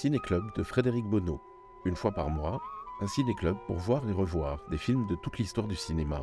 [0.00, 1.42] Ciné-Club de Frédéric Bonneau.
[1.84, 2.62] Une fois par mois,
[3.02, 6.22] un ciné-club pour voir et revoir des films de toute l'histoire du cinéma,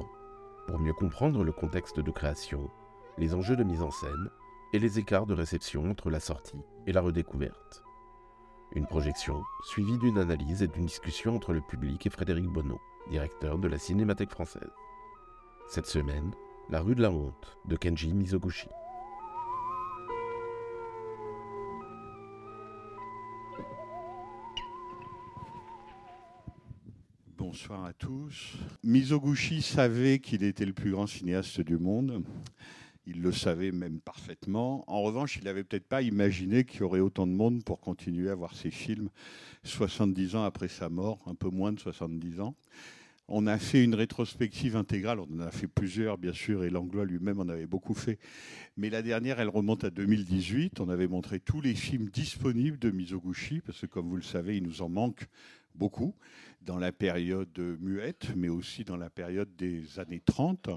[0.66, 2.72] pour mieux comprendre le contexte de création,
[3.20, 4.32] les enjeux de mise en scène
[4.74, 7.84] et les écarts de réception entre la sortie et la redécouverte.
[8.72, 12.82] Une projection suivie d'une analyse et d'une discussion entre le public et Frédéric Bonneau,
[13.12, 14.74] directeur de la Cinémathèque française.
[15.70, 16.32] Cette semaine,
[16.72, 18.70] La rue de la honte de Kenji Mizoguchi.
[27.68, 28.56] Bonsoir à tous.
[28.82, 32.24] Mizoguchi savait qu'il était le plus grand cinéaste du monde.
[33.06, 34.86] Il le savait même parfaitement.
[34.88, 38.30] En revanche, il n'avait peut-être pas imaginé qu'il y aurait autant de monde pour continuer
[38.30, 39.10] à voir ses films
[39.64, 42.56] 70 ans après sa mort, un peu moins de 70 ans.
[43.28, 47.04] On a fait une rétrospective intégrale, on en a fait plusieurs bien sûr, et Langlois
[47.04, 48.18] lui-même en avait beaucoup fait.
[48.78, 50.80] Mais la dernière, elle remonte à 2018.
[50.80, 54.56] On avait montré tous les films disponibles de Mizoguchi, parce que comme vous le savez,
[54.56, 55.28] il nous en manque
[55.76, 56.16] beaucoup
[56.62, 60.70] dans la période muette, mais aussi dans la période des années 30.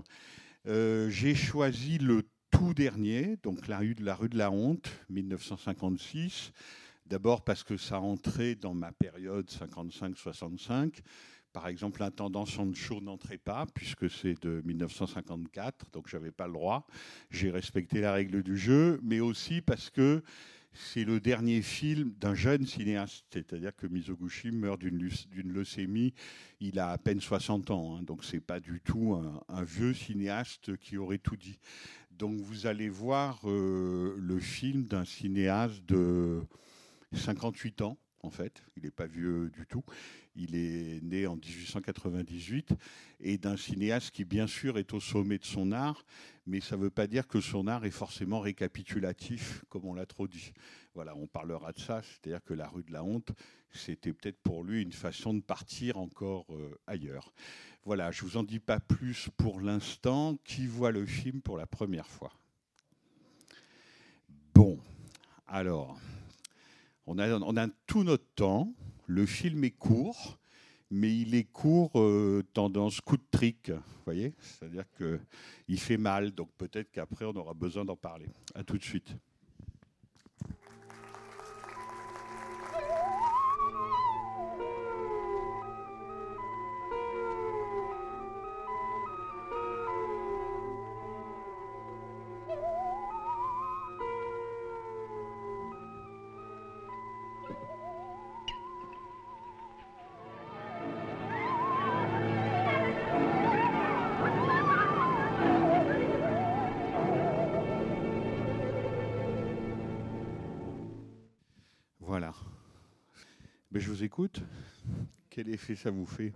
[0.67, 4.91] Euh, J'ai choisi le tout dernier, donc la rue de la, rue de la Honte,
[5.09, 6.53] 1956.
[7.07, 11.01] D'abord parce que ça entrait dans ma période 55-65.
[11.53, 16.53] Par exemple, l'intendant Sancho n'entrait pas, puisque c'est de 1954, donc je n'avais pas le
[16.53, 16.87] droit.
[17.31, 20.23] J'ai respecté la règle du jeu, mais aussi parce que
[20.73, 26.15] c'est le dernier film d'un jeune cinéaste, c'est-à-dire que Mizoguchi meurt d'une leucémie,
[26.61, 30.77] il a à peine 60 ans, hein, donc c'est pas du tout un, vieux cinéaste
[30.77, 31.59] qui aurait tout dit.
[32.13, 36.43] Donc vous allez voir euh, le film d'un cinéaste de
[37.13, 39.85] 58 ans, en fait, il n'est pas vieux du tout.
[40.37, 42.75] Il est né en 1898
[43.21, 46.05] et d'un cinéaste qui, bien sûr, est au sommet de son art,
[46.47, 50.07] mais ça ne veut pas dire que son art est forcément récapitulatif, comme on l'a
[50.07, 50.53] trop dit.
[50.95, 53.33] Voilà, on parlera de ça, c'est-à-dire que la rue de la honte,
[53.73, 57.33] c'était peut-être pour lui une façon de partir encore euh, ailleurs.
[57.85, 60.37] Voilà, je ne vous en dis pas plus pour l'instant.
[60.45, 62.33] Qui voit le film pour la première fois?
[64.53, 64.79] Bon,
[65.47, 65.99] alors,
[67.07, 68.75] on a, tout notre temps.
[69.07, 70.39] Le film est court,
[70.91, 73.73] mais il est court euh, tendance coup de trick,
[74.05, 74.35] voyez?
[74.41, 78.27] C'est-à-dire qu'il fait mal, donc peut-être qu'après on aura besoin d'en parler.
[78.55, 79.17] À tout de suite.
[115.77, 116.33] Ça vous fait?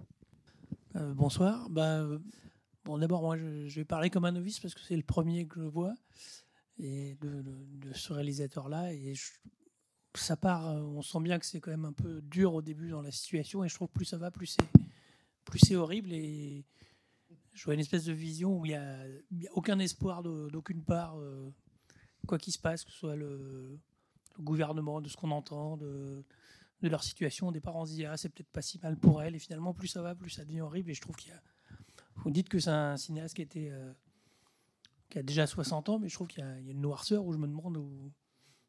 [0.97, 1.69] Euh, Bonsoir.
[1.71, 2.07] Bah,
[2.85, 5.61] bon, D'abord, moi, je, vais parler comme un novice parce que c'est le premier que
[5.61, 5.95] je vois
[6.79, 8.93] et de, ce réalisateur-là.
[8.93, 9.33] Et je,
[10.15, 13.03] ça part, on sent bien que c'est quand même un peu dur au début dans
[13.03, 13.65] la situation.
[13.65, 14.69] Et je trouve plus ça va, plus c'est
[15.45, 16.13] plus c'est horrible.
[16.13, 16.65] Et
[17.53, 21.19] je vois une espèce de vision où il n'y a, a, aucun espoir d'aucune part,
[21.19, 21.53] euh,
[22.27, 23.79] quoi qu'il se passe, que ce soit le
[24.39, 26.25] le gouvernement, de ce qu'on entend, de,
[26.83, 27.53] de, leur situation.
[27.53, 29.35] Des parents se disent ah, c'est peut-être pas si mal pour elle.
[29.35, 30.91] Et finalement, plus ça va, plus ça devient horrible.
[30.91, 31.43] Et je trouve qu'il y a.
[32.17, 33.93] Vous dites que c'est un cinéaste qui, était, euh,
[35.15, 37.47] a déjà 60 ans, mais je trouve qu'il y, a une noirceur où je me
[37.47, 38.13] demande où.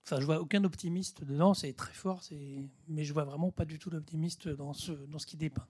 [0.05, 2.21] Enfin, je vois aucun optimiste dedans, c'est très fort,
[2.87, 5.65] mais je vois vraiment pas du tout d'optimiste dans ce, dans ce qui dépeint.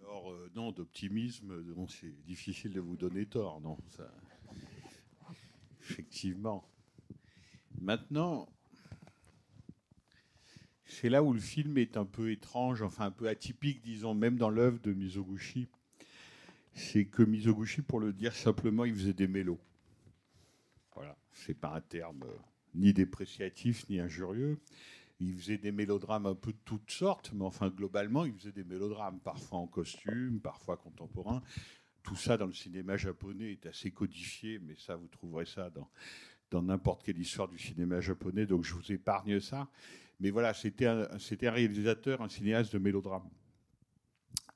[0.00, 3.78] Alors, euh, non, d'optimisme, c'est difficile de vous donner tort, non.
[5.80, 6.68] Effectivement.
[7.80, 8.48] Maintenant,
[10.86, 14.36] c'est là où le film est un peu étrange, enfin un peu atypique, disons, même
[14.36, 15.68] dans l'œuvre de Mizoguchi.
[16.74, 19.58] C'est que Mizoguchi, pour le dire simplement, il faisait des mélos.
[20.94, 22.24] Voilà, c'est pas un terme
[22.74, 24.58] ni dépréciatif ni injurieux.
[25.18, 28.64] Il faisait des mélodrames un peu de toutes sortes, mais enfin, globalement, il faisait des
[28.64, 31.42] mélodrames, parfois en costume, parfois contemporains,
[32.02, 35.70] tout ça dans le cinéma japonais est assez codifié, mais ça, vous trouverez ça
[36.50, 39.68] dans n'importe quelle histoire du cinéma japonais, donc je vous épargne ça.
[40.20, 41.08] Mais voilà, c'était un,
[41.42, 43.28] réalisateur, un cinéaste de mélodrame.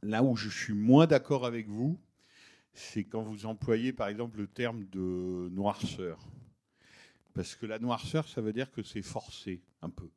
[0.03, 2.01] Là où je suis moins d'accord avec vous,
[2.73, 6.19] c'est quand vous employez par exemple le terme de noirceur.
[7.35, 10.09] Parce que la noirceur, ça veut dire que c'est forcé un peu.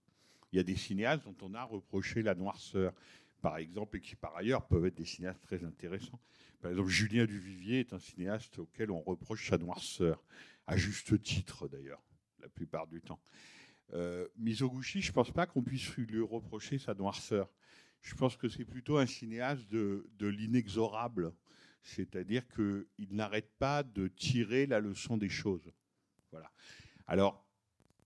[0.51, 2.93] Il y a des cinéastes dont on a reproché la noirceur,
[3.41, 6.19] par exemple, et qui par ailleurs peuvent être des cinéastes très intéressants.
[6.61, 10.23] Par exemple, Julien Duvivier est un cinéaste auquel on reproche sa noirceur,
[10.65, 12.01] à juste titre d'ailleurs,
[12.39, 13.19] la plupart du temps.
[13.91, 17.49] Euh, Mizoguchi, je ne pense pas qu'on puisse lui reprocher sa noirceur.
[18.01, 21.33] Je pense que c'est plutôt un cinéaste de, l'inexorable,
[21.81, 25.71] c'est-à-dire qu'il n'arrête pas de tirer la leçon des choses.
[26.31, 26.51] Voilà.
[27.07, 27.45] Alors,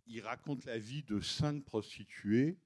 [0.06, 2.57] il raconte la vie de cinq prostituées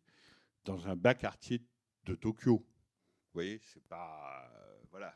[0.66, 1.64] dans un bas quartier
[2.06, 2.58] de Tokyo.
[2.58, 4.52] Vous voyez, c'est pas.
[4.54, 5.16] Euh, voilà.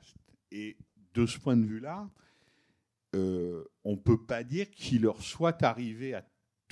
[0.52, 0.78] Et
[1.14, 2.10] de ce point de vue-là,
[3.16, 6.26] euh, on ne peut pas dire qu'il leur soit arrivé à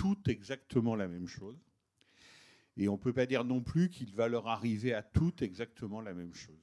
[0.04, 1.56] tout exactement la même chose.
[2.76, 6.02] Et on ne peut pas dire non plus qu'il va leur arriver à tout exactement
[6.02, 6.60] la même chose.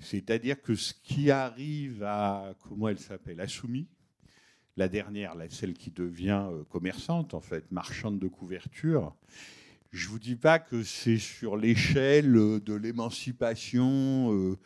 [0.00, 3.86] C'est-à-dire que ce qui arrive à, comment elle s'appelle, Asumi,
[4.76, 9.14] la dernière, celle qui devient euh, commerçante, en fait, marchande de couverture,
[9.92, 14.58] je ne vous dis pas que c'est sur l'échelle de l'émancipation, euh,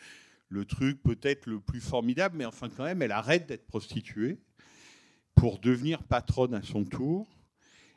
[0.48, 4.38] le truc peut-être le plus formidable, mais enfin quand même, elle arrête d'être prostituée
[5.34, 7.28] pour devenir patronne à son tour,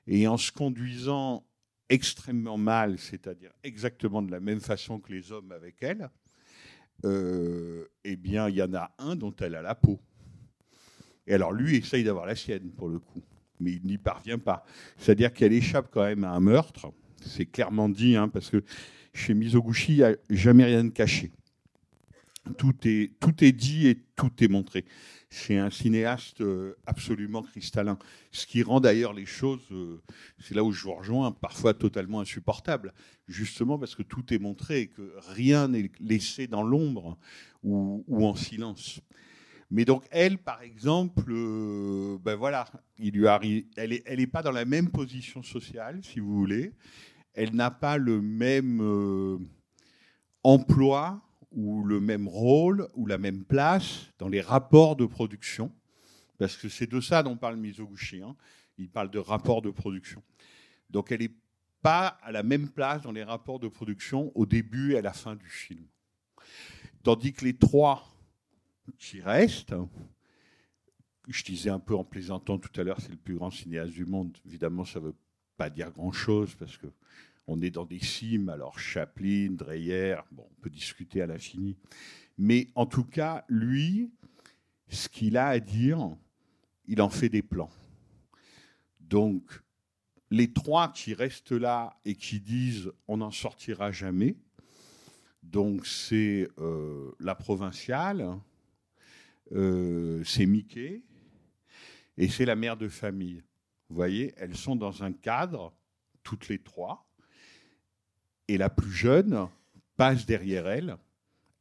[0.10, 1.46] et en se conduisant
[1.88, 6.10] extrêmement mal, c'est-à-dire exactement de la même façon que les hommes avec elle,
[7.06, 10.00] euh, eh bien, il y en a un dont elle a la peau.
[11.28, 13.22] Et alors, lui essaye d'avoir la sienne, pour le coup,
[13.60, 14.66] mais il n'y parvient pas.
[14.98, 16.92] C'est-à-dire qu'elle échappe quand même à un meurtre,
[17.22, 18.64] c'est clairement dit, hein, parce que
[19.14, 21.32] chez Mizoguchi, il n'y a jamais rien de caché
[22.58, 24.86] tout est, tout est dit et tout est montré.
[25.32, 28.00] C'est un cinéaste euh, absolument cristallin.
[28.32, 30.02] Ce qui rend d'ailleurs les choses, euh,
[30.40, 32.94] c'est là où je vous rejoins, parfois totalement insupportables.
[33.28, 37.20] Justement parce que tout est montré et que rien n'est laissé dans l'ombre
[37.62, 39.02] ou, en silence.
[39.70, 42.66] Mais donc elle, par exemple, euh, ben voilà,
[42.98, 46.34] il lui arrive, elle n'est elle est pas dans la même position sociale, si vous
[46.34, 46.74] voulez.
[47.36, 48.82] Elle n'a pas le même
[50.44, 55.72] emploi ou le même rôle ou la même place dans les rapports de production,
[56.38, 58.22] parce que c'est de ça dont parle Mizoguchi.
[58.22, 58.36] Hein.
[58.78, 60.24] Il parle de rapports de production.
[60.90, 61.36] Donc elle n'est
[61.82, 65.14] pas à la même place dans les rapports de production au début et à la
[65.14, 65.86] fin du film.
[67.04, 68.08] Tandis que les trois
[68.98, 69.76] qui restent,
[71.28, 74.06] je disais un peu en plaisantant tout à l'heure, c'est le plus grand cinéaste du
[74.06, 74.36] monde.
[74.46, 75.16] Évidemment, ça ne veut
[75.58, 76.88] pas dire grand-chose parce que
[77.50, 81.76] on est dans des cimes, alors Chaplin, Dreyer, bon, on peut discuter à l'infini.
[82.38, 84.12] Mais en tout cas, lui,
[84.88, 86.16] ce qu'il a à dire,
[86.86, 87.72] il en fait des plans.
[89.00, 89.62] Donc,
[90.30, 94.38] les trois qui restent là et qui disent on n'en sortira jamais,
[95.42, 98.40] donc c'est euh, la provinciale,
[99.54, 101.02] euh, c'est Mickey
[102.16, 103.42] et c'est la mère de famille.
[103.90, 105.74] Vous voyez, elles sont dans un cadre,
[106.22, 107.09] toutes les trois,
[108.50, 109.48] et la plus jeune
[109.96, 110.98] passe derrière elle.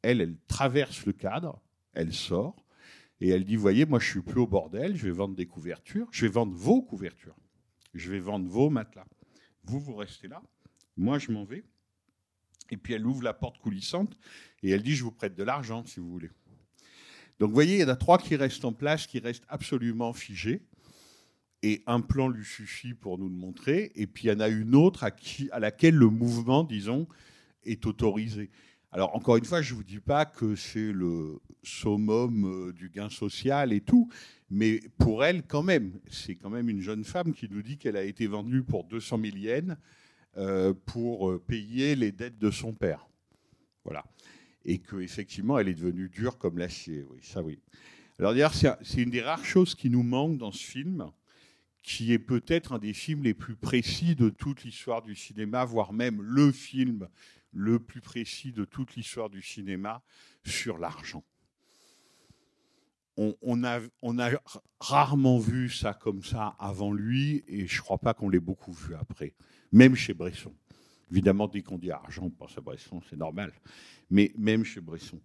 [0.03, 1.61] Elle, elle traverse le cadre,
[1.93, 2.65] elle sort,
[3.21, 6.09] et elle dit, voyez, moi je suis plus au bordel, je vais vendre des couvertures,
[6.11, 7.37] je vais vendre vos couvertures,
[7.93, 9.07] je vais vendre vos matelas.
[9.65, 10.43] Vous, vous restez là,
[10.97, 11.63] moi je m'en vais.
[12.71, 14.19] Et puis elle ouvre la porte coulissante
[14.63, 16.31] et elle dit, je vous prête de l'argent si vous voulez.
[17.39, 20.13] Donc vous voyez, il y en a trois qui restent en place, qui restent absolument
[20.15, 20.63] figés
[21.63, 24.49] et un plan lui suffit pour nous le montrer, et puis il y en a
[24.49, 27.09] une autre à, qui, à laquelle le mouvement, disons,
[27.65, 28.51] est autorisé.
[28.91, 32.89] Alors encore une fois, je ne vous dis pas que c'est le summum euh, du
[32.89, 34.09] gain social et tout,
[34.51, 37.97] mais pour elle quand même, c'est quand même une jeune femme qui nous dit qu'elle
[37.97, 39.77] a été vendue pour 200 000 yens
[40.39, 43.07] euh, pour euh, payer les dettes de son père.
[43.85, 44.05] Voilà.
[44.65, 47.05] Et qu'effectivement, elle est devenue dure comme l'acier.
[47.23, 47.59] Ça oui.
[48.19, 51.11] Alors d'ailleurs, c'est une des rares choses qui nous manque dans ce film
[51.83, 55.93] qui est peut-être un des films les plus précis de toute l'histoire du cinéma, voire
[55.93, 57.09] même le film
[57.53, 60.03] le plus précis de toute l'histoire du cinéma
[60.45, 61.25] sur l'argent.
[63.17, 64.31] On, a, a,
[64.79, 68.73] rarement vu ça comme ça avant lui, et je ne crois pas qu'on l'ait beaucoup
[68.73, 69.35] vu après,
[69.73, 70.55] même chez Bresson.
[71.11, 73.53] Évidemment, dès qu'on dit argent, on pense à Bresson, c'est normal,
[74.09, 75.21] mais même chez Bresson.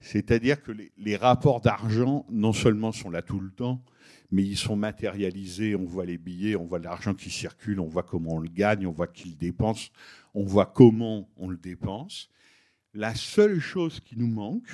[0.00, 3.82] C'est-à-dire que les, rapports d'argent, non seulement sont là tout le temps,
[4.30, 5.74] mais ils sont matérialisés.
[5.74, 8.86] On voit les billets, on voit l'argent qui circule, on voit comment on le gagne,
[8.86, 9.90] on voit qui le dépense,
[10.34, 12.28] on voit comment on le dépense.
[12.94, 14.68] La seule chose qui nous manque,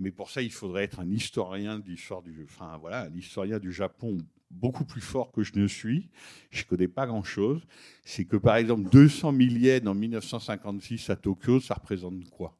[0.00, 3.60] Mais pour ça, il faudrait être un historien de l'histoire du, enfin voilà, un historien
[3.60, 4.18] du Japon
[4.50, 6.10] beaucoup plus fort que je ne suis.
[6.50, 7.64] Je ne connais pas grand-chose.
[8.04, 12.56] C'est que par exemple 200 000 yens en 1956 à Tokyo, ça représente quoi?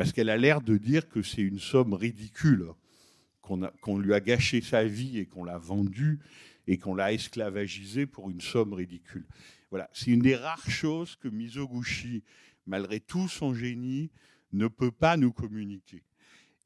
[0.00, 2.72] Parce qu'elle a l'air de dire que c'est une somme ridicule,
[3.42, 6.20] qu'on lui a gâché sa vie et qu'on l'a vendue
[6.66, 9.26] et qu'on l'a esclavagisé pour une somme ridicule.
[9.68, 12.24] Voilà, c'est une des rares choses que Mizoguchi,
[12.64, 14.10] malgré tout son génie,
[14.54, 16.02] ne peut pas nous communiquer.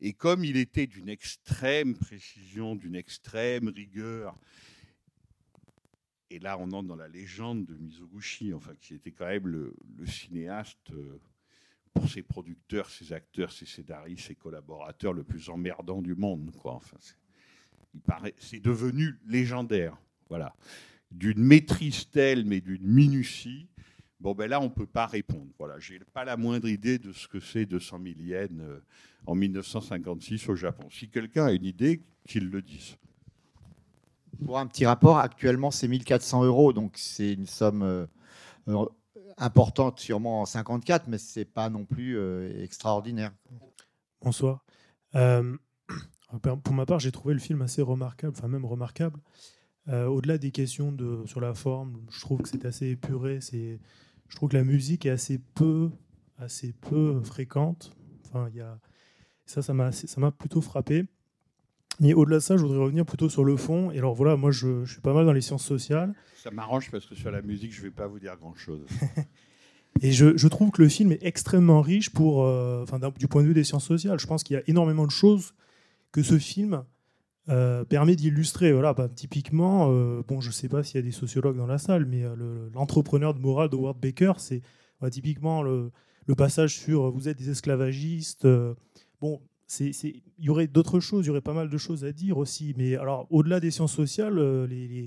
[0.01, 4.39] Et comme il était d'une extrême précision, d'une extrême rigueur,
[6.31, 9.75] et là on entre dans la légende de Mizoguchi, enfin qui était quand même le,
[9.97, 11.19] le cinéaste euh,
[11.95, 16.51] pour ses producteurs, ses acteurs, ses scénaristes, ses collaborateurs le plus emmerdant du monde.
[16.65, 16.97] Enfin,
[18.39, 19.97] c'est- devenu légendaire,
[20.29, 20.55] voilà,
[21.13, 23.69] d'une maîtrise telle, mais d'une minutie.
[24.21, 25.51] Bon, ben là, on ne peut pas répondre.
[25.59, 28.81] Voilà, j'ai pas la moindre idée de ce que c'est 200 000 yens euh,
[29.27, 30.89] en 1956 au Japon.
[30.91, 32.97] Si quelqu'un a une idée, qu'il le dise.
[34.45, 38.07] Pour un petit rapport, actuellement, c'est 1400 euros, donc c'est une somme euh,
[39.39, 43.33] importante, sûrement en 54, mais c'est pas non plus euh, extraordinaire.
[44.23, 44.65] Bonsoir.
[45.15, 45.57] Euh,
[46.63, 49.21] pour ma part, j'ai trouvé le film assez remarquable, enfin même remarquable.
[49.89, 53.41] Euh, Au-delà des questions de, sur la forme, je trouve que c'est assez épuré.
[53.41, 53.81] C'est,
[54.29, 55.91] je trouve que la musique est assez peu,
[56.39, 57.93] assez peu fréquente.
[58.27, 58.79] Enfin, il y a,
[59.47, 61.05] ça, ça m'a, ça m'a plutôt frappé.
[62.01, 63.91] Mais au-delà de ça, je voudrais revenir plutôt sur le fond.
[63.93, 66.13] Et alors voilà, moi, je, je suis pas mal dans les sciences sociales.
[66.43, 68.85] Ça m'arrange parce que sur la musique, je ne vais pas vous dire grand-chose.
[70.03, 73.43] Et je, je trouve que le film est extrêmement riche pour, euh, enfin, du point
[73.43, 74.19] de vue des sciences sociales.
[74.19, 75.55] Je pense qu'il y a énormément de choses
[76.11, 76.83] que ce film
[77.49, 78.73] euh, permet d'illustrer.
[78.73, 81.67] Voilà, bah, typiquement, euh, bon, je ne sais pas s'il y a des sociologues dans
[81.69, 84.63] la salle, mais euh, le- l'entrepreneur de morale de Howard Baker, c'est
[84.99, 85.93] voilà, typiquement le,
[86.27, 88.49] le passage sur vous êtes des esclavagistes.
[89.21, 89.41] bon,
[89.81, 92.75] il y aurait d'autres choses, il y aurait pas mal de choses à dire aussi.
[92.77, 95.07] Mais alors, au-delà des sciences sociales, euh,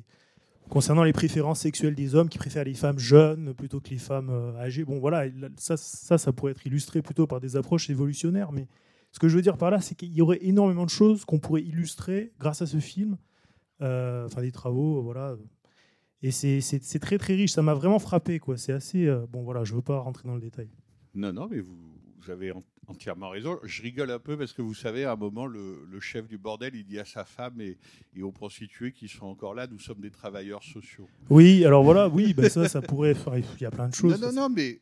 [0.69, 4.29] concernant les préférences sexuelles des hommes qui préfèrent les femmes jeunes plutôt que les femmes
[4.29, 4.83] euh, âgées.
[4.83, 5.25] Bon, voilà,
[5.57, 8.51] ça, ça, pourrait être illustré plutôt par des approches évolutionnaires.
[8.51, 8.67] Mais
[9.11, 11.39] ce que je veux dire par là, c'est qu'il y aurait énormément de choses qu'on
[11.39, 13.17] pourrait illustrer grâce à ce film,
[13.81, 15.35] euh, enfin des travaux, voilà.
[16.23, 17.51] Et c'est très très riche.
[17.51, 18.57] Ça m'a vraiment frappé, quoi.
[18.57, 19.07] C'est assez.
[19.29, 20.69] bon, voilà, je veux pas rentrer dans le détail.
[21.13, 21.77] Non, non, mais vous,
[22.17, 22.51] vous avez
[22.87, 23.59] entièrement raison.
[23.63, 26.37] Je rigole un peu parce que vous savez, à un moment, le, le chef du
[26.37, 27.77] bordel, il dit à sa femme et,
[28.15, 31.07] et aux prostituées qui sont encore là, nous sommes des travailleurs sociaux.
[31.29, 33.15] Oui, alors voilà, oui, ben ça, ça pourrait.
[33.57, 34.19] Il y a plein de choses.
[34.21, 34.79] Non, non, non, mais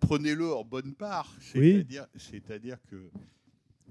[0.00, 1.32] prenez-le en bonne part.
[1.40, 3.10] C'est-à-dire que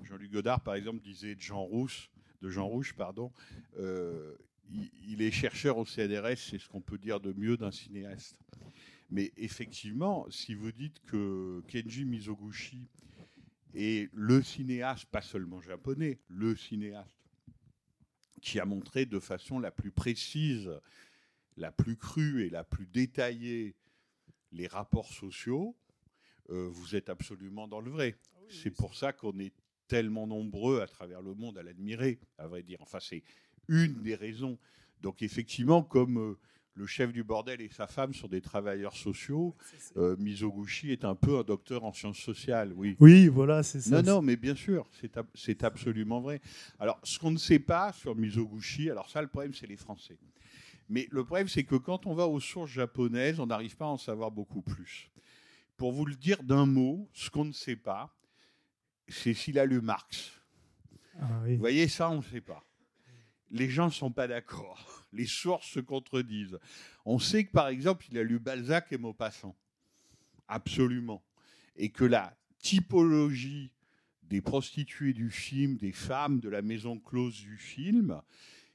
[0.03, 2.09] Jean-Luc Godard, par exemple, disait de Jean Rouge,
[2.41, 3.31] de Jean Rouge, pardon,
[3.79, 4.35] euh,
[4.71, 8.39] il, il est chercheur au CNRS, c'est ce qu'on peut dire de mieux d'un cinéaste.
[9.11, 12.87] Mais effectivement, si vous dites que Kenji Mizoguchi
[13.75, 17.15] est le cinéaste, pas seulement japonais, le cinéaste
[18.41, 20.71] qui a montré de façon la plus précise,
[21.57, 23.75] la plus crue et la plus détaillée
[24.51, 25.75] les rapports sociaux,
[26.49, 28.15] euh, vous êtes absolument dans le vrai.
[28.49, 29.53] c'est pour ça qu'on est
[29.87, 32.77] tellement nombreux à travers le monde à l'admirer, à vrai dire.
[32.81, 33.23] Enfin, c'est
[33.67, 34.57] une des raisons.
[35.01, 36.37] Donc, effectivement, comme euh,
[36.75, 39.55] le chef du bordel et sa femme sont des travailleurs sociaux,
[39.97, 42.97] euh, Mizoguchi est un peu un docteur en sciences sociales, oui.
[42.99, 44.01] Oui, voilà, c'est ça.
[44.01, 46.41] Non, non, mais bien sûr, c'est ab- c'est absolument vrai.
[46.79, 50.17] Alors, ce qu'on ne sait pas sur Mizoguchi, alors ça, le problème, c'est les Français.
[50.89, 53.89] Mais le problème, c'est que quand on va aux sources japonaises, on n'arrive pas à
[53.89, 55.09] en savoir beaucoup plus.
[55.77, 58.13] Pour vous le dire d'un mot, ce qu'on ne sait pas,
[59.07, 60.31] c'est s'il a lu Marx.
[61.19, 61.53] Ah, oui.
[61.53, 62.63] Vous voyez, ça, on ne sait pas.
[63.51, 65.04] Les gens ne sont pas d'accord.
[65.15, 66.59] Les sources se contredisent.
[67.05, 69.55] On sait que, par exemple, il a lu Balzac et Maupassant.
[70.47, 71.23] Absolument.
[71.75, 73.71] Et que la typologie
[74.23, 78.21] des prostituées du film, des femmes de la maison close du film,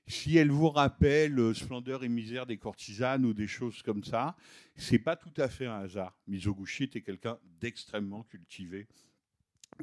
[0.06, 4.36] si elle vous rappelle euh, Splendeur et misère des courtisanes ou des choses comme ça,
[4.74, 6.18] c'est pas tout à fait un hasard.
[6.26, 8.88] Mizoguchi était quelqu'un d'extrêmement cultivé,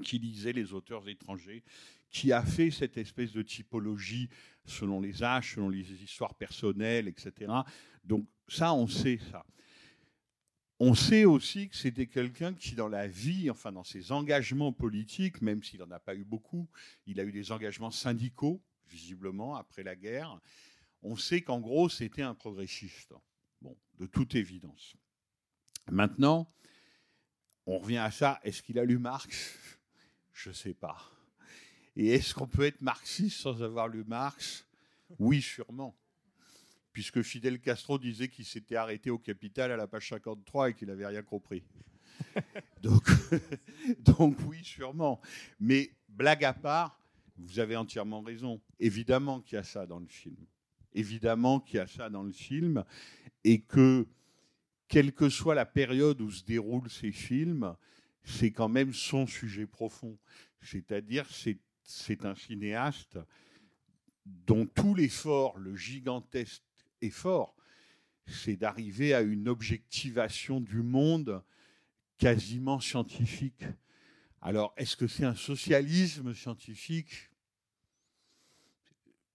[0.03, 1.63] qui lisait les auteurs étrangers,
[2.09, 4.29] qui a fait cette espèce de typologie
[4.65, 7.51] selon les âges, selon les histoires personnelles, etc.
[8.03, 9.45] Donc ça, on sait ça.
[10.79, 15.41] On sait aussi que c'était quelqu'un qui, dans la vie, enfin dans ses engagements politiques,
[15.41, 16.69] même s'il n'en a pas eu beaucoup,
[17.07, 20.39] il a eu des engagements syndicaux, visiblement, après la guerre.
[21.01, 23.13] On sait qu'en gros, c'était un progressiste.
[23.59, 24.95] Bon, de toute évidence.
[25.89, 26.53] Maintenant,
[27.65, 28.39] on revient à ça.
[28.43, 29.57] Est-ce qu'il a lu Marx?
[30.31, 31.16] Je ne sais pas.
[31.99, 34.67] Et est-ce qu'on peut être marxiste sans avoir lu Marx?
[35.17, 35.95] Oui, sûrement.
[36.93, 40.89] Puisque Fidel Castro disait qu'il s'était arrêté au Capital à la page 53 et qu'il
[40.89, 41.63] n'avait rien compris.
[42.83, 43.09] donc,
[43.99, 45.19] donc oui, sûrement.
[45.59, 46.99] Mais blague à part,
[47.35, 48.61] vous avez entièrement raison.
[48.79, 50.45] Évidemment qu'il y a ça dans le film.
[50.93, 52.85] Évidemment qu'il y a ça dans le film.
[53.43, 54.05] Et que,
[54.87, 57.75] quelle que soit la période où se déroulent ces films,
[58.23, 60.15] c'est quand même son sujet profond.
[60.61, 61.57] C'est-à-dire, c'est,
[61.87, 63.17] c'est un cinéaste
[64.25, 66.63] dont tout l'effort, le gigantesque
[67.01, 67.55] effort,
[68.25, 71.41] c'est d'arriver à une objectivation du monde
[72.17, 73.63] quasiment scientifique.
[74.41, 77.29] Alors, est-ce que c'est un socialisme scientifique?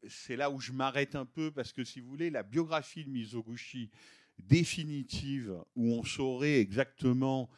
[0.06, 3.10] C'est là où je m'arrête un peu, parce que si vous voulez, la biographie de
[3.10, 3.90] Mizoguchi
[4.38, 7.48] définitive, où on saurait exactement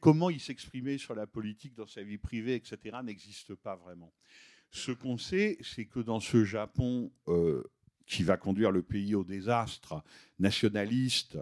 [0.00, 4.12] comment il s'exprimait sur la politique dans sa vie privée, etc., n'existe pas vraiment.
[4.70, 7.62] Ce qu'on sait, c'est que dans ce Japon euh,
[8.06, 10.02] qui va conduire le pays au désastre,
[10.38, 11.38] nationaliste,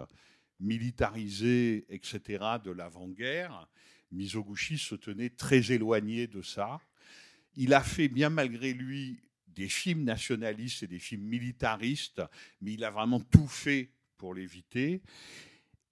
[0.59, 3.67] militarisé, etc., de l'avant-guerre,
[4.11, 6.79] Mizoguchi se tenait très éloigné de ça.
[7.55, 12.21] Il a fait, bien malgré lui, des films nationalistes et des films militaristes,
[12.61, 15.01] mais il a vraiment tout fait pour l'éviter.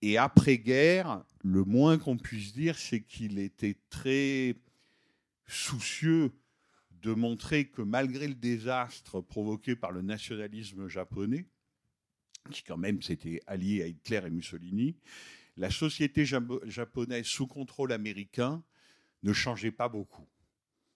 [0.06, 4.54] Et après-guerre, le moins qu'on puisse dire, c'est qu'il était très
[5.48, 6.34] soucieux
[7.02, 11.46] de montrer que malgré le désastre provoqué par le nationalisme japonais,
[12.52, 14.98] qui quand même s'était allié à Hitler et Mussolini,
[15.56, 18.62] la société japonaise sous contrôle américain
[19.22, 20.28] ne changeait pas beaucoup.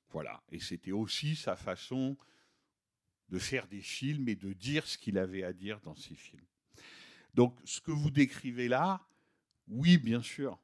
[0.09, 0.43] Voilà.
[0.51, 2.17] Et c'était aussi sa façon
[3.29, 6.46] de faire des films et de dire ce qu'il avait à dire dans ses films.
[7.33, 9.05] Donc, ce que vous décrivez là,
[9.67, 10.59] oui, bien sûr,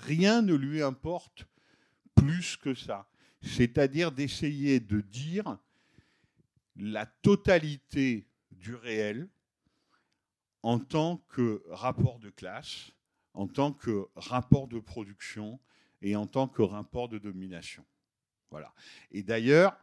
[0.00, 1.46] rien ne lui importe
[2.14, 3.08] plus que ça.
[3.42, 5.58] C'est-à-dire d'essayer de dire
[6.76, 9.28] la totalité du réel
[10.62, 12.90] en tant que rapport de classe,
[13.34, 15.60] en tant que rapport de production
[16.02, 17.84] et en tant que rapport de domination.
[18.50, 18.72] Voilà.
[19.10, 19.76] Et d'ailleurs,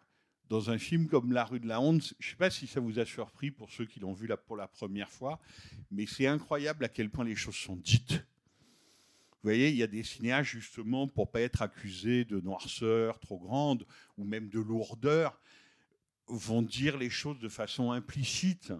[0.49, 2.79] dans un film comme La rue de la honte, je ne sais pas si ça
[2.79, 5.39] vous a surpris pour ceux qui l'ont vu pour la première fois,
[5.91, 8.13] mais c'est incroyable à quel point les choses sont dites.
[9.45, 13.37] Vous voyez, il y a des cinéastes, justement, pour pas être accusés de noirceur trop
[13.37, 13.85] grande
[14.17, 15.39] ou même de lourdeur,
[16.27, 18.73] vont dire les choses de façon implicite.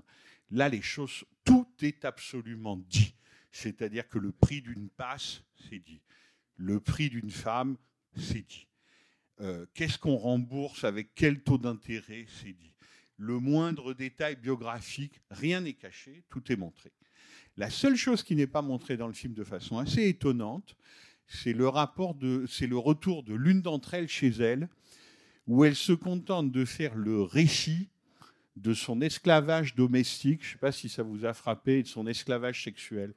[0.49, 3.13] Là, les choses, tout est absolument dit.
[3.51, 6.01] C'est-à-dire que le prix d'une passe, c'est dit.
[6.57, 7.77] Le prix d'une femme,
[8.17, 8.67] c'est dit.
[9.41, 12.71] Euh, Qu'est-ce qu'on rembourse avec quel taux d'intérêt, c'est dit.
[13.17, 16.91] Le moindre détail biographique, rien n'est caché, tout est montré.
[17.57, 20.75] La seule chose qui n'est pas montrée dans le film de façon assez étonnante,
[21.27, 24.67] c'est le retour de l'une d'entre elles chez elle,
[25.47, 27.89] où elle se contente de faire le récit
[28.55, 32.07] de son esclavage domestique, je ne sais pas si ça vous a frappé, de son
[32.07, 33.13] esclavage sexuel.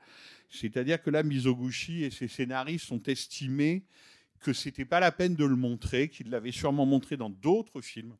[0.50, 3.84] C'est-à-dire que là, Mizoguchi et ses scénaristes ont estimé
[4.40, 8.16] que c'était pas la peine de le montrer, qu'il l'avait sûrement montré dans d'autres films,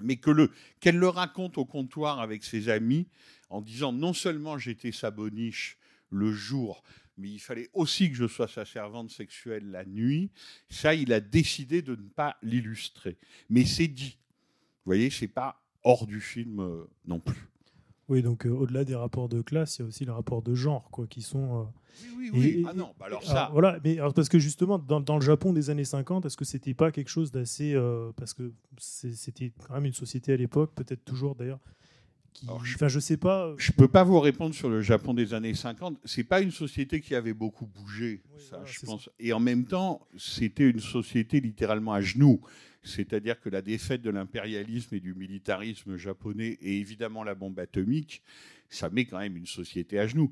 [0.00, 0.50] mais que le
[0.80, 3.08] qu'elle le raconte au comptoir avec ses amis
[3.50, 5.78] en disant non seulement j'étais sa boniche
[6.10, 6.82] le jour,
[7.16, 10.30] mais il fallait aussi que je sois sa servante sexuelle la nuit.
[10.70, 13.18] Ça, il a décidé de ne pas l'illustrer,
[13.50, 14.18] mais c'est dit.
[14.84, 17.48] Vous voyez, c'est pas hors du film euh, non plus.
[18.08, 20.54] Oui, donc euh, au-delà des rapports de classe, il y a aussi les rapports de
[20.54, 21.60] genre, quoi, qui sont.
[21.60, 21.64] euh,
[22.32, 23.50] Oui, Et- Ah non, bah alors alors, ça.
[23.52, 26.44] voilà, mais alors, parce que justement, dans, dans le Japon des années 50, est-ce que
[26.44, 27.74] c'était pas quelque chose d'assez.
[27.74, 31.60] euh, parce que c'était quand même une société à l'époque, peut-être toujours d'ailleurs.
[32.48, 33.52] Enfin, je sais pas.
[33.56, 35.98] Je peux pas vous répondre sur le Japon des années 50.
[36.04, 39.10] C'est pas une société qui avait beaucoup bougé, Oui, ça, voilà, je pense.
[39.18, 42.40] Et en même temps, c'était une société littéralement à genoux.
[42.88, 48.22] C'est-à-dire que la défaite de l'impérialisme et du militarisme japonais et évidemment la bombe atomique,
[48.68, 50.30] ça met quand même une société à genoux.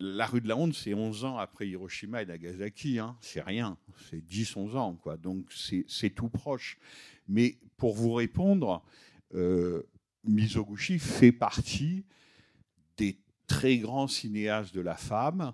[0.00, 2.98] La rue de la honte, c'est 11 ans après Hiroshima et Nagasaki.
[3.00, 3.16] Hein.
[3.20, 3.76] C'est rien.
[4.08, 4.94] C'est 10-11 ans.
[4.94, 5.16] Quoi.
[5.16, 6.78] Donc c'est tout proche.
[7.26, 8.84] Mais pour vous répondre,
[9.34, 9.82] euh,
[10.24, 12.04] Mizoguchi fait partie
[12.96, 15.52] des très grands cinéastes de la femme,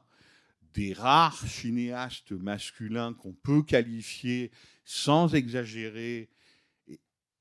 [0.74, 4.50] des rares cinéastes masculins qu'on peut qualifier
[4.84, 6.28] sans exagérer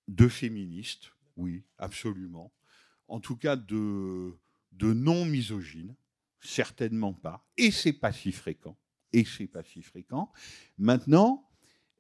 [0.08, 2.54] de féministes, oui, absolument.
[3.08, 4.38] En tout cas, de,
[4.82, 5.96] non misogynes,
[6.40, 7.46] certainement pas.
[7.58, 8.78] Et c'est pas si fréquent.
[9.12, 10.32] Et c'est pas si fréquent.
[10.78, 11.50] Maintenant,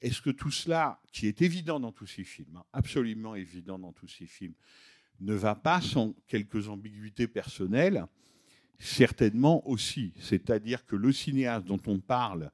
[0.01, 3.93] est-ce que tout cela, qui est évident dans tous ces films, hein, absolument évident dans
[3.93, 4.55] tous ces films,
[5.19, 8.05] ne va pas sans quelques ambiguïtés personnelles
[8.83, 10.11] Certainement aussi.
[10.19, 12.51] C'est-à-dire que le cinéaste dont on parle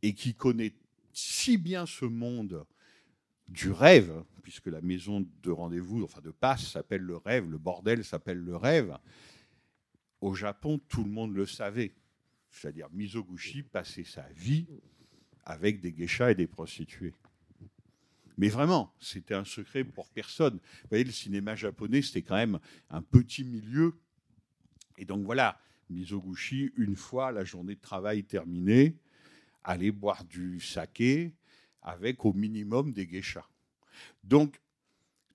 [0.00, 0.72] et qui connaît
[1.12, 2.64] si bien ce monde
[3.48, 8.02] du rêve, puisque la maison de rendez-vous, enfin de passe, s'appelle le rêve, le bordel
[8.02, 8.96] s'appelle le rêve,
[10.22, 11.92] au Japon, tout le monde le savait.
[12.50, 14.66] C'est-à-dire Mizoguchi passait sa vie
[15.44, 17.12] avec des geishas et des prostituées.
[18.38, 20.54] Mais vraiment, c'était un secret pour personne.
[20.54, 23.98] Vous voyez, le cinéma japonais, c'était quand même un petit milieu.
[25.02, 25.58] Et donc voilà,
[25.90, 28.94] Mizoguchi, une fois la journée de travail terminée,
[29.64, 31.34] allait boire du saké
[31.82, 33.48] avec au minimum des geishas.
[34.22, 34.60] Donc,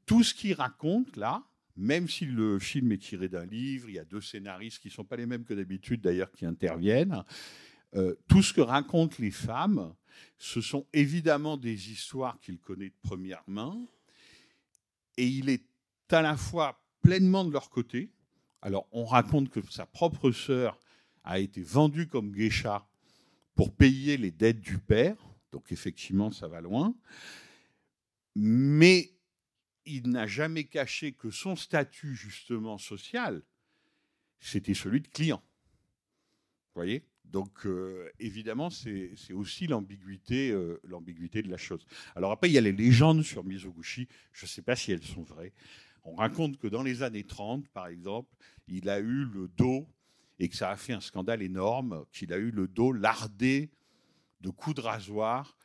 [0.06, 1.44] tout ce qu'il raconte là,
[1.76, 4.94] même si le film est tiré d'un livre, il y a deux scénaristes qui ne
[4.94, 7.26] sont pas les mêmes que d'habitude d'ailleurs qui interviennent,
[7.96, 9.94] euh, tout ce que racontent les femmes,
[10.38, 13.78] ce sont évidemment des histoires qu'il connaît de première main,
[15.18, 15.66] et il est
[16.10, 18.14] à la fois pleinement de leur côté.
[18.68, 20.78] Alors, on raconte que sa propre sœur
[21.24, 22.86] a été vendue comme geisha
[23.56, 25.16] pour payer les dettes du père,
[25.54, 26.94] donc effectivement, ça va loin.
[28.36, 29.14] Mais
[29.86, 33.42] il n'a jamais caché que son statut, justement, social,
[34.42, 35.42] c'était celui de client.
[36.76, 37.06] Vous voyez?
[37.24, 41.86] Donc, euh, évidemment, c'est aussi l'ambiguïté euh, l'ambiguïté de la chose.
[42.18, 44.10] Alors après, il y a les légendes sur Mizoguchi.
[44.34, 45.54] Je ne sais pas si elles sont vraies.
[46.10, 48.34] On raconte que dans les années 30, par exemple,
[48.70, 49.86] il a eu le dos,
[50.40, 53.70] et que ça a fait un scandale énorme, qu'il a eu le dos lardé
[54.40, 55.58] de coups de rasoir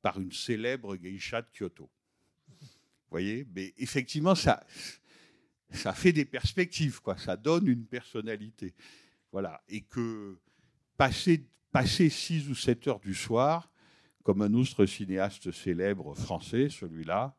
[0.00, 1.90] par une célèbre geisha de Kyoto.
[2.48, 2.58] Vous
[3.10, 3.46] voyez?
[3.54, 4.64] Mais effectivement, ça,
[5.70, 7.18] fait des perspectives, quoi.
[7.18, 8.74] ça donne une personnalité.
[9.32, 9.62] Voilà.
[9.68, 10.38] Et que
[10.96, 13.70] passer, passer 6 ou 7 heures du soir,
[14.22, 17.36] comme un autre cinéaste célèbre français, celui-là,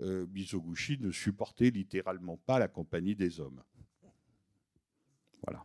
[0.00, 3.62] euh, Mizoguchi ne supportait littéralement pas la compagnie des hommes.
[5.42, 5.64] Voilà.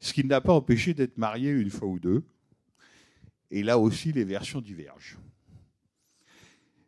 [0.00, 2.24] Ce qui n'a pas empêché d'être marié une fois ou deux.
[3.50, 5.18] Et là aussi, les versions divergent.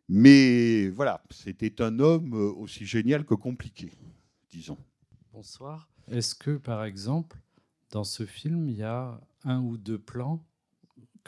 [0.07, 3.91] Mais voilà, c'était un homme aussi génial que compliqué,
[4.49, 4.77] disons.
[5.31, 5.87] Bonsoir.
[6.07, 7.37] Est-ce que, par exemple,
[7.91, 10.43] dans ce film, il y a un ou deux plans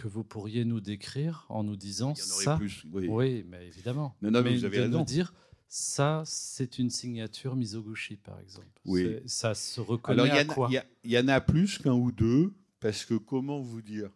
[0.02, 2.58] que vous pourriez nous décrire en nous disant Il y en aurait ça.
[2.58, 3.08] plus, oui.
[3.08, 4.16] oui, mais évidemment.
[4.22, 5.00] Non, non, mais mais vous avez de raison.
[5.00, 5.34] nous dire
[5.68, 8.68] ça, c'est une signature Mizoguchi, par exemple.
[8.86, 9.20] Oui.
[9.26, 11.78] Ça se reconnaît Alors, y, à quoi il y a- il y en a plus
[11.78, 14.10] qu'un ou deux, parce que comment vous dire?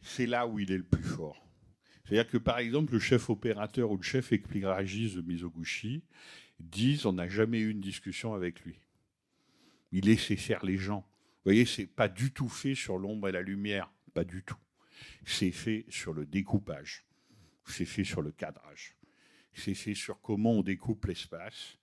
[0.00, 1.46] C'est là où il est le plus fort.
[2.04, 6.02] C'est-à-dire que, par exemple, le chef opérateur ou le chef éclairagiste de Mizoguchi
[6.58, 8.80] disent on n'a jamais eu une discussion avec lui.
[9.92, 11.00] Il laissait faire les gens.
[11.44, 14.56] Vous voyez, c'est pas du tout fait sur l'ombre et la lumière, pas du tout.
[15.24, 17.04] C'est fait sur le découpage,
[17.66, 18.96] c'est fait sur le cadrage,
[19.54, 21.78] c'est fait sur comment on découpe l'espace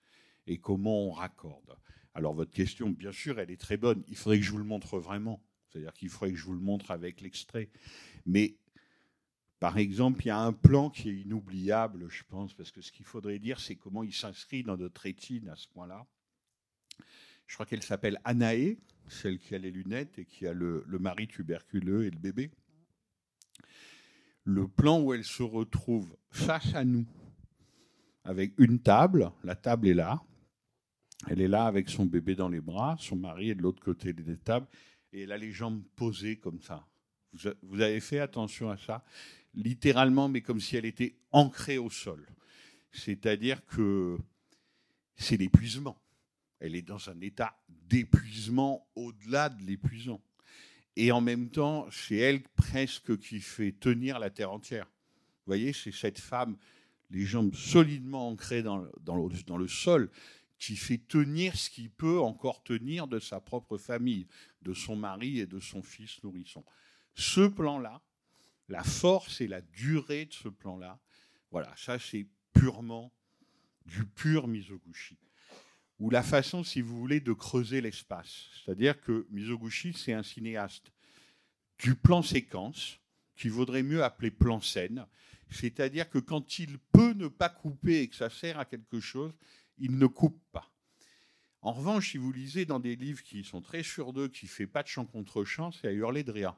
[0.48, 1.78] et comment on raccorde.
[2.14, 4.04] Alors votre question, bien sûr, elle est très bonne.
[4.08, 5.42] Il faudrait que je vous le montre vraiment.
[5.70, 7.70] C'est-à-dire qu'il faudrait que je vous le montre avec l'extrait.
[8.26, 8.56] Mais
[9.60, 12.92] par exemple, il y a un plan qui est inoubliable, je pense, parce que ce
[12.92, 16.08] qu'il faudrait dire, c'est comment il s'inscrit dans notre rétine à ce point-là.
[17.46, 21.00] Je crois qu'elle s'appelle Anaé, celle qui a les lunettes et qui a le, le
[21.00, 22.52] mari tuberculeux et le bébé.
[24.44, 27.06] Le plan où elle se retrouve face à nous,
[28.24, 30.22] avec une table, la table est là,
[31.28, 34.14] elle est là avec son bébé dans les bras, son mari est de l'autre côté
[34.14, 34.68] des tables,
[35.12, 36.86] et elle a les jambes posées comme ça.
[37.62, 39.04] Vous avez fait attention à ça
[39.54, 42.28] Littéralement, mais comme si elle était ancrée au sol.
[42.92, 44.18] C'est-à-dire que
[45.16, 45.98] c'est l'épuisement.
[46.60, 50.22] Elle est dans un état d'épuisement au-delà de l'épuisant.
[51.02, 54.86] Et en même temps, c'est elle presque qui fait tenir la terre entière.
[54.86, 56.58] Vous voyez, c'est cette femme,
[57.10, 60.12] les jambes solidement ancrées dans, le- sol,
[60.58, 64.28] qui fait tenir ce qui peut encore tenir de sa propre famille,
[64.62, 66.66] de son mari et de son fils nourrisson.
[67.16, 68.02] Ce plan-là,
[68.68, 71.00] la force et la durée de ce plan-là,
[71.50, 73.14] voilà, ça c'est purement
[73.86, 75.18] du pur Mizoguchi.
[76.00, 78.48] Ou la façon, si vous voulez, de creuser l'espace.
[78.64, 80.92] C'est-à-dire que Mizoguchi, c'est un cinéaste
[81.78, 83.00] du plan séquence,
[83.36, 85.06] qu'il vaudrait mieux appeler plan scène.
[85.50, 89.34] C'est-à-dire que quand il peut ne pas couper et que ça sert à quelque chose,
[89.78, 90.72] il ne coupe pas.
[91.62, 94.50] En revanche, si vous lisez dans des livres qui sont très sûrs d'eux, qui ne
[94.50, 96.56] fait pas de chant contre chant, c'est à hurler de rire.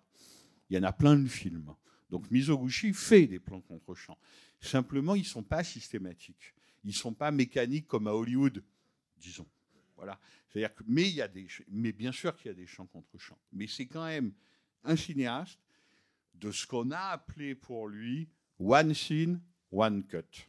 [0.70, 1.74] Il y en a plein de films.
[2.10, 4.18] Donc Mizoguchi fait des plans contre chant.
[4.60, 6.54] Simplement, ils ne sont pas systématiques.
[6.84, 8.64] Ils ne sont pas mécaniques comme à Hollywood,
[9.22, 9.48] disons.
[9.96, 10.20] Voilà.
[10.50, 13.18] C'est-à-dire mais, il y a des, mais bien sûr qu'il y a des chants contre
[13.18, 13.40] chants.
[13.54, 14.34] Mais c'est quand même
[14.84, 15.60] un cinéaste
[16.34, 18.28] de ce qu'on a appelé pour lui
[18.60, 20.48] one scene, one cut.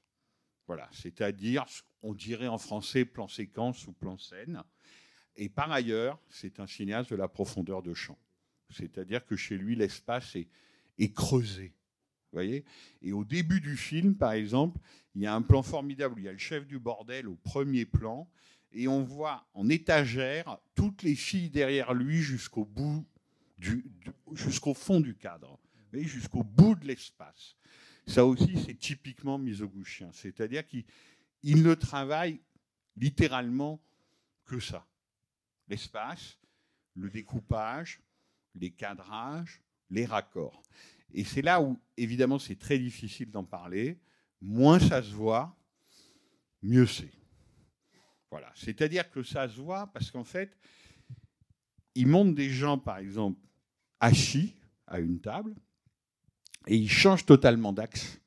[0.67, 1.67] Voilà, c'est-à-dire,
[2.03, 4.63] on dirait en français plan séquence ou plan scène.
[5.37, 8.19] Et par ailleurs, c'est un cinéaste de la profondeur de champ.
[8.71, 10.49] C'est-à-dire que chez lui, l'espace est,
[10.99, 11.75] est creusé.
[12.33, 12.65] Voyez?
[13.03, 14.79] Et au début du film, par exemple,
[15.15, 17.35] il y a un plan formidable où il y a le chef du bordel au
[17.35, 18.29] premier plan,
[18.75, 23.07] et on voit en étagère toutes les filles derrière lui jusqu'au bout,
[23.59, 23.85] du,
[24.33, 25.59] jusqu'au fond du cadre,
[25.93, 27.57] jusqu'au bout de l'espace.
[28.07, 30.11] Ça aussi, c'est typiquement misogushien.
[30.13, 30.85] C'est-à-dire qu'il
[31.43, 32.41] il ne travaille
[32.97, 33.81] littéralement
[34.45, 34.87] que ça.
[35.69, 36.39] L'espace,
[36.95, 38.01] le découpage,
[38.55, 40.63] les cadrages, les raccords.
[41.15, 43.99] Et c'est là où, évidemment, c'est très difficile d'en parler.
[44.41, 45.57] Moins ça se voit,
[46.63, 47.13] mieux c'est.
[48.33, 48.51] Voilà.
[48.55, 50.57] C'est-à-dire que ça se voit parce qu'en fait,
[51.95, 53.39] il montre des gens, par exemple,
[54.01, 54.55] assis
[54.87, 55.55] à une table,
[56.67, 58.19] et ils changent totalement d'axe.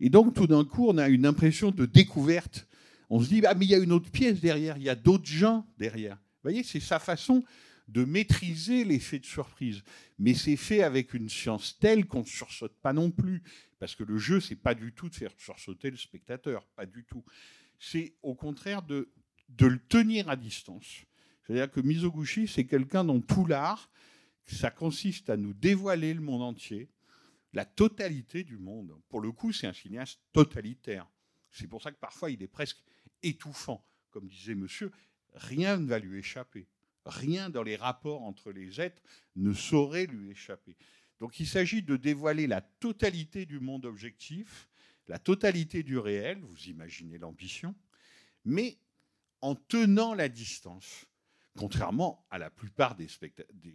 [0.00, 2.66] Et donc, tout d'un coup, on a une impression de découverte.
[3.10, 4.94] On se dit, ah, mais il y a une autre pièce derrière, il y a
[4.94, 6.16] d'autres gens derrière.
[6.16, 7.44] Vous voyez, c'est sa façon
[7.88, 9.82] de maîtriser l'effet de surprise.
[10.18, 13.42] Mais c'est fait avec une science telle qu'on ne sursaute pas non plus.
[13.80, 17.04] Parce que le jeu, c'est pas du tout de faire sursauter le spectateur, pas du
[17.04, 17.22] tout.
[17.78, 19.10] C'est au contraire de,
[19.48, 21.04] de le tenir à distance.
[21.46, 23.90] C'est-à-dire que Mizoguchi, c'est quelqu'un dont tout l'art,
[24.44, 26.88] ça consiste à nous dévoiler le monde entier,
[27.52, 28.96] la totalité du monde.
[29.08, 31.08] Pour le coup, c'est un cinéaste totalitaire.
[31.50, 32.78] C'est pour ça que parfois il est presque
[33.22, 33.84] étouffant.
[34.10, 34.90] Comme disait monsieur,
[35.34, 36.66] rien ne va lui échapper.
[37.04, 39.02] Rien dans les rapports entre les êtres
[39.36, 40.76] ne saurait lui échapper.
[41.18, 44.68] Donc il s'agit de dévoiler la totalité du monde objectif,
[45.08, 47.74] la totalité du réel, vous imaginez l'ambition,
[48.44, 48.76] mais
[49.40, 51.06] en tenant la distance,
[51.56, 53.08] contrairement à la plupart des,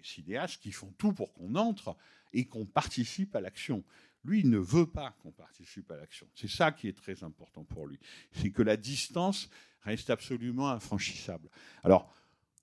[0.04, 1.95] cinéastes qui font tout pour qu'on entre
[2.34, 3.84] et qu'on participe à l'action.
[4.24, 6.28] Lui, il ne veut pas qu'on participe à l'action.
[6.36, 8.00] C'est ça qui est très important pour lui.
[8.34, 9.50] C'est que la distance
[9.82, 11.50] reste absolument infranchissable.
[11.84, 12.13] Alors,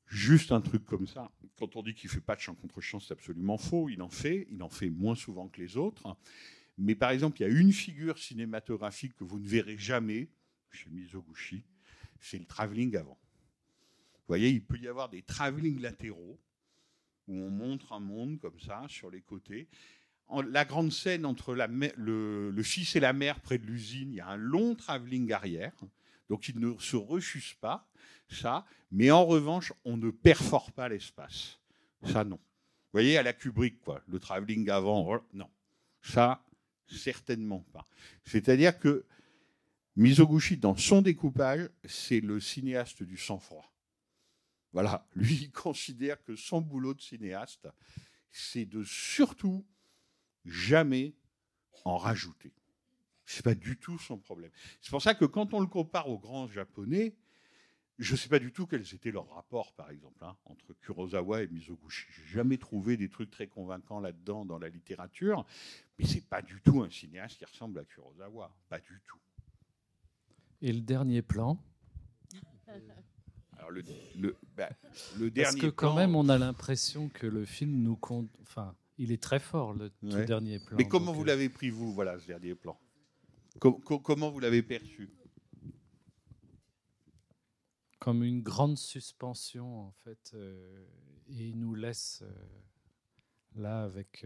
[0.06, 2.80] juste un truc comme ça, quand on dit qu'il ne fait pas de champ contre
[2.80, 3.88] champ, c'est absolument faux.
[3.88, 6.16] Il en fait, il en fait moins souvent que les autres.
[6.78, 10.28] Mais par exemple, il y a une figure cinématographique que vous ne verrez jamais
[10.70, 11.64] chez Mizoguchi,
[12.20, 13.18] c'est le travelling avant.
[14.14, 16.38] Vous voyez, il peut y avoir des travelling latéraux
[17.28, 19.68] où on montre un monde comme ça sur les côtés.
[20.30, 24.28] la grande scène entre le, fils et la mère près de l'usine, il y a
[24.28, 25.72] un long travelling arrière,
[26.28, 27.88] donc il ne se refuse pas
[28.30, 31.58] ça, mais en revanche, on ne perfore pas l'espace.
[32.04, 32.36] Ça, non.
[32.36, 35.48] Vous voyez, à la Kubrick, quoi, le travelling avant, oh, non.
[36.02, 36.42] Ça,
[36.86, 37.84] certainement pas.
[38.24, 39.04] C'est-à-dire que
[39.98, 43.74] Mizoguchi, dans son découpage, c'est le cinéaste du sang-froid.
[44.72, 47.66] Voilà, lui, il considère que son boulot de cinéaste,
[48.30, 49.66] c'est de surtout
[50.44, 51.16] jamais
[51.84, 52.52] en rajouter.
[53.26, 54.52] Ce n'est pas du tout son problème.
[54.80, 57.16] C'est pour ça que quand on le compare aux grands japonais,
[57.98, 61.42] je ne sais pas du tout quels étaient leurs rapports, par exemple, hein, entre Kurosawa
[61.42, 62.06] et Mizoguchi.
[62.12, 65.44] Je n'ai jamais trouvé des trucs très convaincants là-dedans dans la littérature,
[65.98, 68.54] mais ce n'est pas du tout un cinéaste qui ressemble à Kurosawa.
[68.68, 69.18] Pas du tout.
[70.60, 71.58] Et le dernier plan
[73.58, 73.82] alors le,
[74.16, 74.70] le, bah,
[75.18, 75.50] le dernier.
[75.50, 78.30] Parce que quand même, on a l'impression que le film nous compte.
[78.42, 79.90] Enfin, il est très fort le
[80.24, 80.76] dernier plan.
[80.76, 82.78] Mais comment vous euh, l'avez pris vous, voilà, ce dernier plan?
[83.58, 85.10] Comment vous l'avez perçu?
[87.98, 90.86] Comme une grande suspension en fait, euh,
[91.28, 92.32] et il nous laisse euh,
[93.56, 94.24] là avec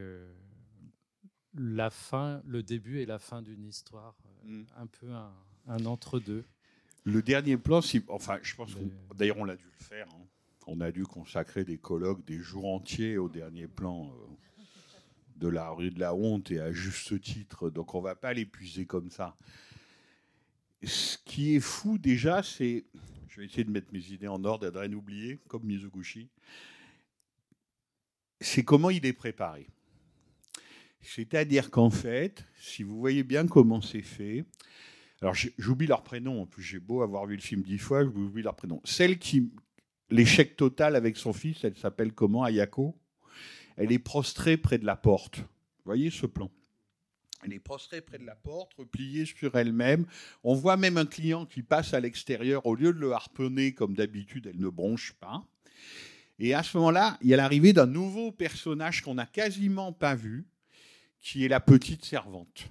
[1.55, 4.15] la fin, le début et la fin d'une histoire,
[4.45, 4.65] mm.
[4.77, 5.35] un peu un,
[5.69, 6.45] un entre-deux.
[7.05, 8.81] Le dernier plan, enfin, je pense que
[9.17, 10.07] d'ailleurs on l'a dû le faire.
[10.11, 10.25] Hein.
[10.67, 14.65] On a dû consacrer des colloques, des jours entiers au dernier plan euh,
[15.37, 17.71] de la rue de la honte et à juste titre.
[17.71, 19.37] Donc on va pas l'épuiser comme ça.
[20.85, 22.85] Ce qui est fou déjà, c'est,
[23.29, 26.29] je vais essayer de mettre mes idées en ordre et de rien oublier, comme Mizoguchi.
[28.41, 29.69] C'est comment il est préparé.
[31.01, 34.45] C'est-à-dire qu'en fait, si vous voyez bien comment c'est fait,
[35.23, 38.43] alors j'oublie leur prénom, en plus j'ai beau avoir vu le film dix fois, j'oublie
[38.43, 38.81] leur prénom.
[38.85, 39.53] Celle qui,
[40.11, 42.99] l'échec total avec son fils, elle s'appelle comment Ayako?
[43.77, 45.39] Elle est prostrée près de la porte.
[45.39, 46.51] Vous voyez ce plan?
[47.45, 50.07] Elle est prostrée près de la porte, repliée sur elle-même.
[50.45, 52.67] On voit même un client qui passe à l'extérieur.
[52.67, 55.45] Au lieu de le harponner comme d'habitude, elle ne bronche pas.
[56.39, 60.15] Et à ce moment-là, il y a l'arrivée d'un nouveau personnage qu'on n'a quasiment pas
[60.15, 60.47] vu,
[61.21, 62.69] qui est la petite servante.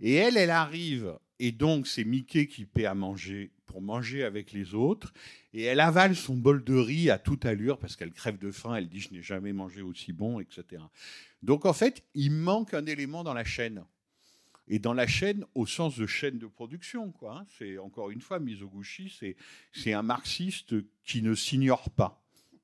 [0.00, 4.52] Et elle, elle arrive et donc, c'est Mickey qui paie à manger pour manger avec
[4.52, 5.12] les autres.
[5.52, 8.74] Et elle avale son bol de riz à toute allure parce qu'elle crève de faim.
[8.74, 10.82] Elle dit Je n'ai jamais mangé aussi bon, etc.
[11.42, 13.84] Donc, en fait, il manque un élément dans la chaîne.
[14.70, 17.38] Et dans la chaîne, au sens de chaîne de production, quoi.
[17.38, 17.46] Hein.
[17.58, 19.16] C'est encore une fois, Mizoguchi,
[19.72, 20.74] c'est un marxiste
[21.04, 22.22] qui ne s'ignore pas,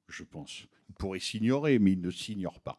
[0.09, 0.67] je pense.
[0.91, 2.79] Il pourrait s'ignorer, mais il ne s'ignore pas.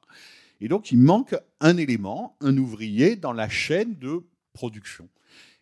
[0.62, 5.10] Et donc, il manque un élément, un ouvrier dans la chaîne de production.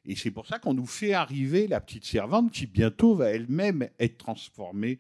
[0.06, 3.90] Et c'est pour ça qu'on nous fait arriver la petite servante qui bientôt va elle-même
[4.00, 5.00] être transformée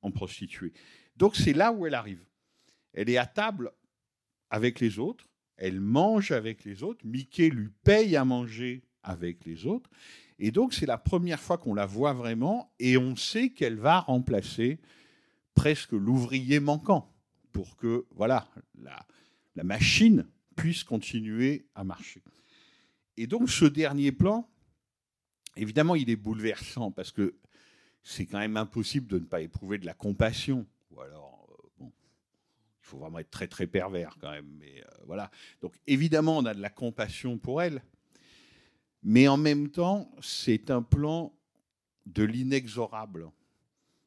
[0.00, 0.72] en prostituée.
[1.16, 2.24] Donc c'est là où elle arrive.
[2.94, 3.72] Elle est à table
[4.50, 7.04] avec les autres, Elle mange avec les autres.
[7.04, 9.90] Mickey lui paye à manger avec les autres.
[10.38, 14.00] Et donc, c'est la première fois qu'on la voit vraiment et on sait qu'elle va
[14.00, 14.78] remplacer
[15.54, 17.12] presque l'ouvrier manquant
[17.50, 18.48] pour que voilà,
[18.80, 19.04] la,
[19.56, 22.22] la machine puisse continuer à marcher.
[23.18, 24.48] Et donc, ce dernier plan,
[25.56, 27.34] évidemment, il est bouleversant parce que
[28.04, 30.68] c'est quand même impossible de ne pas éprouver de la compassion.
[30.92, 34.48] Ou alors, euh, bon, il faut vraiment être très très pervers quand même.
[34.60, 35.32] Mais euh, voilà.
[35.60, 37.82] Donc évidemment, on a de la compassion pour elle,
[39.02, 41.34] mais en même temps, c'est un plan
[42.06, 43.28] de l'inexorable.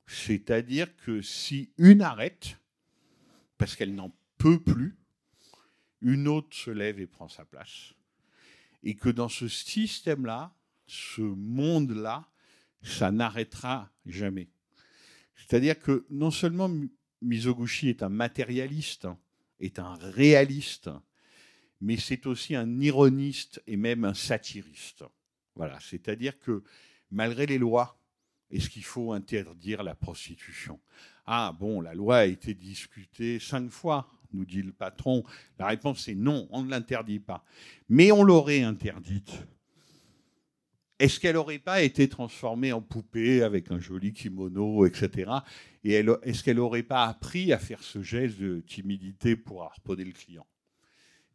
[0.07, 2.57] C'est-à-dire que si une arrête,
[3.57, 4.97] parce qu'elle n'en peut plus,
[5.99, 7.93] une autre se lève et prend sa place.
[8.83, 10.55] Et que dans ce système-là,
[10.87, 12.27] ce monde-là,
[12.81, 14.49] ça n'arrêtera jamais.
[15.35, 16.69] C'est-à-dire que non seulement
[17.21, 19.07] Mizoguchi est un matérialiste,
[19.59, 20.89] est un réaliste,
[21.79, 25.03] mais c'est aussi un ironiste et même un satiriste.
[25.55, 26.63] Voilà, c'est-à-dire que
[27.11, 27.99] malgré les lois,
[28.49, 30.79] est-ce qu'il faut interdire la prostitution?
[31.25, 35.23] Ah bon, la loi a été discutée cinq fois, nous dit le patron.
[35.59, 37.43] La réponse est non, on ne l'interdit pas.
[37.89, 39.31] Mais on l'aurait interdite.
[40.99, 45.31] Est-ce qu'elle n'aurait pas été transformée en poupée avec un joli kimono, etc.
[45.83, 50.11] Et est-ce qu'elle n'aurait pas appris à faire ce geste de timidité pour harponner le
[50.11, 50.45] client?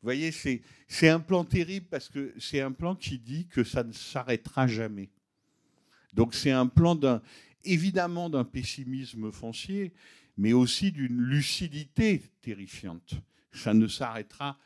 [0.00, 3.82] Vous voyez, c'est un plan terrible parce que c'est un plan qui dit que ça
[3.82, 5.10] ne s'arrêtera jamais.
[6.12, 7.20] Donc c'est un plan d'un,
[7.64, 9.92] évidemment d'un pessimisme foncier,
[10.36, 13.14] mais aussi d'une lucidité terrifiante.
[13.52, 14.58] Ça ne s'arrêtera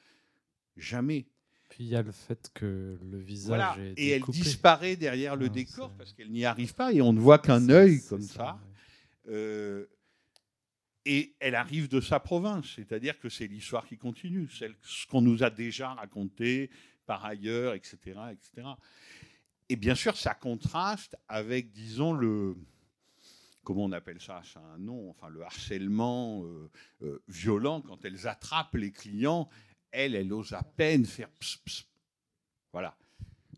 [0.77, 1.27] jamais.
[1.69, 3.77] Puis il y a le fait que le visage voilà.
[3.79, 7.13] est et elle disparaît derrière le Ah, décor parce qu'elle n'y arrive pas et on
[7.13, 8.59] ne voit qu'un œil comme ça.
[9.29, 9.87] Euh,
[11.07, 15.23] et elle arrive de sa province, c'est-à-dire que c'est l'histoire qui continue, celle, ce qu'on
[15.23, 16.71] nous a déjà raconté
[17.07, 17.97] par ailleurs, etc.,
[18.33, 18.69] etc.
[19.69, 22.57] Et bien sûr, ça contraste avec, disons, le
[23.65, 26.71] comment on appelle ça C'est un nom, enfin le harcèlement euh,
[27.03, 29.49] euh, violent quand elles attrapent les clients.
[29.93, 31.87] Elle, elle ose à peine faire ps, ps.
[32.73, 32.97] Voilà.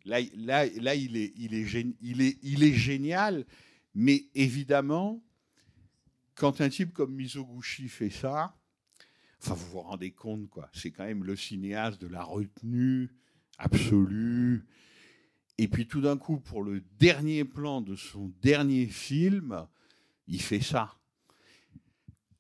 [0.04, 3.46] Là, là, là il, est, il, est il, est, il est génial,
[3.94, 5.22] mais évidemment,
[6.34, 8.56] quand un type comme Mizoguchi fait ça,
[9.40, 10.70] enfin, vous vous rendez compte, quoi.
[10.72, 13.10] C'est quand même le cinéaste de la retenue
[13.58, 14.66] absolue.
[15.58, 19.66] Et puis tout d'un coup, pour le dernier plan de son dernier film,
[20.32, 20.98] il fait ça.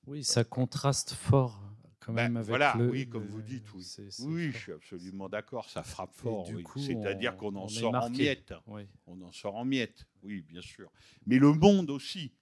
[0.06, 1.60] Oui, ça contraste fort
[2.00, 2.90] quand Ben, même avec voilà, le.
[2.90, 3.84] oui, comme le- vous dites, oui.
[4.20, 6.46] Oui, je suis absolument d'accord, ça frappe fort.
[6.48, 6.62] du oui.
[6.64, 8.54] coup, C'est-à-dire on- qu'on en sort en miettes.
[8.66, 8.82] Oui.
[9.06, 10.90] On en sort en miettes, oui, bien sûr.
[11.26, 12.32] Mais le monde aussi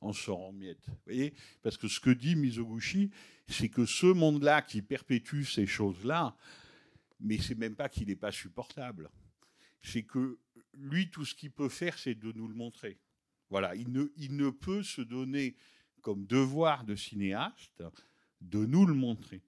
[0.00, 0.86] en sort en miettes.
[0.88, 3.10] Vous voyez Parce que ce que dit Mizoguchi,
[3.48, 6.34] c'est que ce monde-là qui perpétue ces choses-là,
[7.20, 9.10] mais c'est même pas qu'il n'est pas supportable.
[9.82, 10.38] C'est que
[10.72, 12.98] lui, tout ce qu'il peut faire, c'est de nous le montrer.
[13.50, 15.56] Voilà, il ne, peut se donner
[16.00, 17.82] comme devoir de cinéaste
[18.40, 19.42] de nous le montrer.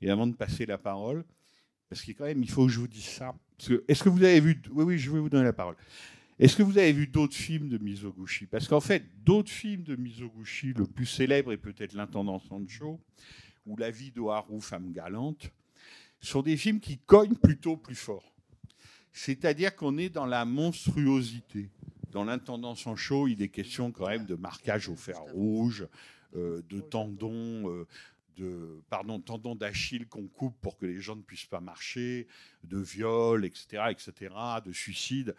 [0.00, 1.24] Et avant de passer la parole,
[1.88, 2.16] parce qu'il
[2.48, 3.34] faut que je vous dise ça.
[3.86, 4.40] Est-ce que vous avez
[6.92, 8.46] vu d'autres films de Mizoguchi?
[8.46, 12.98] Parce qu'en fait, d'autres films de Mizoguchi, le plus célèbre est peut-être L'intendant Sancho
[13.66, 15.52] ou La vie d'Oharu, femme galante,
[16.20, 18.34] sont des films qui cognent plutôt plus fort.
[19.12, 21.70] C'est-à-dire qu'on est dans la monstruosité.
[22.14, 25.88] Dans l'intendant Sancho, il est question quand même de marquage au fer rouge,
[26.36, 27.88] euh, de tendons, euh,
[28.36, 32.28] de pardon, tendons d'Achille qu'on coupe pour que les gens ne puissent pas marcher,
[32.62, 34.32] de viol, etc., etc.,
[34.64, 35.34] de suicide.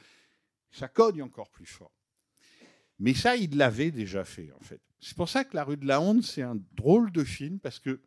[0.69, 1.93] Ça cogne encore plus fort.
[2.99, 4.81] Mais ça, il l'avait déjà fait, en fait.
[4.99, 7.79] C'est pour ça que La rue de la honte, c'est un drôle de film, parce
[7.79, 8.01] que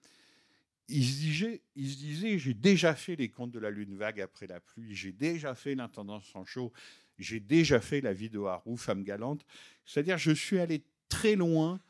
[0.89, 4.21] il se disait, il se disait j'ai déjà fait les contes de la lune vague
[4.21, 6.73] après la pluie, j'ai déjà fait l'intendant Sancho,
[7.19, 9.45] j'ai déjà fait la vie de Haru, femme galante.
[9.85, 11.81] C'est-à-dire, je suis allé très loin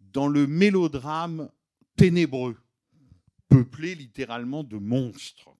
[0.00, 1.50] dans le mélodrame
[1.96, 2.56] ténébreux,
[3.48, 5.50] peuplé littéralement de monstres.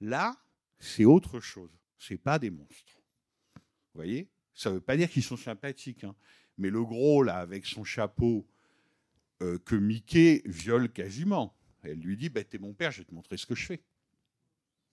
[0.00, 0.36] Là,
[0.78, 1.70] c'est autre chose.
[1.98, 3.00] C'est pas des monstres.
[3.56, 3.62] Vous
[3.94, 4.28] voyez?
[4.54, 6.04] Ça ne veut pas dire qu'ils sont sympathiques.
[6.04, 6.14] hein.
[6.58, 8.46] Mais le gros, là, avec son chapeau,
[9.42, 11.54] euh, que Mickey viole quasiment.
[11.82, 13.82] Elle lui dit, bah, t'es mon père, je vais te montrer ce que je fais.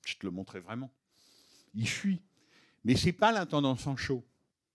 [0.06, 0.94] Je te le montrerai vraiment.
[1.74, 2.22] Il fuit.
[2.84, 4.18] Mais c'est pas l'intendant Sancho.
[4.18, 4.26] Vous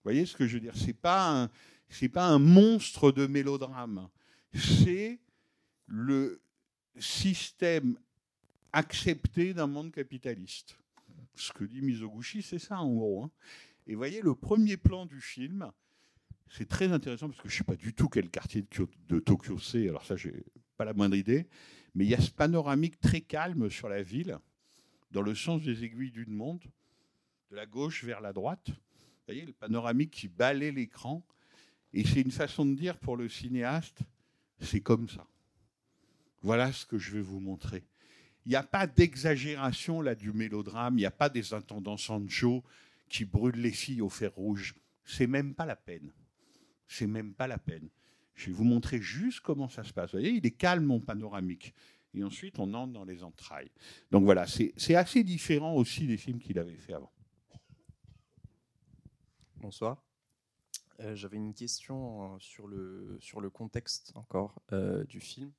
[0.04, 0.76] voyez ce que je veux dire?
[0.76, 1.50] C'est pas un,
[1.88, 4.08] c'est pas un monstre de mélodrame.
[4.54, 5.18] C'est
[5.86, 6.40] le
[6.98, 7.98] système
[8.72, 10.76] accepté d'un monde capitaliste.
[11.34, 13.24] Ce que dit Mizoguchi, c'est ça en gros.
[13.24, 13.30] hein.
[13.86, 15.70] Et voyez, le premier plan du film,
[16.50, 19.18] c'est très intéressant parce que je ne sais pas du tout quel quartier de, de
[19.18, 20.44] Tokyo c'est, alors ça, j'ai
[20.76, 21.46] pas la moindre idée.
[21.94, 24.38] Mais il y a ce panoramique très calme sur la ville,
[25.10, 26.66] dans le sens des aiguilles d'une montre,
[27.50, 28.68] de la gauche vers la droite.
[28.68, 28.74] Vous
[29.26, 31.24] voyez, le panoramique qui balaie l'écran.
[31.92, 34.00] Et c'est une façon de dire pour le cinéaste,
[34.60, 35.26] c'est comme ça.
[36.42, 37.84] Voilà ce que je vais vous montrer.
[38.44, 42.62] Il n'y a pas d'exagération là du mélodrame, il n'y a pas des intendants Sancho
[43.08, 44.74] qui brûlent les filles au fer rouge.
[45.04, 46.12] C'est même pas la peine.
[46.86, 47.88] C'est même pas la peine.
[48.34, 50.12] Je vais vous montrer juste comment ça se passe.
[50.12, 51.74] Vous voyez, il est calme mon panoramique.
[52.14, 53.70] Et ensuite, on entre dans les entrailles.
[54.10, 57.12] Donc voilà, c'est assez différent aussi des films qu'il avait fait avant.
[59.60, 60.02] Bonsoir.
[61.00, 65.52] Euh, J'avais une question euh, sur le, sur le contexte encore euh, du film.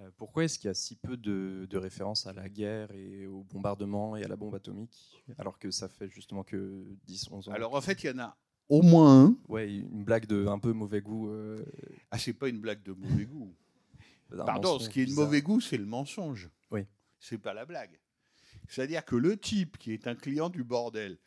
[0.00, 3.26] Euh, pourquoi est-ce qu'il y a si peu de, de références à la guerre et
[3.26, 7.52] au bombardement et à la bombe atomique, alors que ça fait justement que 10-11 ans
[7.52, 8.36] Alors en fait, il y en a
[8.68, 9.36] au moins un.
[9.48, 11.28] Ouais, une blague de un peu mauvais goût.
[11.28, 11.62] euh,
[12.10, 13.54] Ah, c'est pas une blague de mauvais goût.
[14.30, 16.50] Pardon, mensonge ce qui est de mauvais goût, c'est le mensonge.
[16.70, 16.86] Oui.
[17.20, 18.00] C'est pas la blague.
[18.68, 21.18] C'est-à-dire que le type qui est un client du bordel,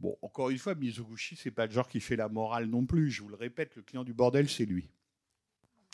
[0.00, 3.10] bon, encore une fois, Mizoguchi, c'est pas le genre qui fait la morale non plus.
[3.10, 4.90] Je vous le répète, le client du bordel, c'est lui.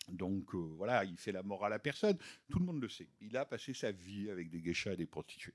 [0.09, 2.17] Donc euh, voilà, il fait la morale à personne.
[2.49, 3.09] Tout le monde le sait.
[3.21, 5.55] Il a passé sa vie avec des geishas et des prostituées.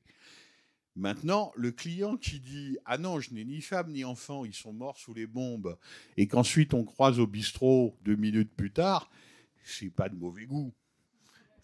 [0.98, 4.74] Maintenant, le client qui dit Ah non, je n'ai ni femme ni enfant, ils sont
[4.74, 5.78] morts sous les bombes,
[6.18, 9.10] et qu'ensuite on croise au bistrot deux minutes plus tard,
[9.64, 10.74] c'est pas de mauvais goût.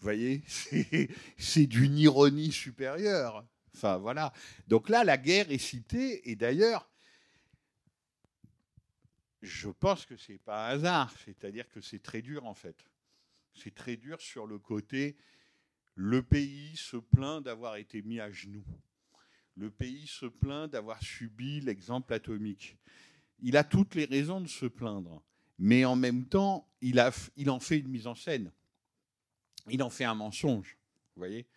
[0.04, 3.44] voyez C'est- C'est d'une ironie supérieure.
[3.74, 4.32] Enfin, voilà.
[4.66, 6.88] Donc là, la guerre est citée, et d'ailleurs,
[9.42, 11.14] je pense que c'est pas un hasard.
[11.24, 12.84] C'est-à-dire que c'est très dur, en fait.
[13.54, 15.16] C'est très dur sur le côté
[16.00, 18.64] le pays se plaint d'avoir été mis à genoux.
[19.56, 22.78] Le pays se plaint d'avoir subi l'exemple atomique.
[23.40, 25.20] Il a toutes les raisons de se plaindre,
[25.58, 28.52] mais en même temps, il, en fait une mise en scène.
[29.68, 30.78] Il en fait un mensonge.
[31.16, 31.48] Vous voyez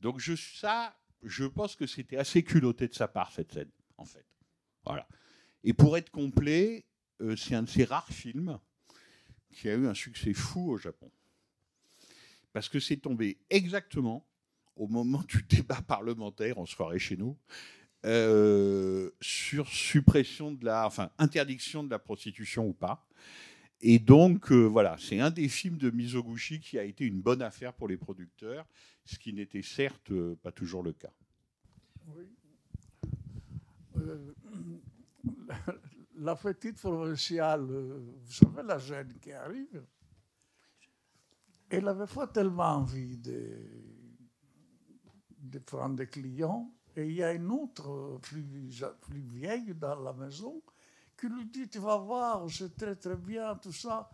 [0.00, 4.04] Donc je, ça, je pense que c'était assez culotté de sa part, cette scène, en
[4.04, 4.26] fait.
[4.84, 5.08] Voilà.
[5.62, 6.84] Et pour être complet,
[7.20, 8.58] euh, c'est un de ces rares films
[9.50, 11.10] qui a eu un succès fou au Japon.
[12.52, 14.26] Parce que c'est tombé exactement
[14.76, 17.36] au moment du débat parlementaire, se croirait chez nous,
[18.04, 23.06] euh, sur suppression de la, enfin interdiction de la prostitution ou pas.
[23.80, 27.42] Et donc euh, voilà, c'est un des films de Mizoguchi qui a été une bonne
[27.42, 28.66] affaire pour les producteurs,
[29.04, 31.12] ce qui n'était certes euh, pas toujours le cas.
[32.08, 32.28] Oui.
[33.98, 34.34] Euh,
[36.16, 39.84] la petite provinciale, euh, vous savez, la jeune qui arrive,
[41.70, 43.58] elle avait pas tellement envie de,
[45.38, 46.72] de prendre des clients.
[46.96, 48.44] Et il y a une autre plus,
[49.00, 50.62] plus vieille dans la maison
[51.18, 54.10] qui lui dit Tu vas voir, c'est très très bien, tout ça.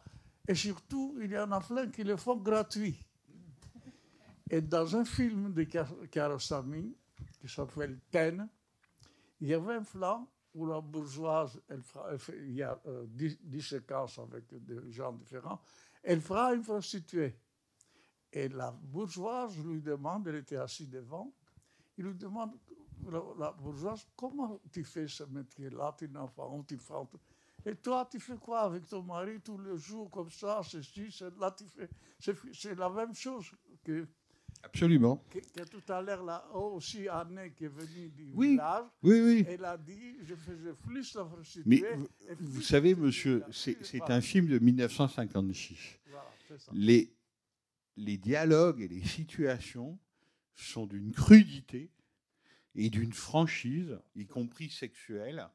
[0.49, 2.99] Et surtout, il y en a plein qui le font gratuit.
[4.53, 6.96] Et dans un film de Kar- Karosami,
[7.40, 8.48] qui s'appelle Ten,
[9.40, 14.18] il y avait un plan où la bourgeoise, il y a euh, dix, dix séquences
[14.18, 15.61] avec des gens différents,
[16.03, 17.38] elle fera une prostituée.
[18.32, 21.32] Et la bourgeoise lui demande, elle était assise devant,
[21.96, 22.53] il lui demande,
[23.09, 27.16] la, la bourgeoise, comment tu fais ce métier-là, tu n'as pas honte, tu honte.
[27.64, 31.51] Et toi, tu fais quoi avec ton mari tous les jours comme ça, ceci, cela,
[31.53, 31.88] tu fais.
[32.53, 33.53] C'est la même chose
[33.84, 34.09] que,
[34.62, 35.24] Absolument.
[35.30, 39.20] que, que tout à l'heure, là, aussi Anne qui est venue du Oui, village, oui,
[39.20, 39.44] oui.
[39.48, 41.62] elle a dit, je faisais plus la prostituée.
[41.66, 41.82] Mais
[42.38, 45.98] vous, savez, monsieur, c'est un film de 1956.
[46.11, 46.70] Voilà, c'est ça.
[46.74, 47.12] Les,
[47.96, 49.98] les dialogues et les situations
[50.54, 51.90] sont d'une crudité
[52.74, 55.48] et d'une franchise, y compris sexuelle.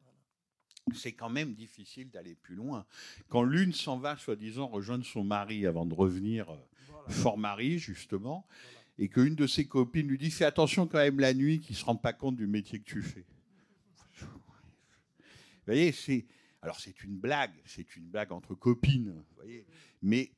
[0.93, 2.85] C'est quand même difficile d'aller plus loin.
[3.29, 6.57] Quand l'une s'en va, soi-disant, rejoindre son mari avant de revenir euh,
[7.09, 8.45] fort mari, justement,
[8.97, 11.79] et qu'une de ses copines lui dit Fais attention quand même la nuit, qu'il ne
[11.79, 13.25] se rende pas compte du métier que tu fais.
[14.21, 16.25] Vous voyez, c'est.
[16.61, 19.67] Alors, c'est une blague, c'est une blague entre copines, vous voyez,
[20.01, 20.31] mais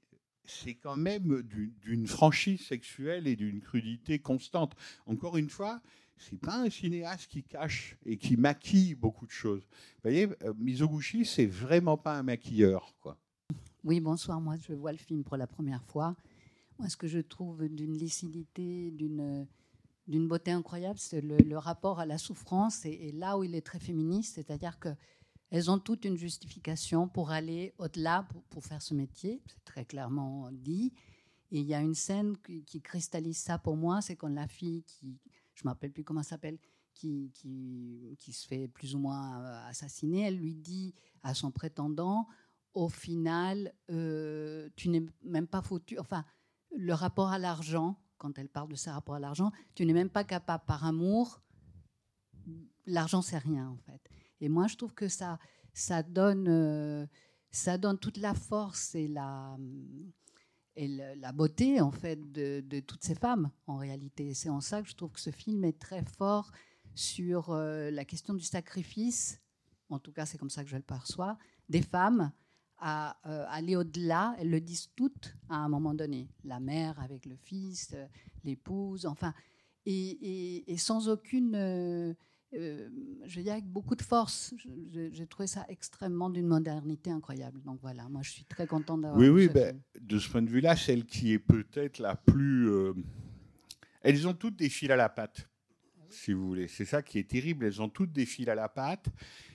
[0.44, 4.76] c'est quand même d'une d'une franchise sexuelle et d'une crudité constante.
[5.06, 5.82] Encore une fois,
[6.18, 9.62] c'est pas un cinéaste qui cache et qui maquille beaucoup de choses.
[9.62, 13.18] Vous voyez, euh, Mizoguchi, c'est vraiment pas un maquilleur, quoi.
[13.84, 14.42] Oui, bonsoir.
[14.42, 16.16] Moi, je vois le film pour la première fois.
[16.80, 19.48] Moi, ce que je trouve d'une lucidité, d'une
[20.08, 23.80] d'une beauté incroyable, c'est le, rapport à la souffrance et, là où il est très
[23.80, 24.90] féministe, c'est-à-dire que
[25.50, 29.42] elles ont toute une justification pour aller au-delà, pour, faire ce métier.
[29.48, 30.94] C'est très clairement dit.
[31.52, 34.84] Et il y a une scène qui, cristallise ça pour moi, c'est quand la fille
[34.84, 35.18] qui,
[35.54, 36.58] je ne me rappelle plus comment elle s'appelle,
[36.94, 41.52] qui, qui, qui se fait plus ou moins euh, assassiner, elle lui dit à son
[41.52, 42.28] prétendant,
[42.74, 45.98] au final, euh, tu n'es même pas foutu.
[45.98, 46.26] Enfin,
[46.76, 49.52] le rapport à l'argent quand elle parle de ses rapports à l'argent.
[49.76, 51.42] Tu n'es même pas capable, par amour,
[52.86, 54.02] l'argent c'est rien en fait.
[54.42, 55.40] Et moi, je trouve que ça,
[55.74, 57.06] ça donne, euh,
[57.52, 59.58] ça donne toute la force et la
[60.80, 64.36] et la beauté en fait de, de, toutes ces femmes en réalité.
[64.36, 66.52] C'est en ça que je trouve que ce film est très fort
[66.94, 69.42] sur euh, la question du sacrifice.
[69.90, 72.32] En tout cas, c'est comme ça que je le perçois des femmes
[72.80, 74.36] à euh, aller au-delà.
[74.40, 76.30] Elles le disent toutes à un moment donné.
[76.44, 78.06] La mère avec le fils, euh,
[78.44, 79.34] l'épouse, enfin,
[79.86, 82.14] et, et, sans aucune, euh,
[82.52, 84.54] je veux dire, avec beaucoup de force.
[84.92, 87.62] J'ai trouvé ça extrêmement d'une modernité incroyable.
[87.64, 89.20] Donc voilà, moi je suis très contente d'avoir.
[89.20, 92.70] Oui, oui, ben, de ce point de vue-là, celle qui est peut-être la plus.
[94.02, 95.48] elles ont toutes des fils à la patte
[96.10, 96.68] si vous voulez.
[96.68, 97.66] C'est ça qui est terrible.
[97.66, 99.08] Elles ont toutes des fils à la patte.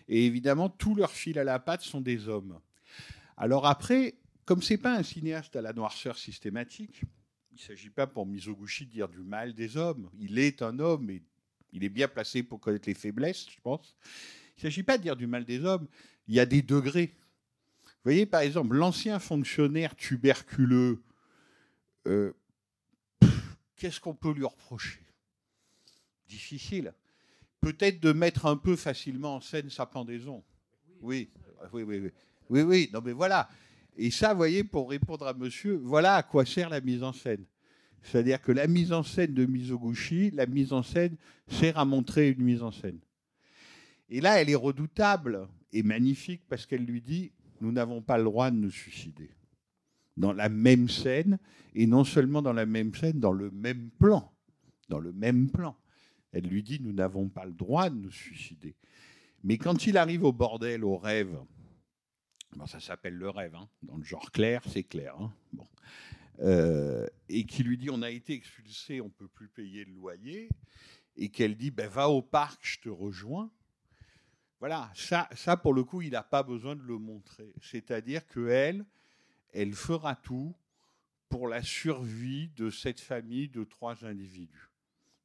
[0.08, 2.58] Et évidemment, tous leurs fils à la patte sont des hommes.
[3.36, 4.14] Alors après,
[4.44, 7.02] comme c'est pas un cinéaste à la noirceur systématique,
[7.50, 10.10] il ne s'agit pas pour Mizoguchi de dire du mal des hommes.
[10.18, 11.22] Il est un homme et
[11.72, 13.96] il est bien placé pour connaître les faiblesses, je pense.
[14.56, 15.86] Il ne s'agit pas de dire du mal des hommes.
[16.28, 17.14] Il y a des degrés.
[17.84, 21.02] Vous voyez, par exemple, l'ancien fonctionnaire tuberculeux,
[22.06, 22.32] euh,
[23.76, 25.00] qu'est-ce qu'on peut lui reprocher?
[26.26, 26.94] Difficile
[27.62, 30.44] peut-être de mettre un peu facilement en scène sa pendaison.
[31.00, 31.30] Oui,
[31.72, 32.10] oui, oui, oui.
[32.48, 33.48] Oui, oui, non mais voilà.
[33.96, 37.12] Et ça, vous voyez, pour répondre à monsieur, voilà à quoi sert la mise en
[37.12, 37.44] scène.
[38.02, 41.16] C'est-à-dire que la mise en scène de Mizoguchi, la mise en scène
[41.46, 42.98] sert à montrer une mise en scène.
[44.08, 48.24] Et là, elle est redoutable et magnifique parce qu'elle lui dit Nous n'avons pas le
[48.24, 49.30] droit de nous suicider.
[50.16, 51.38] Dans la même scène,
[51.74, 54.30] et non seulement dans la même scène, dans le même plan.
[54.88, 55.76] Dans le même plan.
[56.32, 58.74] Elle lui dit Nous n'avons pas le droit de nous suicider.
[59.44, 61.38] Mais quand il arrive au bordel, au rêve,
[62.66, 65.14] ça s'appelle le rêve, hein, dans le genre clair, c'est clair.
[65.18, 65.66] Hein, bon.
[66.40, 69.92] Euh, et qui lui dit On a été expulsé, on ne peut plus payer le
[69.92, 70.48] loyer.
[71.16, 73.50] Et qu'elle dit ben, Va au parc, je te rejoins.
[74.60, 77.52] Voilà, ça, ça pour le coup, il n'a pas besoin de le montrer.
[77.60, 78.84] C'est-à-dire qu'elle,
[79.52, 80.54] elle fera tout
[81.28, 84.72] pour la survie de cette famille de trois individus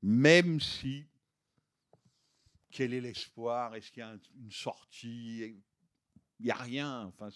[0.01, 1.05] même si,
[2.71, 3.75] quel est l'espoir?
[3.75, 5.61] Est-ce qu'il y a une sortie?
[6.39, 7.05] Il n'y a rien.
[7.07, 7.29] Enfin,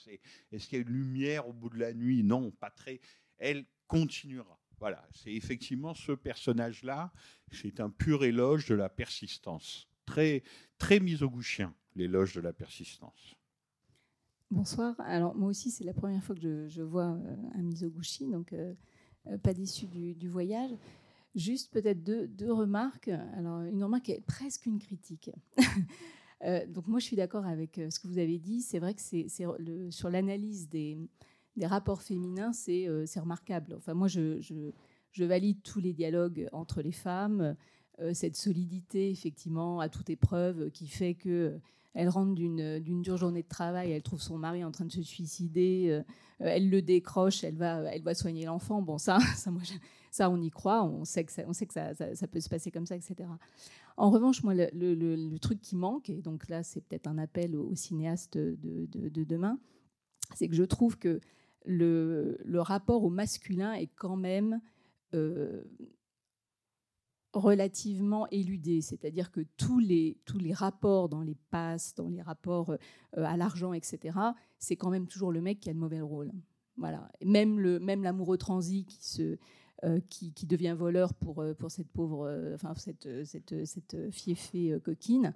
[0.51, 2.23] est-ce qu'il y a une lumière au bout de la nuit?
[2.23, 2.99] Non, pas très.
[3.37, 4.59] Elle continuera.
[4.79, 7.13] Voilà, c'est effectivement ce personnage-là,
[7.51, 9.87] c'est un pur éloge de la persistance.
[10.05, 10.43] Très,
[10.79, 13.35] très misogouchien, l'éloge de la persistance.
[14.49, 14.95] Bonsoir.
[14.99, 18.73] Alors, moi aussi, c'est la première fois que je, vois euh, un Misoguchi, donc euh,
[19.27, 20.71] euh, pas déçu du, du voyage.
[21.35, 23.07] Juste peut-être deux, remarques.
[23.07, 25.31] Alors, une remarque est presque une critique.
[26.43, 28.61] Euh, donc, moi, je suis d'accord avec euh, ce que vous avez dit.
[28.61, 30.97] C'est vrai que sur l'analyse des,
[31.61, 33.75] rapports féminins, euh, c'est, remarquable.
[33.77, 37.55] Enfin, moi, je, je, valide tous les dialogues entre les femmes,
[38.13, 41.59] cette solidité, effectivement, à toute épreuve, qui fait que
[41.93, 45.03] elle rentre d'une, dure journée de travail, elle trouve son mari en train de se
[45.03, 46.01] suicider,
[46.39, 48.81] elle le décroche, elle va, elle va soigner l'enfant.
[48.81, 49.61] Bon, ça, ça moi,
[50.11, 51.45] ça, on y croit, on sait que ça,
[51.95, 53.29] ça, peut se passer comme ça, etc.
[53.95, 57.75] En revanche, moi, le, truc qui manque, et donc là, c'est peut-être un appel aux,
[57.75, 58.57] cinéastes de,
[58.87, 59.57] de, demain,
[60.35, 61.21] c'est que je trouve que
[61.65, 64.59] le, rapport au masculin est quand même
[65.13, 65.63] euh,
[67.31, 68.81] relativement éludé.
[68.81, 70.17] C'est-à-dire que tous les,
[70.51, 72.77] rapports dans les passes, dans les rapports euh,
[73.15, 74.19] à l'argent, etc.,
[74.59, 76.33] c'est quand même toujours le mec qui a le mauvais rôle.
[76.75, 77.09] Voilà.
[77.23, 77.59] Même
[78.03, 79.37] l'amoureux transi qui se,
[79.83, 84.77] euh, qui, devient voleur pour, euh, pour cette pauvre, euh, enfin cette, cette, cette fiefée
[84.83, 85.33] coquine.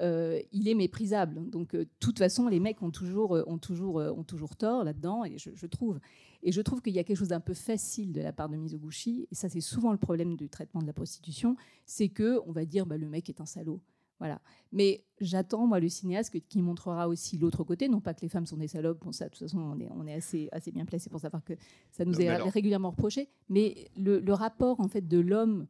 [0.00, 1.48] il est méprisable.
[1.48, 5.38] Donc, de toute façon, les mecs ont toujours, ont toujours, ont toujours tort là-dedans, et
[5.38, 5.98] je, trouve.
[6.42, 8.56] Et je trouve qu'il y a quelque chose d'un peu facile de la part de
[8.56, 12.52] Mizoguchi, et ça, c'est souvent le problème du traitement de la prostitution, c'est que on
[12.52, 13.80] va dire, bah, le mec est un salaud.
[14.18, 14.40] Voilà.
[14.72, 17.88] Mais j'attends, moi, le cinéaste qui montrera aussi l'autre côté.
[17.88, 19.88] Non pas que les femmes sont des salopes, bon, ça, de toute façon, on est,
[19.90, 21.54] on est assez, assez bien placé pour savoir que
[21.90, 23.28] ça nous est régulièrement reproché.
[23.48, 25.66] Mais le, rapport, en fait, de l'homme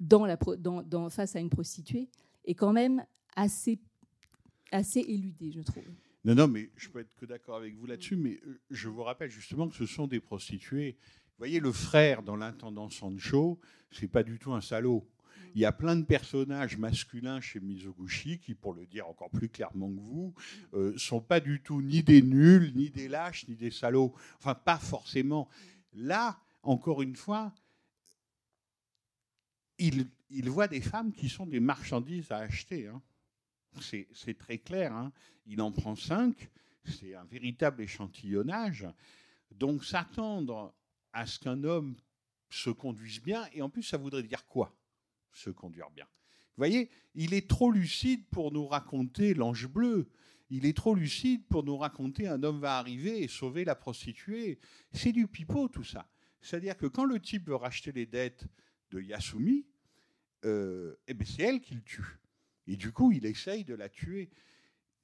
[0.00, 2.08] dans la, dans, dans, face à une prostituée
[2.44, 3.04] est quand même
[3.36, 3.78] assez,
[4.72, 5.84] assez éludé, je trouve.
[6.24, 9.02] Non, non, mais je peux être que d'accord avec vous là-dessus, mais euh, je vous
[9.02, 10.96] rappelle justement que ce sont des prostituées.
[11.00, 13.60] Vous voyez, le frère dans l'intendant Sancho,
[13.92, 15.08] c'est pas du tout un salaud.
[15.54, 19.48] Il y a plein de personnages masculins chez Mizoguchi qui, pour le dire encore plus
[19.48, 20.34] clairement que vous,
[20.74, 24.14] euh, sont pas du tout ni des nuls, ni des lâches, ni des salauds.
[24.38, 25.48] Enfin, pas forcément.
[25.92, 27.52] Là, encore une fois,
[29.78, 30.08] il,
[30.48, 32.88] voit des femmes qui sont des marchandises à acheter.
[32.88, 33.02] Hein.
[33.80, 34.92] C'est très clair.
[34.92, 35.12] Hein.
[35.46, 36.50] Il en prend cinq.
[36.84, 38.86] C'est un véritable échantillonnage.
[39.50, 40.74] Donc s'attendre
[41.12, 41.96] à ce qu'un homme
[42.50, 43.46] se conduisent bien.
[43.52, 44.77] Et en plus, ça voudrait dire quoi?
[45.32, 46.06] Se conduire bien.
[46.06, 50.10] Vous voyez, il est trop lucide pour nous raconter l'ange bleu.
[50.50, 54.58] Il est trop lucide pour nous raconter un homme va arriver et sauver la prostituée.
[54.92, 56.08] C'est du pipeau tout ça.
[56.40, 58.46] C'est-à-dire que quand le type veut racheter les dettes
[58.90, 59.66] de Yasumi,
[60.44, 62.18] euh, eh ben c'est elle qui le tue.
[62.66, 64.30] Et du coup, il essaye de la tuer.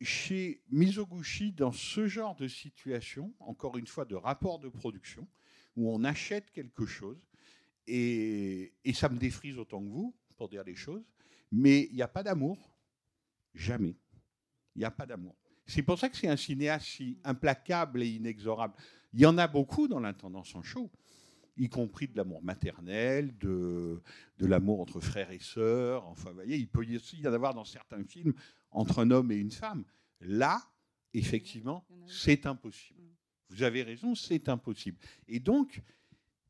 [0.01, 5.27] Chez Mizoguchi, dans ce genre de situation, encore une fois de rapport de production,
[5.77, 7.25] où on achète quelque chose,
[7.87, 11.05] et, et ça me défrise autant que vous, pour dire les choses,
[11.51, 12.77] mais il n'y a pas d'amour.
[13.55, 13.97] Jamais.
[14.75, 15.37] Il n'y a pas d'amour.
[15.67, 18.75] C'est pour ça que c'est un cinéaste si implacable et inexorable.
[19.13, 20.91] Il y en a beaucoup dans l'intendance en show,
[21.57, 24.03] y compris de l'amour maternel, de,
[24.39, 26.05] de l'amour entre frères et sœurs.
[26.09, 28.35] Enfin, vous voyez, il peut aussi y en avoir dans certains films
[28.71, 29.85] entre un homme et une femme.
[30.21, 30.61] Là,
[31.13, 33.01] effectivement, c'est impossible.
[33.51, 34.99] Vous avez raison, c'est impossible.
[35.29, 35.81] Et donc,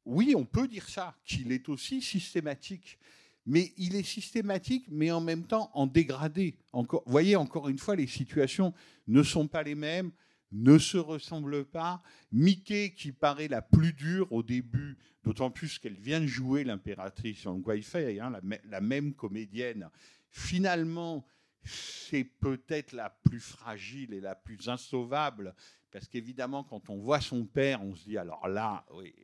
[0.05, 2.99] oui, on peut dire ça, qu'il est aussi systématique
[3.47, 6.57] mais il est systématique, mais en même temps en dégradé.
[6.73, 8.73] Encore, voyez, encore une fois, les situations
[9.07, 10.11] ne sont pas les mêmes,
[10.53, 12.03] ne se ressemblent pas.
[12.33, 17.47] Mickey, qui paraît la plus dure au début, d'autant plus qu'elle vient de jouer l'impératrice
[17.47, 18.33] en Guaifei, hein,
[18.65, 19.91] la, même comédienne,
[20.31, 21.27] finalement,
[21.65, 25.55] c'est peut-être la plus fragile et la plus insauvable,
[25.91, 29.15] parce qu'évidemment, quand on voit son père, on se dit, alors là, oui,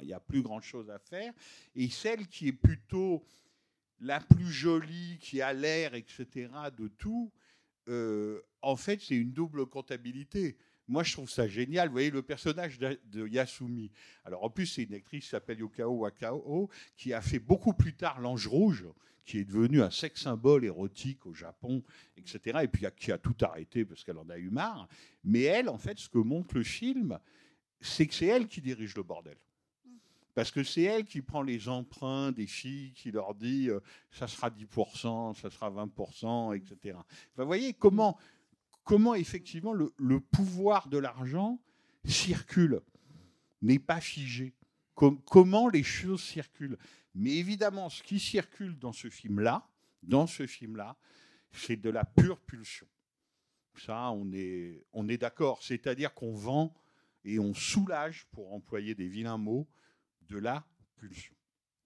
[0.00, 1.32] il n'y a plus grand-chose à faire.
[1.74, 3.24] Et celle qui est plutôt
[4.00, 7.32] la plus jolie, qui a l'air, etc., de tout,
[7.88, 10.56] euh, en fait, c'est une double comptabilité.
[10.86, 11.88] Moi, je trouve ça génial.
[11.88, 13.90] Vous voyez, le personnage de Yasumi.
[14.24, 17.94] Alors, en plus, c'est une actrice qui s'appelle Yokao Wakao, qui a fait beaucoup plus
[17.94, 18.86] tard L'Ange Rouge,
[19.24, 21.82] qui est devenu un sex symbole érotique au Japon,
[22.16, 22.60] etc.
[22.62, 24.88] Et puis, qui a tout arrêté parce qu'elle en a eu marre.
[25.24, 27.18] Mais elle, en fait, ce que montre le film,
[27.80, 29.36] c'est que c'est elle qui dirige le bordel.
[30.34, 33.80] Parce que c'est elle qui prend les emprunts des filles, qui leur dit euh,
[34.10, 36.98] ça sera 10%, ça sera 20%, etc.
[37.36, 38.18] vous voyez comment,
[38.84, 41.60] comment effectivement le, pouvoir de l'argent
[42.04, 42.80] circule,
[43.62, 44.54] n'est pas figé.
[44.94, 46.78] comment les choses circulent.
[47.14, 49.66] Mais évidemment, ce qui circule dans ce film-là,
[50.02, 50.96] dans ce film-là,
[51.52, 52.86] c'est de la pure pulsion.
[53.76, 55.62] Ça, on est, on est d'accord.
[55.62, 56.74] C'est-à-dire qu'on vend
[57.24, 59.66] et on soulage, pour employer des vilains mots,
[60.28, 60.66] de la
[60.96, 61.34] pulsion.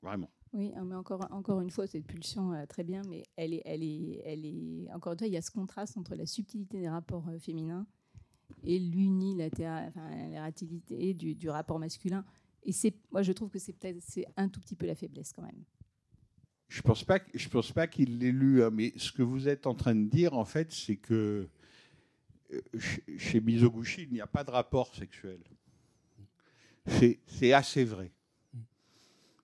[0.03, 0.31] Vraiment.
[0.53, 3.63] Oui, hein, mais encore, encore une fois, cette pulsion, euh, très bien, mais elle est,
[3.65, 4.91] elle, est, elle est.
[4.93, 7.87] Encore une fois, il y a ce contraste entre la subtilité des rapports euh, féminins
[8.65, 12.25] et l'unilatéralité du, du rapport masculin.
[12.65, 12.73] Et
[13.11, 14.03] moi, je trouve que c'est peut-être
[14.37, 15.65] un tout petit peu la faiblesse quand même.
[16.69, 19.67] Je pense pas, je pense pas qu'il l'ait lu, hein, mais ce que vous êtes
[19.67, 21.49] en train de dire, en fait, c'est que
[22.53, 22.61] euh,
[23.17, 25.41] chez Mizoguchi, il n'y a pas de rapport sexuel.
[27.27, 28.11] C'est assez vrai.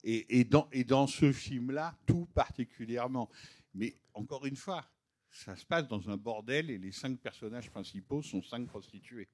[0.06, 3.30] Et, dans, dans ce film-là, tout particulièrement.
[3.74, 4.84] Mais encore une fois,
[5.30, 9.28] ça se passe dans un bordel et les cinq personnages principaux sont cinq prostituées.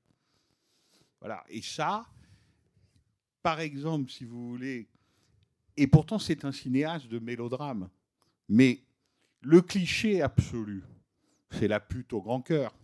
[1.19, 1.45] Voilà.
[1.49, 2.07] Et ça,
[3.43, 4.89] par exemple, si vous voulez,
[5.77, 7.91] et pourtant c'est un cinéaste de mélodrame,
[8.49, 8.81] mais
[9.41, 10.85] le cliché absolu,
[11.51, 12.75] c'est la pute au grand cœur.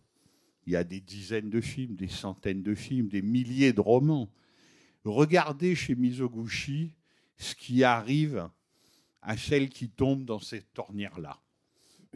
[0.67, 4.29] Il y a des dizaines de films, des centaines de films, des milliers de romans.
[5.05, 6.97] Regardez chez Mizoguchi
[7.39, 8.49] ce qui arrive
[9.23, 11.41] à celle qui tombe dans cette tornière-là.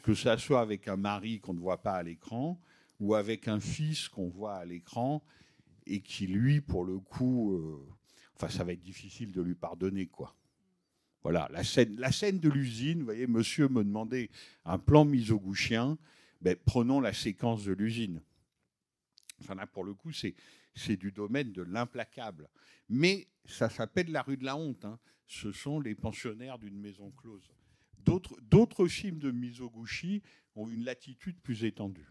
[0.02, 2.60] Que ça soit avec un mari qu'on ne voit pas à l'écran
[3.00, 5.22] ou avec un fils qu'on voit à l'écran
[5.86, 7.88] et qui, lui, pour le coup, euh,
[8.36, 10.36] enfin, ça va être difficile de lui pardonner, quoi.
[11.22, 14.30] Voilà, la scène, la scène de l'usine, vous voyez, monsieur me demandait
[14.64, 15.98] un plan misoguchien,
[16.40, 18.22] ben, prenons la séquence de l'usine.
[19.40, 20.34] Enfin, là, pour le coup, c'est,
[20.80, 22.48] c'est du domaine de l'implacable.
[22.88, 24.84] Mais ça s'appelle la rue de la honte.
[24.84, 24.98] Hein.
[25.26, 27.50] Ce sont les pensionnaires d'une maison close.
[27.98, 30.22] D'autres, films de Mizoguchi
[30.56, 32.08] ont une latitude plus étendue.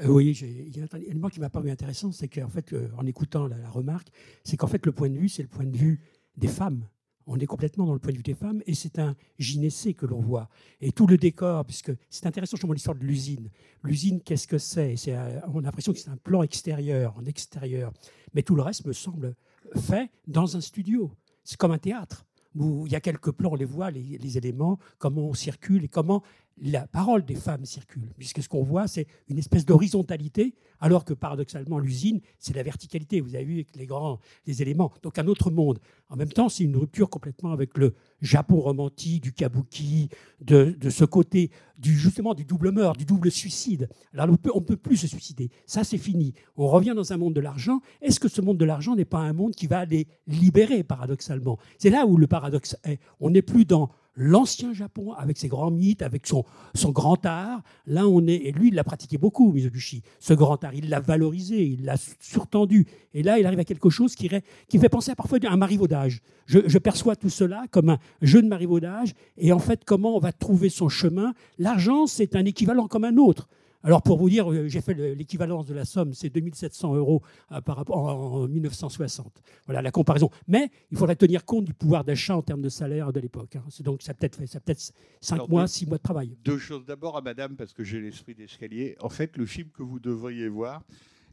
[0.00, 3.04] Euh, oui, il y a un élément qui m'a paru intéressant, c'est qu'en fait, en
[3.04, 4.08] écoutant la, remarque,
[4.44, 6.00] c'est qu'en fait, le point de vue, c'est le point de vue
[6.36, 6.88] des femmes.
[7.26, 10.06] On est complètement dans le point de vue des femmes et c'est un gynécée que
[10.06, 10.48] l'on voit.
[10.80, 13.48] Et tout le décor, puisque c'est intéressant justement l'histoire de l'usine.
[13.82, 14.96] L'usine, qu'est-ce que c'est?
[15.08, 17.92] Euh, On a l'impression que c'est un plan extérieur, en extérieur.
[18.34, 19.34] Mais tout le reste me semble
[19.76, 21.10] fait dans un studio.
[21.44, 24.36] C'est comme un théâtre où il y a quelques plans, on les voit, les, les
[24.36, 26.22] éléments, comment on circule et comment
[26.60, 31.14] la parole des femmes circule, puisque ce qu'on voit, c'est une espèce d'horizontalité, alors que
[31.14, 33.20] paradoxalement, l'usine, c'est la verticalité.
[33.20, 34.92] Vous avez vu les grands les éléments.
[35.02, 35.78] Donc un autre monde.
[36.12, 40.10] En même temps, c'est une rupture complètement avec le Japon romantique, du kabuki,
[40.42, 43.88] de, ce côté du, justement du double meurtre, du double suicide.
[44.12, 45.48] Alors on on peut plus se suicider.
[45.64, 46.34] Ça, c'est fini.
[46.58, 47.80] On revient dans un monde de l'argent.
[48.02, 51.58] Est-ce que ce monde de l'argent n'est pas un monde qui va les libérer, paradoxalement?
[51.78, 53.00] C'est là où le paradoxe est.
[53.18, 56.44] On n'est plus dans l'ancien Japon avec ses grands mythes, avec son,
[56.74, 57.62] son grand art.
[57.86, 60.74] Là, on est, et lui, il l'a pratiqué beaucoup, Mizoguchi, ce grand art.
[60.74, 62.86] Il l'a valorisé, il l'a surtendu.
[63.14, 66.01] Et là, il arrive à quelque chose qui, fait penser parfois à un marivaudage.
[66.08, 69.14] Je, je, perçois tout cela comme un jeu de marivaudage.
[69.36, 71.34] Et en fait, comment on va trouver son chemin?
[71.58, 73.48] L'argent, c'est un équivalent comme un autre.
[73.84, 77.60] Alors pour vous dire, euh, j'ai fait l'équivalence de la somme, c'est 2700 euros euh,
[77.60, 79.42] par rapport en 1960.
[79.66, 80.30] Voilà la comparaison.
[80.46, 83.56] Mais il faudrait tenir compte du pouvoir d'achat en termes de salaire de l'époque.
[83.56, 83.64] hein.
[83.70, 86.02] C'est Donc ça peut-être fait, ça peut être 5 Alors, mois, deux- 6 mois de
[86.02, 86.36] travail.
[86.44, 86.84] Deux choses.
[86.86, 88.96] D'abord à madame, parce que j'ai l'esprit d'escalier.
[89.00, 90.84] En fait, le film que vous devriez voir,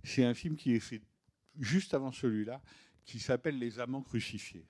[0.03, 1.01] c'est un film qui est fait
[1.59, 2.61] juste avant celui-là,
[3.05, 4.65] qui s'appelle Les Amants crucifiés.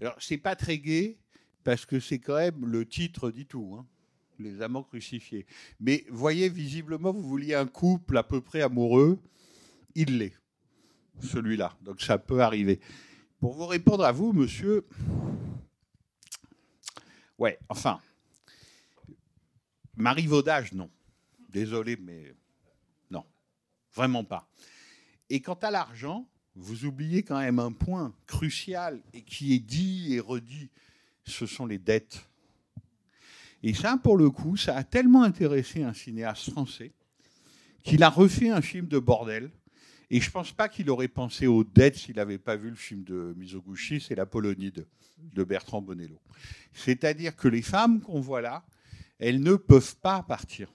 [0.00, 1.18] Alors, c'est pas très gai,
[1.62, 3.76] parce que c'est quand même le titre dit tout.
[3.78, 3.86] hein.
[4.38, 5.46] Les amants crucifiés.
[5.78, 9.18] Mais voyez, visiblement, vous vouliez un couple à peu près amoureux.
[9.94, 10.36] Il l'est,
[11.20, 11.76] celui-là.
[11.82, 12.80] Donc ça peut arriver.
[13.38, 14.84] Pour vous répondre à vous, monsieur,
[17.38, 18.00] ouais, enfin,
[19.96, 20.90] marivaudage, non.
[21.48, 22.34] Désolé, mais
[23.10, 23.24] non,
[23.94, 24.50] vraiment pas.
[25.30, 30.14] Et quant à l'argent, vous oubliez quand même un point crucial et qui est dit
[30.14, 30.70] et redit,
[31.24, 32.26] ce sont les dettes.
[33.62, 36.92] Et ça, pour le coup, ça a tellement intéressé un cinéaste français
[37.82, 39.50] qu'il a refait un film de bordel.
[40.10, 42.76] Et je ne pense pas qu'il aurait pensé aux dettes s'il n'avait pas vu le
[42.76, 44.86] film de Mizoguchi, c'est La Polonide
[45.18, 46.20] de Bertrand Bonello.
[46.72, 48.64] C'est-à-dire que les femmes qu'on voit là,
[49.18, 50.68] elles ne peuvent pas partir.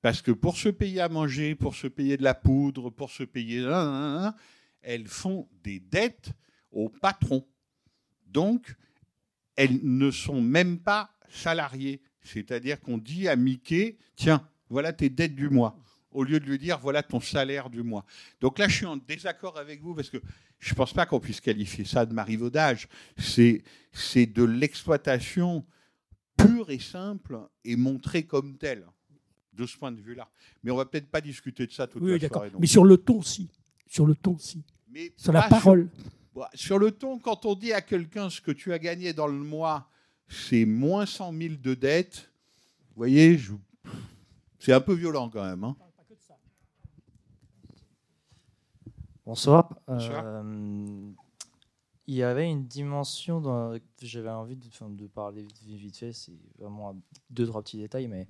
[0.00, 3.24] Parce que pour se payer à manger, pour se payer de la poudre, pour se
[3.24, 3.66] payer...
[4.82, 6.32] elles font des dettes
[6.70, 7.46] au patron.
[8.26, 8.74] Donc,
[9.56, 12.02] elles ne sont même pas salariées.
[12.22, 15.78] C'est-à-dire qu'on dit à Mickey, tiens, voilà tes dettes du mois,
[16.10, 18.04] au lieu de lui dire, voilà ton salaire du mois.
[18.40, 20.18] Donc là, je suis en désaccord avec vous, parce que
[20.58, 22.88] je ne pense pas qu'on puisse qualifier ça de marivaudage.
[23.18, 23.62] C'est,
[23.92, 25.66] c'est de l'exploitation
[26.36, 28.86] pure et simple et montrée comme telle,
[29.52, 30.30] de ce point de vue-là.
[30.62, 32.50] Mais on va peut-être pas discuter de ça toute Oui, la soirée.
[32.58, 33.50] Mais sur le ton, si.
[33.86, 34.64] Sur le ton, si.
[34.92, 35.88] Mais sur la parole.
[36.34, 39.26] Bon, Sur le ton, quand on dit à quelqu'un ce que tu as gagné dans
[39.26, 39.88] le mois,
[40.28, 42.30] c'est moins 100 000 de dettes,
[42.88, 43.52] vous voyez, je-
[44.58, 45.64] c'est un peu violent quand même.
[45.64, 45.76] hein.
[49.24, 49.68] Bonsoir.
[49.86, 50.24] Bonsoir.
[50.26, 51.10] Euh,
[52.08, 55.96] il y avait une dimension dans, que j'avais envie de, enfin, de parler vite, vite
[55.96, 58.26] fait, c'est vraiment deux, trois petits détails, mais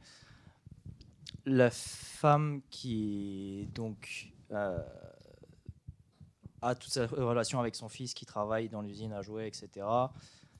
[1.46, 4.78] la femme qui donc euh,
[6.62, 9.86] a toute sa relation avec son fils qui travaille dans l'usine à jouets, etc.,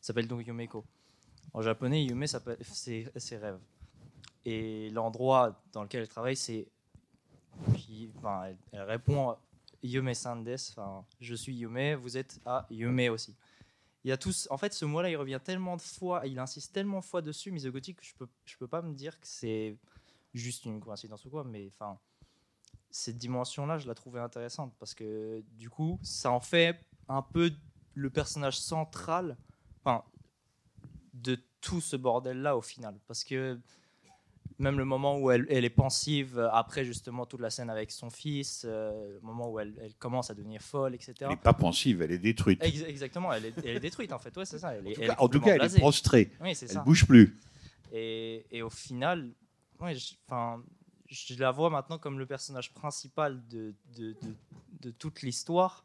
[0.01, 0.85] s'appelle donc Yumeko.
[1.55, 3.61] En japonais, Yume, c'est ses rêves.
[4.45, 6.67] Et l'endroit dans lequel elle travaille, c'est
[8.17, 9.37] enfin, elle, répond
[9.83, 13.37] Yume Sandes, enfin, je suis Yume, vous êtes à Yume aussi.
[14.05, 16.73] Il y a tous, en fait, ce mot-là, il revient tellement de fois, il insiste
[16.73, 19.77] tellement de fois dessus, Mizoguchi, que je peux, je peux pas me dire que c'est
[20.35, 21.99] juste une coïncidence ou quoi, mais enfin,
[22.93, 26.79] cette dimension-là, je la trouvais intéressante parce que du coup, ça en fait
[27.09, 27.51] un peu
[27.95, 29.37] le personnage central,
[29.83, 30.05] enfin,
[31.15, 33.59] de tout ce bordel-là au final, parce que
[34.59, 37.91] même le moment où elle, elle est pensive euh, après justement toute la scène avec
[37.91, 41.15] son fils, euh, le moment où elle, elle commence à devenir folle, etc.
[41.23, 42.63] Elle n'est pas pensive, elle est détruite.
[42.63, 44.75] Ex- exactement, elle est, elle est détruite en fait, ouais, c'est ça.
[44.75, 46.31] Elle est, En tout elle cas- est en tout cas, elle est prostrée.
[46.41, 46.83] Oui, Elle ça.
[46.83, 47.37] bouge plus.
[47.93, 49.33] Et, et au final,
[49.81, 49.97] ouais,
[50.29, 50.63] enfin,
[51.13, 55.85] je la vois maintenant comme le personnage principal de, de, toute l'histoire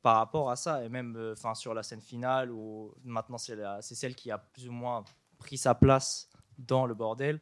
[0.00, 0.84] par rapport à ça.
[0.84, 4.30] Et même euh, enfin, sur la scène finale, où maintenant c'est la- c'est celle qui
[4.30, 5.04] a plus ou moins
[5.38, 7.40] pris sa place dans le bordel,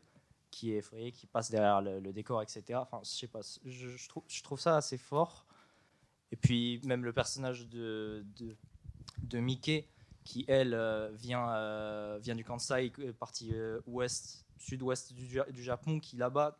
[0.51, 2.81] qui est effrayée, qui passe derrière le, décor, etc.
[2.83, 5.47] Enfin, je sais pas, je, trouve, je trouve ça assez fort.
[6.33, 8.25] Et puis même le personnage de,
[9.23, 9.89] de, Mickey,
[10.25, 13.53] qui elle euh, vient, euh, vient du Kansai, euh, partie
[13.87, 16.59] ouest, sud-ouest du, Ja- du Japon, qui là-bas,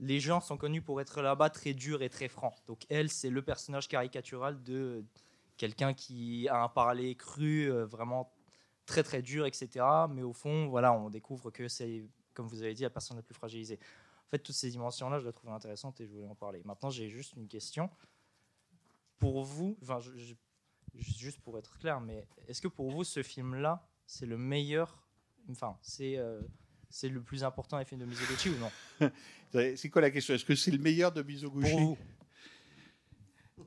[0.00, 2.54] les gens sont connus pour être là-bas très durs et très francs.
[2.66, 5.04] Donc elle, c'est le personnage caricatural de
[5.56, 8.32] quelqu'un qui a un parler cru, euh, vraiment
[8.86, 9.68] très très dur, etc.
[10.10, 13.22] Mais au fond, voilà, on découvre que c'est, comme vous avez dit, la personne la
[13.22, 13.78] plus fragilisée.
[14.26, 16.62] En fait, toutes ces dimensions-là, je les trouvais intéressantes et je voulais en parler.
[16.64, 17.88] Maintenant, j'ai juste une question.
[19.18, 20.00] Pour vous, enfin,
[20.94, 25.02] juste pour être clair, mais est-ce que pour vous, ce film-là, c'est le meilleur,
[25.50, 26.42] enfin, c'est euh,
[26.90, 29.10] c'est le plus important films de Mizoguchi ou non
[29.76, 30.34] C'est quoi la question?
[30.34, 31.70] Est-ce que c'est le meilleur de Mizoguchi?
[31.70, 31.98] Pour vous.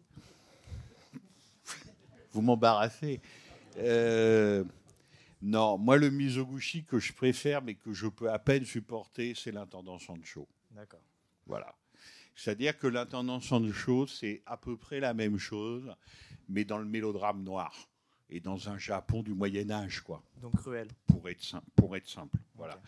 [2.34, 3.22] vous m'embarrassez.
[3.78, 4.64] Euh,
[5.42, 9.52] non, moi, le Mizoguchi que je préfère, mais que je peux à peine supporter, c'est
[9.52, 10.48] l'intendant Sancho.
[10.72, 11.04] D'accord.
[11.46, 11.76] Voilà.
[12.36, 15.94] C'est-à-dire que l'intendant Sancho, c'est à peu près la même chose,
[16.50, 17.90] mais dans le mélodrame noir
[18.30, 20.24] et dans un Japon du Moyen Âge, quoi.
[20.42, 20.88] Donc cruel.
[21.08, 21.68] Pour être simple.
[21.76, 22.38] Pour être simple.
[22.56, 22.82] Voilà.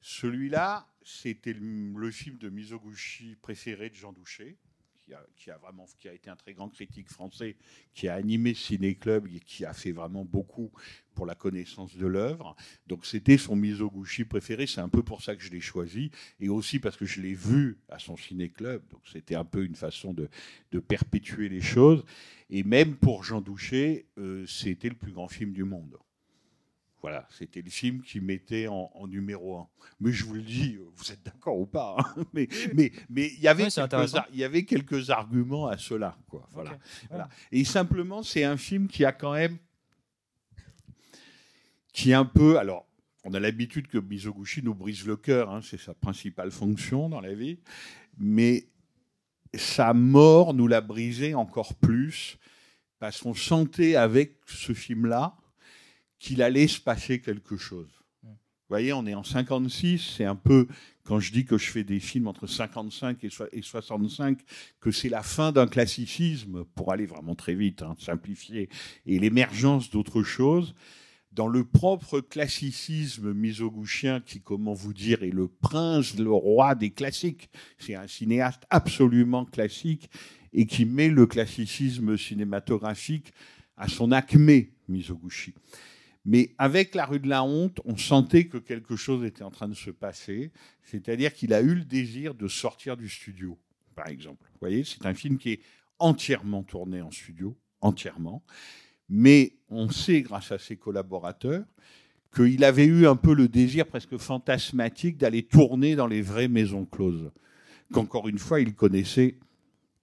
[0.00, 4.56] Celui-là, c'était le, le film de Mizoguchi préféré de Jean Douché,
[5.36, 7.56] qui a, vraiment, qui a été un très grand critique français,
[7.94, 10.72] qui a animé Ciné Club et qui a fait vraiment beaucoup
[11.14, 12.56] pour la connaissance de l'œuvre.
[12.86, 14.66] Donc c'était son Mizoguchi préféré.
[14.66, 17.34] C'est un peu pour ça que je l'ai choisi, et aussi parce que je l'ai
[17.34, 18.82] vu à son Ciné Club.
[18.90, 20.28] Donc c'était un peu une façon de,
[20.72, 22.04] de perpétuer les choses.
[22.50, 25.96] Et même pour Jean Douché, euh, c'était le plus grand film du monde.
[27.06, 29.68] Voilà, c'était le film qui mettait en, en numéro un.
[30.00, 33.40] Mais je vous le dis, vous êtes d'accord ou pas hein Mais mais mais il
[33.40, 34.18] y avait quelques intéressant.
[34.18, 36.48] ar- il y avait quelques arguments à cela, quoi.
[36.52, 36.76] Voilà.
[37.52, 39.56] Et simplement, c'est un film qui a quand même
[41.92, 42.86] qui est un peu alors.
[43.24, 47.20] On a l'habitude que Mizoguchi nous brise le cœur, hein, c'est sa principale fonction dans
[47.20, 47.58] la vie,
[48.18, 48.68] mais
[49.54, 52.36] sa mort nous l'a brisé encore plus
[52.98, 55.36] parce qu'on sentait avec ce film-là
[56.18, 57.88] qu'il allait se passer quelque chose.
[58.68, 60.66] Vous voyez, on est en 56, c'est un peu,
[61.04, 64.40] quand je dis que je fais des films entre 55 et so- et 65,
[64.80, 68.68] que c'est la fin d'un classicisme, pour aller vraiment très vite, hein, simplifier,
[69.06, 70.74] et l'émergence d'autre chose.
[71.30, 76.90] Dans le propre classicisme misoguchien, qui, comment vous dire, est le prince, le roi des
[76.90, 77.48] classiques,
[77.78, 80.10] c'est un cinéaste absolument classique
[80.52, 83.32] et qui met le classicisme cinématographique
[83.76, 85.52] à son acmé, Mizoguchi.
[86.26, 89.68] Mais avec La rue de la honte, on sentait que quelque chose était en train
[89.68, 90.50] de se passer,
[90.82, 93.56] c'est-à-dire qu'il a eu le désir de sortir du studio,
[93.94, 94.44] par exemple.
[94.54, 95.60] Vous voyez, c'est un film qui est
[96.00, 98.42] entièrement tourné en studio, entièrement.
[99.08, 101.64] Mais on sait, grâce à ses collaborateurs,
[102.34, 106.86] qu'il avait eu un peu le désir presque fantasmatique d'aller tourner dans les vraies maisons
[106.86, 107.30] closes,
[107.92, 109.38] qu'encore une fois, il connaissait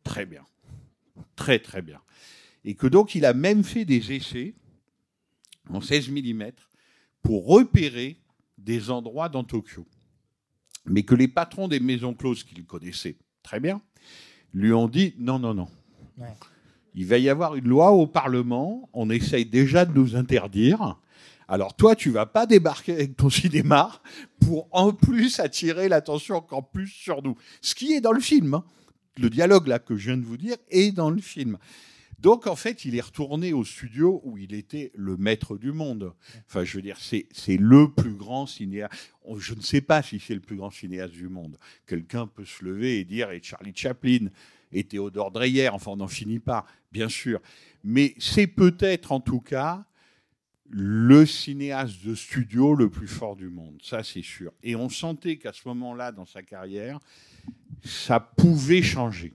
[0.06, 0.46] très bien.
[1.36, 2.00] Très, très bien.
[2.64, 4.54] Et que donc, il a même fait des essais
[5.70, 6.44] en 16 mm
[7.22, 8.18] pour repérer
[8.58, 9.86] des endroits dans Tokyo.
[10.86, 13.82] Mais que les patrons des maisons closes qu'il connaissait très bien
[14.54, 15.68] lui ont dit non, non, non.
[16.18, 16.28] Ouais.
[16.96, 20.98] Il va y avoir une loi au Parlement, on essaye déjà de nous interdire.
[21.48, 24.02] Alors toi, tu vas pas débarquer avec ton cinéma
[24.40, 27.36] pour en plus attirer l'attention encore plus sur nous.
[27.62, 28.54] Ce qui est dans le film.
[28.54, 28.64] hein.
[29.18, 31.58] Le dialogue là que je viens de vous dire est dans le film.
[32.24, 36.14] Donc en fait, il est retourné au studio où il était le maître du monde.
[36.48, 38.94] Enfin, je veux dire, c'est le plus grand cinéaste.
[39.38, 41.58] Je ne sais pas si c'est le plus grand cinéaste du monde.
[41.86, 44.30] Quelqu'un peut se lever et dire et Charlie Chaplin
[44.72, 45.68] et Théodore Dreyer.
[45.68, 47.42] Enfin, on n'en finit pas, bien sûr.
[47.84, 49.86] Mais c'est peut-être en tout cas
[50.70, 54.54] le cinéaste de studio le plus fort du monde, ça c'est sûr.
[54.64, 57.00] Et on sentait qu'à ce moment-là dans sa carrière,
[57.84, 59.34] ça pouvait changer,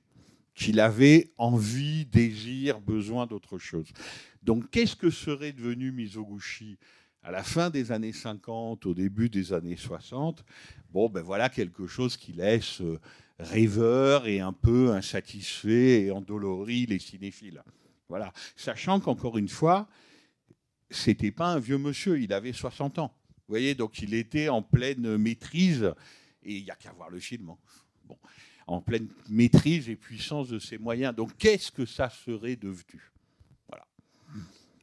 [0.58, 3.86] qu'il avait envie, désir, besoin d'autre chose.
[4.42, 6.78] Donc qu'est-ce que serait devenu Mizoguchi
[7.22, 10.44] à la fin des années 50, au début des années 60
[10.90, 12.98] Bon, ben voilà quelque chose qui laisse euh,
[13.38, 17.62] rêveur et un peu insatisfait et endolori les cinéphiles.
[18.08, 19.88] Voilà, sachant qu'encore une fois,
[20.90, 23.14] c'était pas un vieux monsieur, il avait 60 ans.
[23.28, 25.92] Vous voyez, donc il était en pleine maîtrise,
[26.42, 27.50] et il n'y a qu'à voir le film.
[27.50, 27.58] hein.
[28.06, 28.16] Bon,
[28.68, 31.14] en pleine maîtrise et puissance de ses moyens.
[31.14, 33.12] Donc qu'est-ce que ça serait devenu?
[33.68, 33.86] Voilà.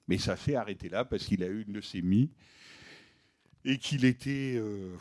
[0.08, 2.32] Mais ça s'est arrêté là parce qu'il a eu une leucémie
[3.64, 4.96] et qu'il était euh,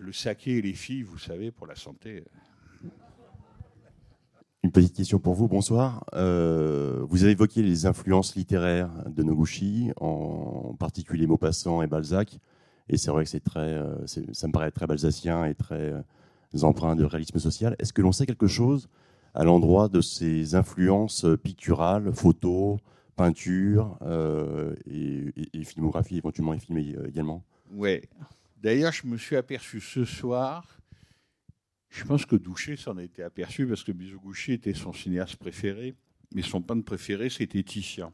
[0.00, 2.24] le saké et les filles, vous savez, pour la santé.
[4.62, 6.04] Une petite question pour vous, bonsoir.
[6.14, 12.38] Euh, vous avez évoqué les influences littéraires de Noguchi, en particulier Maupassant et Balzac.
[12.88, 15.94] Et c'est vrai que c'est très, euh, ça me paraît très balzacien et très
[16.54, 17.76] euh, empreint de réalisme social.
[17.78, 18.88] Est-ce que l'on sait quelque chose
[19.34, 22.78] à l'endroit de ces influences picturales, photos,
[23.20, 27.44] peintures euh, et, filmographie, éventuellement et filmé euh, également?
[27.70, 28.08] Ouais.
[28.56, 30.80] D'ailleurs, je me suis aperçu ce soir,
[31.90, 35.94] je pense que Douché s'en était aperçu parce que Mizoguchi était son cinéaste préféré,
[36.34, 38.12] mais son peintre préféré, c'était Titien.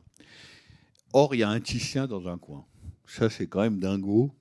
[1.13, 2.65] Or, il y a un Titien dans un coin.
[3.07, 4.33] Ça, c'est quand même dingo.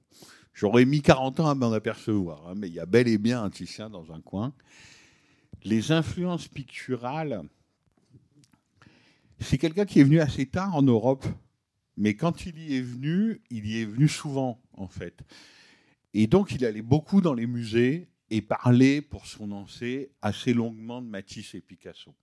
[0.55, 3.43] J'aurais mis 40 ans à m'en apercevoir, hein, mais il y a bel et bien
[3.43, 4.53] un Titien dans un coin.
[5.65, 7.43] Les influences picturales,
[9.41, 11.25] c'est quelqu'un qui est venu assez tard en Europe,
[11.97, 15.25] mais quand il y est venu, il y est venu souvent, en fait.
[16.13, 21.01] Et donc, il allait beaucoup dans les musées et parlait, pour son lancé, assez longuement
[21.01, 22.15] de Matisse et Picasso.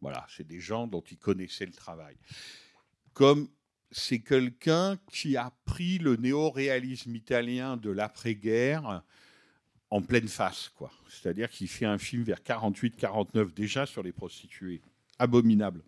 [0.00, 2.16] Voilà, c'est des gens dont il connaissait le travail.
[3.12, 3.50] comme
[3.92, 9.02] c'est quelqu'un qui a pris le néo-réalisme italien de l'après-guerre
[9.90, 10.90] en pleine face, quoi.
[11.08, 14.80] C'est-à-dire qu'il fait un film vers 48-49 déjà sur les prostituées,
[15.18, 15.84] abominable,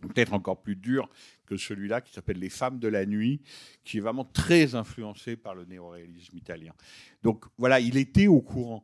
[0.00, 1.10] peut-être encore plus dur
[1.44, 3.42] que celui-là qui s'appelle Les femmes de la nuit,
[3.84, 6.72] qui est vraiment très influencé par le néo-réalisme italien.
[7.22, 8.82] Donc voilà, il était au courant.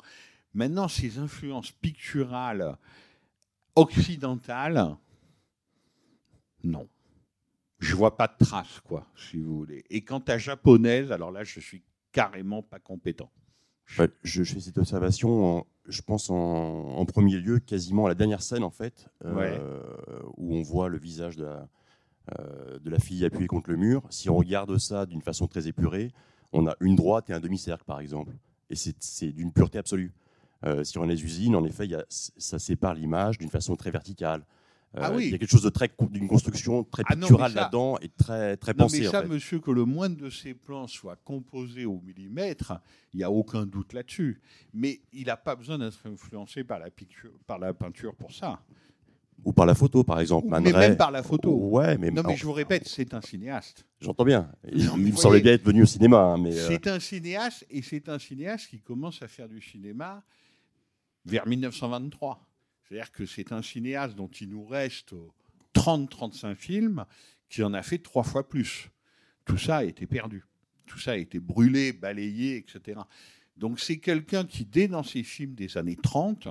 [0.53, 2.77] Maintenant, ces influences picturales
[3.75, 4.97] occidentales,
[6.63, 6.89] non.
[7.79, 9.85] Je vois pas de traces, quoi, si vous voulez.
[9.91, 13.31] Et quant à japonaise, alors là, je suis carrément pas compétent.
[13.99, 18.09] Ouais, je, je fais cette observation, en- je pense en, en premier lieu, quasiment à
[18.09, 19.61] la dernière scène en fait, euh, Ouais.
[20.37, 21.69] où on voit le visage de la,
[22.41, 24.03] euh, de la fille appuyée contre le mur.
[24.11, 26.11] Si on regarde ça d'une façon très épurée,
[26.53, 28.33] on a une droite et un demi-cercle par exemple.
[28.71, 30.13] Et c'est d'une pureté absolue.
[30.65, 33.77] Euh, si on les usines, en effet, il y a- ça sépare l'image d'une façon
[33.77, 34.45] très verticale.
[34.97, 35.27] Euh, Ah oui.
[35.27, 37.99] Il y a quelque chose de très d'une construction très Ah non, mais picturale là-dedans
[38.01, 39.01] et très très Non, pensée.
[39.01, 39.29] mais en ça, fait.
[39.29, 42.73] monsieur, que le moindre de ces plans soit composé au millimètre,
[43.13, 44.41] il n'y a aucun doute là-dessus.
[44.73, 48.61] Mais il n'a pas besoin d'être influencé par la, picture, par la peinture pour ça.
[49.45, 50.49] Ou par la photo, par exemple.
[50.49, 50.89] Mais Ray.
[50.89, 51.55] même par la photo.
[51.55, 53.85] Ouais, mais non, mais je vous répète, c'est un cinéaste.
[54.01, 54.51] J'entends bien.
[54.73, 56.69] Il, Non, mais il me vous semblait bien être venu au cinéma, hein, mais euh,
[56.69, 60.25] C'est un cinéaste, et c'est un cinéaste qui commence à faire du cinéma
[61.27, 62.46] vers 1923.
[62.89, 65.15] C'est-à-dire que c'est un cinéaste dont il nous reste
[65.75, 67.05] 30-35 films,
[67.49, 68.91] qui en a fait trois fois plus.
[69.45, 70.45] Tout ça a été perdu.
[70.87, 73.01] Tout ça a été brûlé, balayé, etc.
[73.57, 76.49] Donc c'est quelqu'un qui, dès dans ses films des années 30,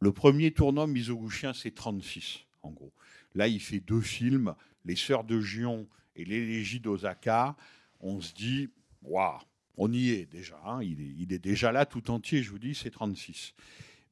[0.00, 2.92] le premier tournant Misoguchien, c'est 36, en gros.
[3.34, 4.54] Là, il fait deux films,
[4.84, 7.56] Les Sœurs de Gion et L'élégie d'Osaka.
[8.00, 8.68] On se dit,
[9.02, 9.38] waouh,
[9.76, 10.60] on y est déjà.
[10.66, 13.54] hein, il, est, il est déjà là tout entier, je vous dis, c'est 36.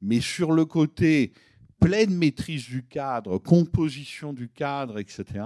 [0.03, 1.31] Mais sur le côté
[1.79, 5.45] pleine maîtrise du cadre, composition du cadre, etc.,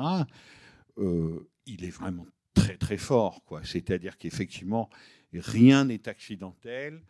[0.97, 3.43] euh, il est vraiment très très fort.
[3.63, 4.89] C'est-à-dire qu'effectivement,
[5.33, 7.03] rien n'est accidentel.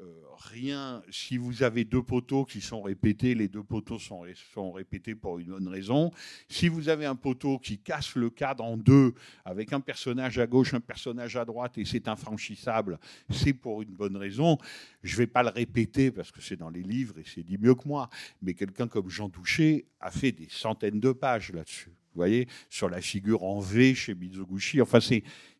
[0.00, 4.22] Euh, rien, si vous avez deux poteaux qui sont répétés, les deux poteaux sont,
[4.54, 6.10] sont répétés pour une bonne raison.
[6.48, 10.46] Si vous avez un poteau qui casse le cadre en deux, avec un personnage à
[10.46, 12.98] gauche, un personnage à droite, et c'est infranchissable,
[13.30, 14.58] c'est pour une bonne raison.
[15.02, 17.58] Je ne vais pas le répéter parce que c'est dans les livres et c'est dit
[17.58, 18.08] mieux que moi,
[18.40, 21.90] mais quelqu'un comme Jean Touché a fait des centaines de pages là-dessus.
[22.12, 24.80] Vous voyez, sur la figure en V chez Mizoguchi.
[24.80, 24.98] Enfin,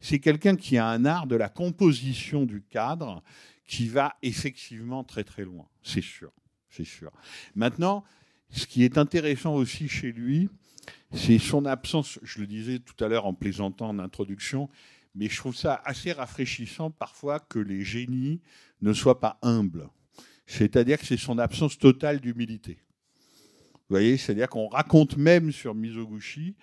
[0.00, 3.22] c'est quelqu'un qui a un art de la composition du cadre
[3.70, 5.68] qui va effectivement très très loin.
[5.84, 6.32] C'est sûr.
[6.70, 7.12] C'est sûr.
[7.54, 8.02] Maintenant,
[8.50, 10.48] ce qui est intéressant aussi chez lui,
[11.12, 14.68] c'est son absence, je le disais tout à l'heure en plaisantant en introduction,
[15.14, 18.40] mais je trouve ça assez rafraîchissant parfois que les génies
[18.82, 19.88] ne soient pas humbles.
[20.46, 22.82] C'est-à-dire que c'est son absence totale d'humilité.
[23.74, 26.56] Vous voyez, c'est-à-dire qu'on raconte même sur Mizoguchi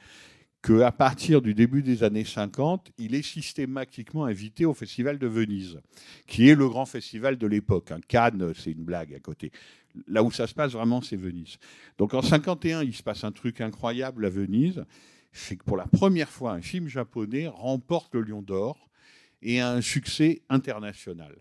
[0.62, 5.80] qu'à partir du début des années 50, il est systématiquement invité au Festival de Venise,
[6.26, 7.92] qui est le grand festival de l'époque.
[8.08, 9.52] Cannes, c'est une blague à côté.
[10.08, 11.58] Là où ça se passe vraiment, c'est Venise.
[11.98, 14.84] Donc en 51, il se passe un truc incroyable à Venise,
[15.32, 18.90] c'est que pour la première fois, un film japonais remporte le Lion d'Or
[19.42, 21.36] et a un succès international.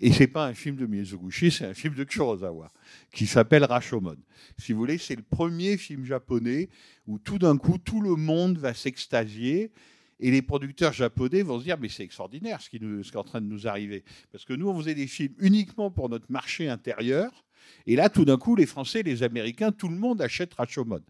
[0.00, 2.68] Et c'est pas un film de Mizoguchi, c'est un film de Kurosawa
[3.12, 4.16] qui s'appelle Rashomon.
[4.58, 6.68] Si vous voulez, c'est le premier film japonais
[7.06, 9.70] où tout d'un coup tout le monde va s'extasier
[10.18, 13.16] et les producteurs japonais vont se dire mais c'est extraordinaire ce qui, nous, ce qui
[13.16, 16.08] est en train de nous arriver parce que nous on faisait des films uniquement pour
[16.08, 17.44] notre marché intérieur
[17.86, 21.02] et là tout d'un coup les Français, les Américains, tout le monde achète Rashomon.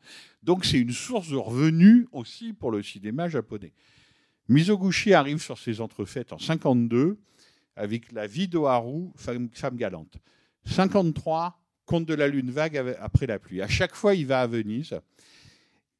[0.43, 3.73] Donc c'est une source de revenus aussi pour le cinéma japonais.
[4.49, 7.19] Mizoguchi arrive sur ses entrefaites en 52
[7.77, 10.17] avec La vie d'Oharu, femme, galante.
[10.67, 13.61] 53, Conte de la lune vague après la pluie.
[13.61, 14.99] À chaque fois, il va à Venise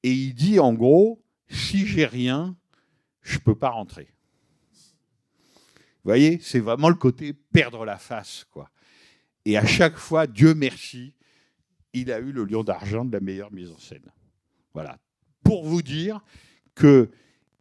[0.03, 2.57] et il dit en gros, si j'ai rien,
[3.21, 4.09] je peux pas rentrer.
[6.05, 8.71] Vous voyez, c'est vraiment le côté perdre la face, quoi.
[9.45, 11.15] Et à chaque fois, Dieu merci,
[11.93, 14.11] il a eu le lion d'argent de la meilleure mise en scène.
[14.73, 14.99] Voilà.
[15.43, 16.21] Pour vous dire
[16.75, 17.11] que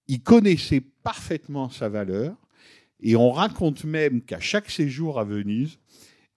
[0.08, 2.36] il connaissait parfaitement sa valeur
[3.00, 5.80] et on raconte même qu'à chaque séjour à Venise,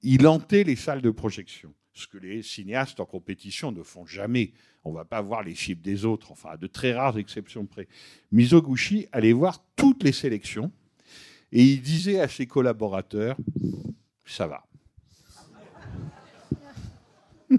[0.02, 4.52] il hantait les salles de projection, ce que les cinéastes en compétition ne font jamais.
[4.84, 7.66] On ne va pas voir les films des autres, enfin, à de très rares exceptions
[7.66, 7.88] près.
[8.30, 10.70] Mizoguchi allait voir toutes les sélections
[11.52, 13.36] et il disait à ses collaborateurs
[14.24, 14.64] Ça va.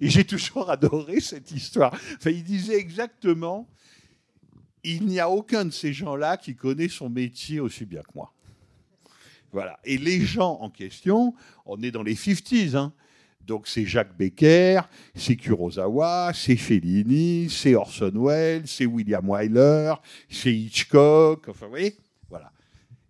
[0.00, 1.94] et j'ai toujours adoré cette histoire.
[2.16, 3.68] Enfin, il disait exactement
[4.84, 8.32] il n'y a aucun de ces gens-là qui connaît son métier aussi bien que moi.
[9.52, 9.78] Voilà.
[9.84, 11.34] Et les gens en question,
[11.66, 12.92] on est dans les 50s, hein,
[13.46, 14.80] Donc c'est Jacques Becker,
[15.14, 19.94] c'est Kurosawa, c'est Fellini, c'est Orson Welles, c'est William Wyler,
[20.28, 21.48] c'est Hitchcock.
[21.48, 21.96] Enfin, vous voyez,
[22.28, 22.50] voilà.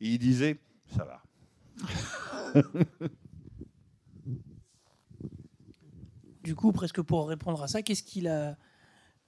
[0.01, 0.59] Et il disait,
[0.97, 1.23] ça va.
[6.43, 8.57] Du coup, presque pour répondre à ça, qu'est-ce qu'il a,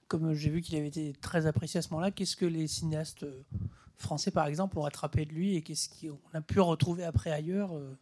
[0.07, 3.23] comme j'ai vu qu'il avait été très apprécié à ce moment-là, qu'est-ce que les cinéastes
[3.23, 3.41] euh,
[3.97, 7.75] français, par exemple, ont rattrapé de lui et qu'est-ce qu'on a pu retrouver après ailleurs
[7.75, 7.97] euh,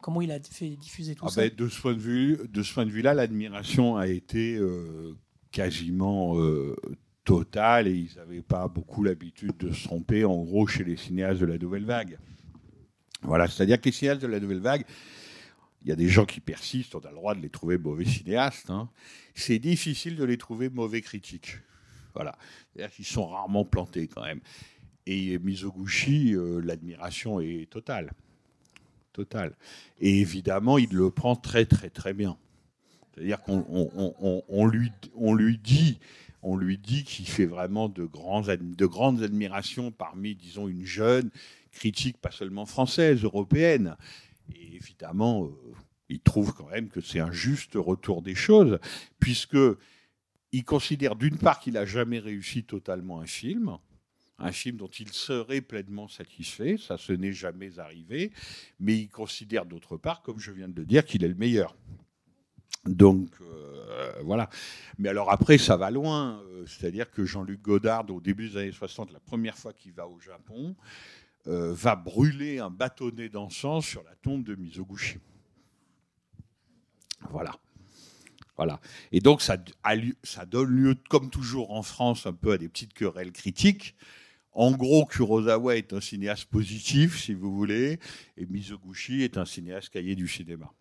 [0.00, 1.40] Comment il a fait diffuser tout Ah ça?
[1.40, 5.14] ben, de ce point de vue, de ce point de vue-là, l'admiration a été euh,
[5.50, 6.76] quasiment euh,
[7.24, 11.40] totale et ils n'avaient pas beaucoup l'habitude de se tromper, en gros, chez les cinéastes
[11.40, 12.18] de la nouvelle vague.
[13.22, 14.84] Voilà, c'est-à-dire que les cinéastes de la nouvelle vague,
[15.86, 18.04] il y a des gens qui persistent, on a le droit de les trouver mauvais
[18.04, 18.70] cinéastes.
[18.70, 18.90] hein.
[19.36, 21.58] C'est difficile de les trouver mauvais critiques.
[22.12, 22.36] Voilà,
[22.92, 24.40] qu'ils sont rarement plantés quand même.
[25.06, 28.10] Et Mizoguchi, euh, l'admiration est totale.
[29.12, 29.54] Totale.
[30.00, 32.36] Et évidemment, il le prend très très très bien.
[33.14, 36.00] C'est-à-dire qu'on on- on- on- on lui, on lui dit,
[36.42, 41.30] on lui dit qu'il fait vraiment de, grands, de grandes admirations parmi, disons, une jeune
[41.70, 43.96] critique, pas seulement française, européenne.
[44.54, 45.50] Et évidemment, euh,
[46.08, 48.78] il trouve quand même que c'est un juste retour des choses,
[49.18, 49.58] puisque
[50.52, 53.78] il considère d'une part qu'il n'a jamais réussi totalement un film,
[54.38, 58.32] un film dont il serait pleinement satisfait, ça ce n'est jamais arrivé,
[58.78, 61.74] mais il considère d'autre part, comme je viens de le dire, qu'il est le meilleur.
[62.84, 64.48] Donc euh, voilà.
[64.98, 66.40] Mais alors après, ça va loin.
[66.46, 70.06] Euh, C'est-à-dire que Jean-Luc Godard, au début des années 60, la première fois qu'il va
[70.06, 70.76] au Japon,
[71.48, 75.18] euh, va brûler un bâtonnet d'encens sur la tombe de Mizoguchi.
[77.30, 77.52] Voilà.
[78.56, 78.80] Voilà.
[79.12, 79.56] Et donc, ça,
[80.46, 83.94] donne lieu, comme toujours en France, un peu à des petites querelles critiques.
[84.52, 87.98] En gros, Kurosawa est un cinéaste positif, si vous voulez,
[88.38, 90.72] et Mizoguchi est un cinéaste cahier du cinéma.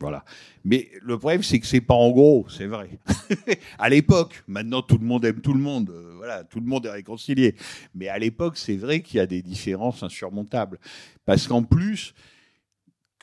[0.00, 0.24] Voilà.
[0.64, 2.98] Mais le problème, c'est que c'est pas en gros, c'est vrai.
[3.78, 6.86] à l'époque, maintenant tout le monde aime tout le monde, euh, voilà, tout le monde
[6.86, 7.54] est réconcilié.
[7.94, 10.78] Mais à l'époque, c'est vrai qu'il y a des différences insurmontables.
[11.24, 12.14] Parce qu'en plus,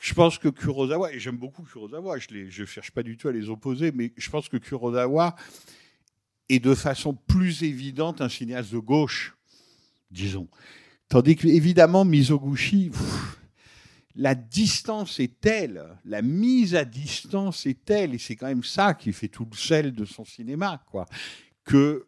[0.02, 3.32] je pense que Kurosawa, et j'aime beaucoup Kurosawa, je ne cherche pas du tout à
[3.32, 5.36] les opposer, mais je pense que Kurosawa
[6.50, 9.36] est de façon plus évidente un cinéaste de gauche,
[10.10, 10.48] disons.
[11.08, 12.92] Tandis que, évidemment, Mizoguchi,
[14.16, 18.94] la distance est telle, la mise à distance est telle, et c'est quand même ça
[18.94, 21.06] qui fait tout le sel de son cinéma, quoi,
[21.64, 22.08] que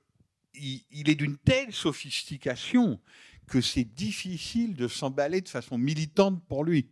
[0.55, 2.99] il, est d'une telle sophistication
[3.47, 6.89] que c'est difficile de s'emballer de façon militante pour lui.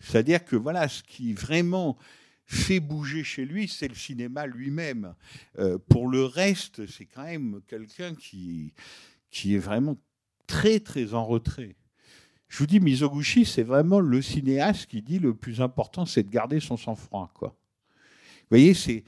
[0.00, 1.98] C'est-à-dire que voilà, ce qui vraiment
[2.46, 5.14] fait bouger chez lui, c'est le cinéma lui-même.
[5.58, 8.72] Euh, pour le reste, c'est quand même quelqu'un qui,
[9.30, 9.96] qui est vraiment
[10.46, 11.76] très très en retrait.
[12.48, 16.30] Je vous dis, Mizoguchi, c'est vraiment le cinéaste qui dit le plus important, c'est de
[16.30, 17.32] garder son sang-froid.
[17.40, 17.50] Vous
[18.50, 19.04] voyez, c'est,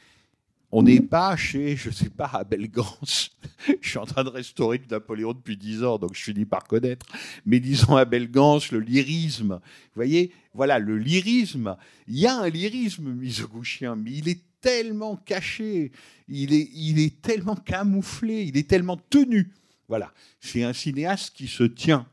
[0.72, 2.99] on n'est pas chez, je sais pas, Abel Gans.
[3.80, 6.64] je suis en train de restaurer le Napoléon depuis dix ans, donc je finis par
[6.64, 7.07] connaître.
[7.45, 9.61] Mais disons Abel Gans, le lyrisme.
[9.62, 11.76] Vous voyez, voilà, le lyrisme.
[12.09, 15.93] Il y a un lyrisme misoguchien, mais il est tellement caché,
[16.28, 19.53] il est, il est tellement camouflé, il est tellement tenu.
[19.89, 22.09] Voilà, c'est un cinéaste qui se tient,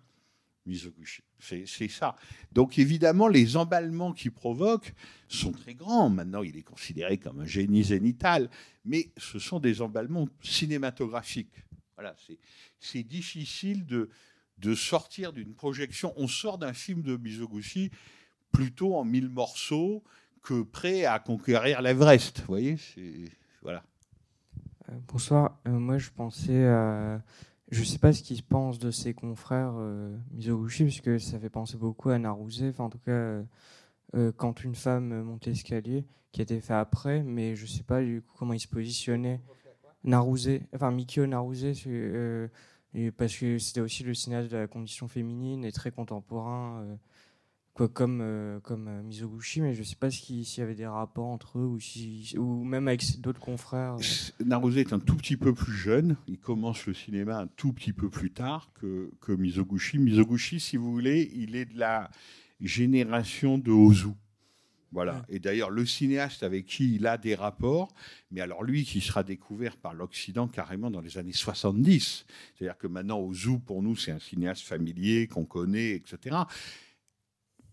[0.66, 1.22] Mizoguchi.
[1.40, 2.16] C'est ça.
[2.52, 4.94] Donc évidemment, les emballements qu'il provoque
[5.28, 6.10] sont très grands.
[6.10, 8.50] Maintenant, il est considéré comme un génie zénital,
[8.86, 11.64] mais ce sont des emballements cinématographiques.
[11.96, 12.16] Voilà,
[12.80, 14.10] c'est- difficile de,
[14.76, 16.14] sortir d'une projection.
[16.16, 17.92] On sort d'un film de Mizoguchi
[18.52, 20.04] plutôt en mille morceaux
[20.42, 22.40] que prêt à conquérir l'Everest.
[22.40, 22.78] Vous voyez,
[23.62, 23.84] voilà.
[24.90, 27.22] Euh, bonsoir, Euh, moi je pensais à...
[27.74, 31.76] Je sais pas ce qu'il pense de ses confrères euh, Mizoguchi, puisque ça fait penser
[31.76, 33.44] beaucoup à Naruse, enfin en tout cas euh,
[34.14, 38.04] euh, quand une femme monte l'escalier, qui a été fait après, mais je sais pas
[38.04, 39.42] du coup comment il se positionnait.
[40.04, 42.48] Naruse, enfin Mikio Naruse, euh,
[43.18, 46.86] parce que c'était aussi le cinéaste de la condition féminine et très contemporain,
[47.74, 51.28] quoi, comme, euh, comme euh, Mizoguchi, mais je sais pas s'il y avait des rapports
[51.28, 53.98] entre eux ou, si, ou même avec d'autres confrères.
[54.44, 56.18] Naruse est un tout petit peu plus jeune.
[56.28, 59.98] Il commence le cinéma un tout petit peu plus tard que, que Mizoguchi.
[59.98, 62.10] Mizoguchi, si vous voulez, il est de la
[62.62, 64.10] génération de Ozu.
[64.94, 65.26] Voilà.
[65.28, 67.92] Et d'ailleurs, le cinéaste avec qui il a des rapports,
[68.30, 72.26] mais alors lui qui sera découvert par l'Occident carrément dans les années 70.
[72.56, 76.36] C'est-à-dire que maintenant, Ozu, pour nous, c'est un cinéaste familier qu'on connaît, etc.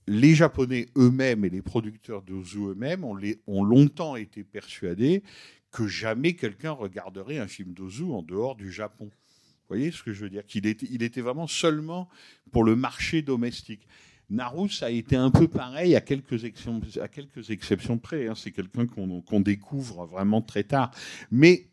[0.07, 5.23] Les Japonais eux-mêmes et les producteurs d'Ozu eux-mêmes ont, longtemps été persuadés
[5.71, 9.05] que jamais quelqu'un regarderait un film d'Ozu en dehors du Japon.
[9.07, 10.45] Vous voyez ce que je veux dire?
[10.45, 12.09] Qu'il était, il était vraiment seulement
[12.51, 13.87] pour le marché domestique.
[14.29, 18.29] Narous a été un peu pareil à quelques exceptions, à quelques exceptions près.
[18.29, 18.35] hein.
[18.35, 20.93] C'est quelqu'un qu'on découvre vraiment très tard.
[21.31, 21.69] Mais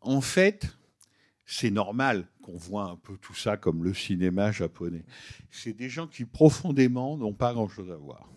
[0.00, 0.76] en fait,
[1.46, 5.04] c'est normal qu'on voit un peu tout ça comme le cinéma japonais.
[5.50, 8.28] C'est des gens qui profondément n'ont pas grand-chose à voir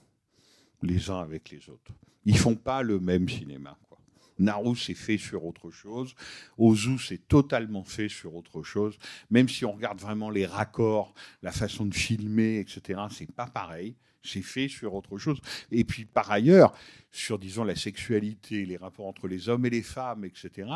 [0.82, 1.92] les uns avec les autres.
[2.26, 3.78] Ils font pas le même cinéma.
[4.38, 6.16] Naru c'est fait sur autre chose,
[6.58, 8.98] Ozu c'est totalement fait sur autre chose.
[9.30, 13.96] Même si on regarde vraiment les raccords, la façon de filmer, etc., c'est pas pareil.
[14.24, 15.40] C'est fait sur autre chose.
[15.72, 16.74] Et puis par ailleurs,
[17.12, 20.70] sur disons la sexualité, les rapports entre les hommes et les femmes, etc.,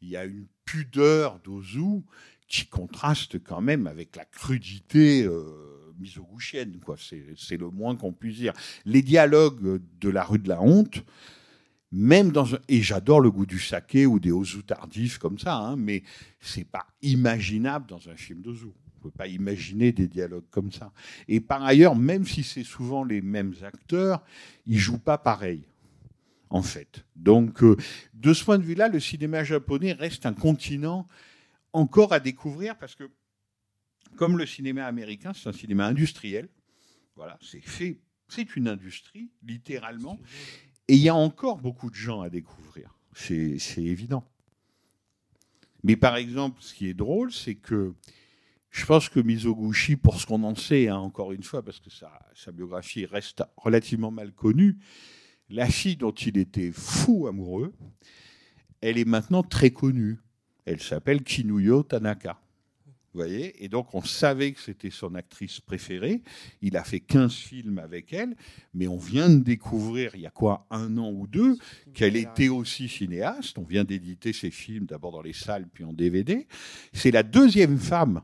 [0.00, 2.02] il y a une pudeur d'Ozu
[2.46, 6.78] qui contraste quand même avec la crudité euh, misogushienne.
[6.84, 6.96] Quoi.
[6.98, 8.52] C'est, le moins qu'on puisse dire.
[8.84, 11.04] Les dialogues de la rue de la honte,
[11.90, 12.46] même dans.
[12.68, 16.02] Et j'adore le goût du saké ou des Ozu tardifs comme ça, hein, mais
[16.40, 18.68] c'est pas imaginable dans un film d'Ozu.
[19.04, 20.90] Peut pas imaginer des dialogues comme ça.
[21.28, 24.24] Et par ailleurs, même si c'est souvent les mêmes acteurs,
[24.66, 25.60] ils jouent pas pareil
[26.48, 27.04] en fait.
[27.16, 27.76] Donc, euh,
[28.14, 31.06] de ce point de vue-là, le cinéma japonais reste un continent
[31.74, 33.10] encore à découvrir parce que,
[34.16, 36.48] comme le cinéma américain, c'est un cinéma industriel.
[37.14, 37.98] Voilà, c'est fait,
[38.28, 40.18] c'est une industrie, littéralement.
[40.88, 42.96] Et il y a encore beaucoup de gens à découvrir.
[43.14, 44.24] C'est évident.
[45.82, 47.92] Mais par exemple, ce qui est drôle, c'est que
[48.74, 51.90] je pense que Mizoguchi, pour ce qu'on en sait, hein, encore une fois, parce que
[51.90, 54.78] sa, sa biographie reste relativement mal connue,
[55.48, 57.72] la fille dont il était fou amoureux,
[58.80, 60.18] elle est maintenant très connue.
[60.64, 62.40] Elle s'appelle Kinuyo Tanaka.
[63.12, 63.64] Vous voyez?
[63.64, 66.22] Et donc, on savait que c'était son actrice préférée.
[66.60, 68.34] Il a fait 15 films avec elle,
[68.74, 71.56] mais on vient de découvrir, il y a quoi, un an ou deux,
[71.94, 73.56] qu'elle était aussi cinéaste.
[73.56, 76.48] On vient d'éditer ses films d'abord dans les salles, puis en DVD.
[76.92, 78.20] C'est la deuxième femme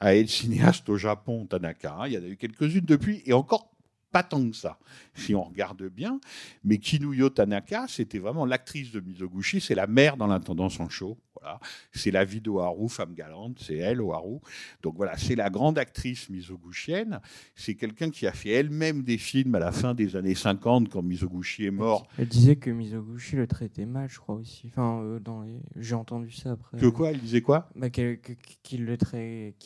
[0.00, 2.04] à être cinéaste au Japon, Tanaka.
[2.06, 3.75] Il y en a eu quelques-unes depuis, et encore
[4.12, 4.78] pas tant que ça,
[5.14, 6.20] si on regarde bien.
[6.64, 11.18] Mais Kinuyo Tanaka, c'était vraiment l'actrice de Mizoguchi, c'est la mère dans l'intendance en show.
[11.38, 11.60] Voilà.
[11.92, 14.38] C'est la vie d'Oharu, femme galante, c'est elle, Oharu.
[14.82, 17.20] Donc voilà, c'est la grande actrice mizoguchienne.
[17.54, 21.02] C'est quelqu'un qui a fait elle-même des films à la fin des années 50, quand
[21.02, 22.06] Mizoguchi est mort.
[22.18, 24.68] Elle disait que Mizoguchi le traitait mal, je crois aussi.
[24.68, 26.78] Enfin, euh, dans les- j'ai entendu ça après.
[26.78, 27.10] Que quoi?
[27.10, 27.68] Elle disait quoi?
[27.76, 28.96] Bah, Qu'il le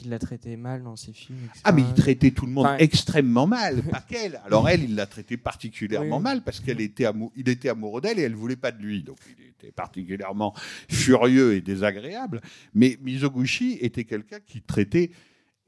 [0.07, 1.39] la traitait mal dans ses films.
[1.45, 1.61] etc.
[1.65, 4.40] Ah, mais il traitait tout le monde Enfin, extrêmement mal, pas qu'elle.
[4.45, 6.23] Alors elle, il l'a traité particulièrement Oui.
[6.23, 9.03] mal parce qu'elle était amou- il était amoureux d'elle et elle voulait pas de lui.
[9.03, 10.55] Donc il était particulièrement
[10.89, 12.41] furieux et désagréable.
[12.75, 15.11] Mais Mizoguchi était quelqu'un qui traitait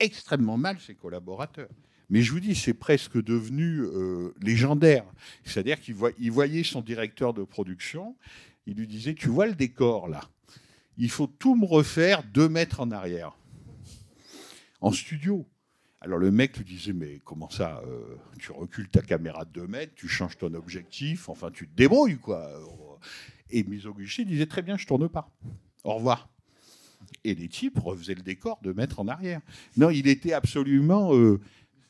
[0.01, 1.69] extrêmement mal ses collaborateurs.
[2.11, 5.05] Mais je vous dis, c'est presque devenu euh, légendaire.
[5.45, 8.17] C'est-à-dire qu'il voyait son directeur de production,
[8.67, 10.21] il lui disait, tu vois le décor là,
[10.99, 13.37] il faut tout me refaire deux mètres en arrière
[14.81, 15.47] en studio.
[16.05, 19.67] Alors le mec lui disait mais comment ça euh, Tu recules ta caméra de 2
[19.69, 22.51] mètres, tu changes ton objectif, enfin tu te débrouilles quoi.
[23.51, 25.31] Et Mizoguchi disait très bien je tourne pas.
[25.85, 26.29] Au revoir.
[27.23, 29.41] Et les types refaisaient le décor de mettre en arrière.
[29.77, 31.15] Non, il était absolument.
[31.15, 31.41] euh,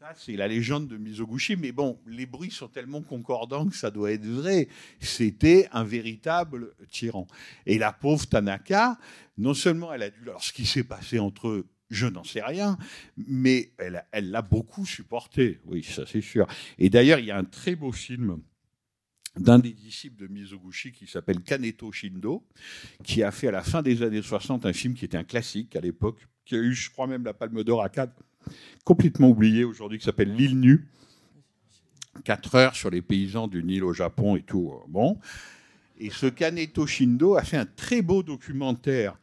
[0.02, 3.90] ça, c'est la légende de Mizoguchi, mais bon, les bruits sont tellement concordants que ça
[3.90, 4.68] doit être vrai.
[4.98, 7.28] C'était un véritable tyran.
[7.66, 8.98] Et la pauvre Tanaka,
[9.38, 10.20] non seulement elle a dû.
[10.22, 12.78] Alors, ce qui s'est passé entre eux, je n'en sais rien,
[13.16, 15.60] mais elle l'a beaucoup supporté.
[15.66, 16.46] Oui, ça c'est sûr.
[16.78, 18.40] Et d'ailleurs, il y a un très beau film
[19.36, 22.46] d'un des disciples de Mizoguchi qui s'appelle Kaneto Shindo,
[23.04, 25.76] qui a fait à la fin des années 60 un film qui était un classique
[25.76, 28.12] à l'époque, qui a eu, je crois même, la Palme d'Or à Cannes,
[28.84, 30.88] complètement oublié aujourd'hui, qui s'appelle L'île nue.
[32.24, 34.72] 4 heures sur les paysans d'une île au Japon et tout.
[34.88, 35.18] Bon.
[35.98, 39.18] Et ce Kaneto Shindo a fait un très beau documentaire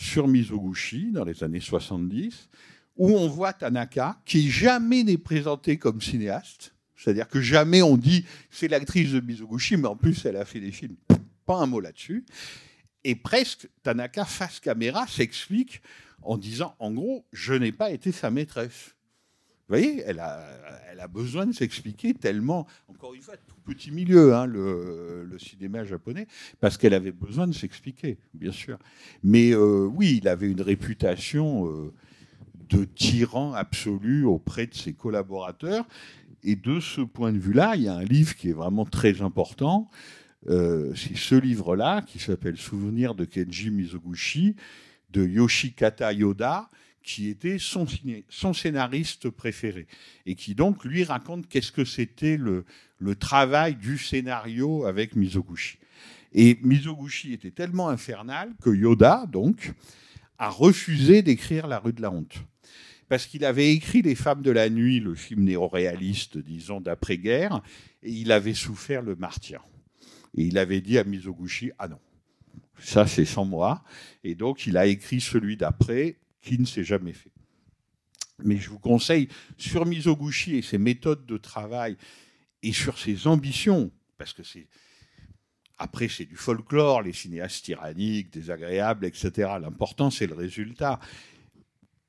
[0.00, 2.48] sur Mizoguchi dans les années 70,
[2.96, 6.74] où on voit Tanaka, qui jamais n'est présenté comme cinéaste.
[6.96, 10.60] C'est-à-dire que jamais on dit c'est l'actrice de Mizoguchi, mais en plus elle a fait
[10.60, 10.96] des films.
[11.44, 12.24] Pas un mot là-dessus.
[13.04, 15.82] Et presque, Tanaka, face caméra, s'explique
[16.22, 18.94] en disant, en gros, je n'ai pas été sa maîtresse.
[19.70, 24.44] Vous voyez, elle a, besoin de s'expliquer tellement, encore une fois, tout petit milieu, hein,
[24.44, 26.26] le, le cinéma japonais,
[26.58, 28.78] parce qu'elle avait besoin de s'expliquer, bien sûr.
[29.22, 31.92] Mais euh, oui, il avait une réputation euh,
[32.68, 35.86] de tyran absolu auprès de ses collaborateurs.
[36.42, 39.22] Et de ce point de vue-là, il y a un livre qui est vraiment très
[39.22, 39.88] important.
[40.48, 44.56] Euh, c'est ce livre-là qui s'appelle Souvenir de Kenji Mizoguchi
[45.10, 46.70] de Yoshikata Yoda,
[47.02, 47.86] qui était son,
[48.52, 49.86] scénariste préféré
[50.26, 52.64] et qui donc lui raconte qu'est-ce que c'était le,
[52.98, 55.78] le travail du scénario avec Mizoguchi.
[56.32, 59.72] Et Mizoguchi était tellement infernal que Yoda, donc,
[60.38, 62.44] a refusé d'écrire La rue de la honte.
[63.08, 67.62] parce qu'il avait écrit Les femmes de la nuit, le film néo-réaliste, disons, d'après-guerre,
[68.02, 69.64] et il avait souffert le martyr.
[70.36, 71.98] Et il avait dit à Mizoguchi, ah non,
[72.78, 73.82] ça c'est sans moi.
[74.24, 77.32] Et donc il a écrit celui d'après, qui ne s'est jamais fait.
[78.42, 81.96] Mais je vous conseille, sur Mizoguchi et ses méthodes de travail,
[82.62, 84.68] et sur ses ambitions, parce que c'est...
[85.78, 89.52] Après, c'est du folklore, les cinéastes tyranniques, désagréables, etc.
[89.58, 91.00] L'important, c'est le résultat.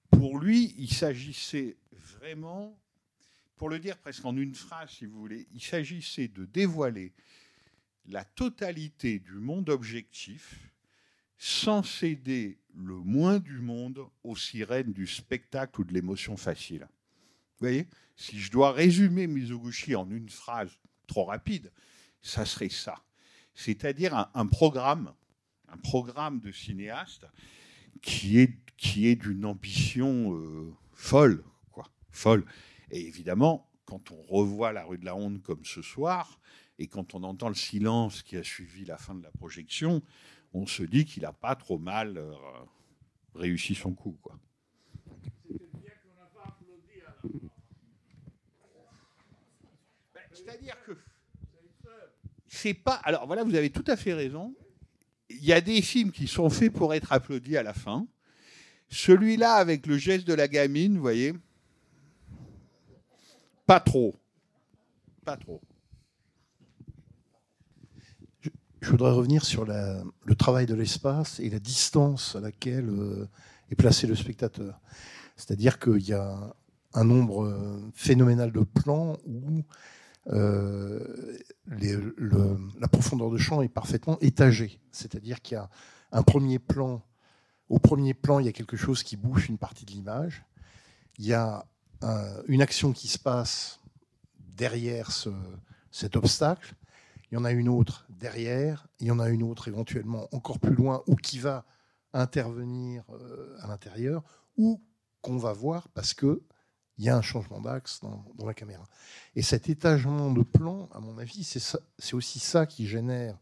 [0.10, 1.78] Pour lui, il s'agissait
[2.18, 2.78] vraiment,
[3.56, 7.14] pour le dire presque en une phrase, si vous voulez, il s'agissait de dévoiler
[8.08, 10.71] la totalité du monde objectif
[11.44, 16.82] sans céder le moins du monde aux sirènes du spectacle ou de l'émotion facile.
[16.82, 20.70] Vous voyez Si je dois résumer Mizoguchi en une phrase
[21.08, 21.72] trop rapide,
[22.22, 23.02] ça serait ça.
[23.56, 25.16] C'est-à-dire un, programme,
[25.68, 27.26] un programme de cinéaste
[28.04, 32.46] qui est, qui est d'une ambition euh, folle, quoi, folle.
[32.92, 36.40] Et évidemment, quand on revoit La rue de la Honte comme ce soir,
[36.78, 40.04] et quand on entend le silence qui a suivi la fin de la projection,
[40.54, 42.34] on se dit qu'il n'a pas trop mal euh,
[43.36, 44.18] réussi son coup.
[44.22, 44.38] Quoi.
[50.34, 50.98] C'est-à-dire que
[52.48, 52.96] c'est pas.
[53.04, 54.54] Alors voilà, vous avez tout à fait raison.
[55.30, 58.08] Il y a des films qui sont faits pour être applaudis à la fin.
[58.90, 61.34] Celui-là, avec le geste de la gamine, vous voyez,
[63.66, 64.16] pas trop.
[65.24, 65.62] Pas trop.
[68.82, 73.28] Je voudrais revenir sur le travail de l'espace et la distance à laquelle euh,
[73.70, 74.80] est placé le spectateur.
[75.38, 76.56] C'est-à-dire qu'il y a
[76.94, 79.64] un nombre euh, phénoménal de plans où
[80.32, 81.00] euh,
[81.68, 84.80] la profondeur de champ est parfaitement étagée.
[84.92, 85.70] C'est-à-dire qu'il y a
[86.12, 87.04] un premier plan.
[87.70, 90.44] Au premier plan, il y a quelque chose qui bouche une partie de l'image.
[91.20, 91.66] Il y a
[92.02, 93.80] un- une action qui se passe
[94.58, 95.30] derrière ce-
[95.92, 96.74] cet obstacle.
[97.32, 100.60] Il y en a une autre derrière, il y en a une autre éventuellement encore
[100.60, 101.66] plus loin ou qui va
[102.14, 104.24] intervenir euh, à l'intérieur
[104.58, 104.82] ou
[105.22, 106.42] qu'on va voir parce que
[106.98, 108.84] il y a un changement d'axe dans, la caméra.
[109.36, 113.40] Et cet étagement de plan, à mon avis, c'est aussi ça qui génère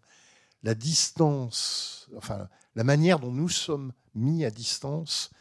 [0.63, 5.31] la distance, enfin la manière dont nous sommes mis à distance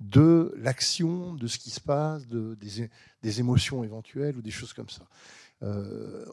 [0.00, 2.56] de l'action, de ce qui se passe, de,
[3.22, 5.06] des émotions éventuelles ou des choses comme ça.
[5.62, 6.26] Euh,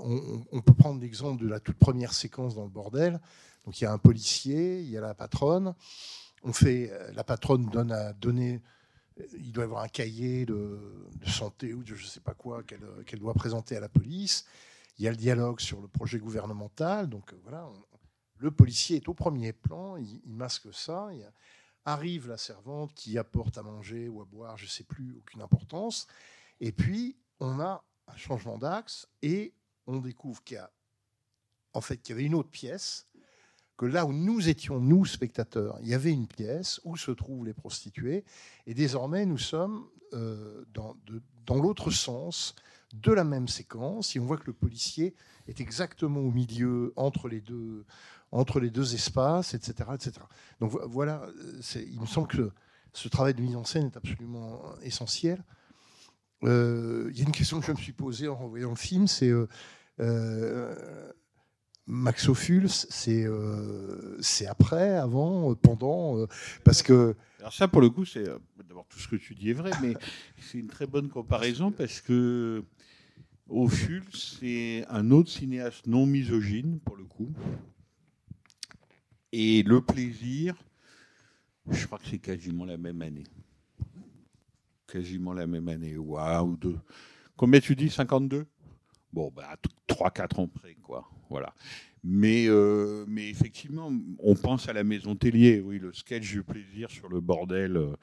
[0.51, 3.21] on, peut prendre l'exemple de la toute première séquence dans le bordel.
[3.65, 5.73] Donc il y a un policier, il y a la patronne.
[6.43, 8.61] On fait, euh, la patronne donne à donner,
[9.19, 10.77] euh, il doit avoir un cahier de,
[11.25, 14.45] santé ou de je ne sais pas quoi qu'elle doit présenter à la police.
[14.97, 17.07] Il y a le dialogue sur le projet gouvernemental.
[17.07, 17.69] Donc voilà,
[18.39, 21.09] le policier est au premier plan, il, masque ça.
[21.85, 25.41] Arrive la servante qui apporte à manger ou à boire, je ne sais plus, aucune
[25.41, 26.07] importance.
[26.59, 29.53] Et puis on a un changement d'axe et
[29.87, 30.71] on découvre qu'il y a
[31.73, 33.07] en fait qu'il y avait une autre pièce
[33.77, 37.45] que là où nous étions nous spectateurs, il y avait une pièce où se trouvent
[37.45, 38.23] les prostituées
[38.67, 40.95] et désormais nous sommes euh, dans,
[41.45, 42.53] dans l'autre sens
[42.93, 45.15] de la même séquence et on voit que le policier
[45.47, 47.85] est exactement au milieu entre les deux
[48.31, 50.13] entre les deux espaces, etc., etc.
[50.59, 52.51] Donc vo- voilà, euh, il me semble que
[52.91, 55.43] ce travail de mise en scène est absolument essentiel.
[56.43, 59.07] Euh, Il y a une question que je me suis posée en revoyant le film,
[59.07, 59.47] c'est euh,
[59.99, 61.11] euh,
[61.85, 63.25] Max Ophuls, c'est
[64.19, 66.25] c'est après, avant, pendant,
[66.63, 68.25] parce que Alors ça, pour le coup, c'est
[68.67, 69.93] d'abord tout ce que tu dis est vrai, mais
[70.39, 72.63] c'est une très bonne comparaison parce que
[73.49, 77.31] Ophuls, c'est un autre cinéaste non misogyne pour le coup,
[79.31, 80.55] et le plaisir,
[81.69, 83.23] je crois que c'est quasiment la même année,
[84.93, 86.77] quasiment la même année, ou un ou deux.
[87.35, 88.45] Combien tu dis 52
[89.11, 89.55] Bon, bah,
[89.87, 91.09] 3-4 ans près, quoi.
[91.31, 91.55] Voilà.
[92.03, 96.91] Mais, euh, mais effectivement, on pense à la maison Tellier, oui, le sketch du plaisir
[96.91, 97.95] sur le bordel, euh,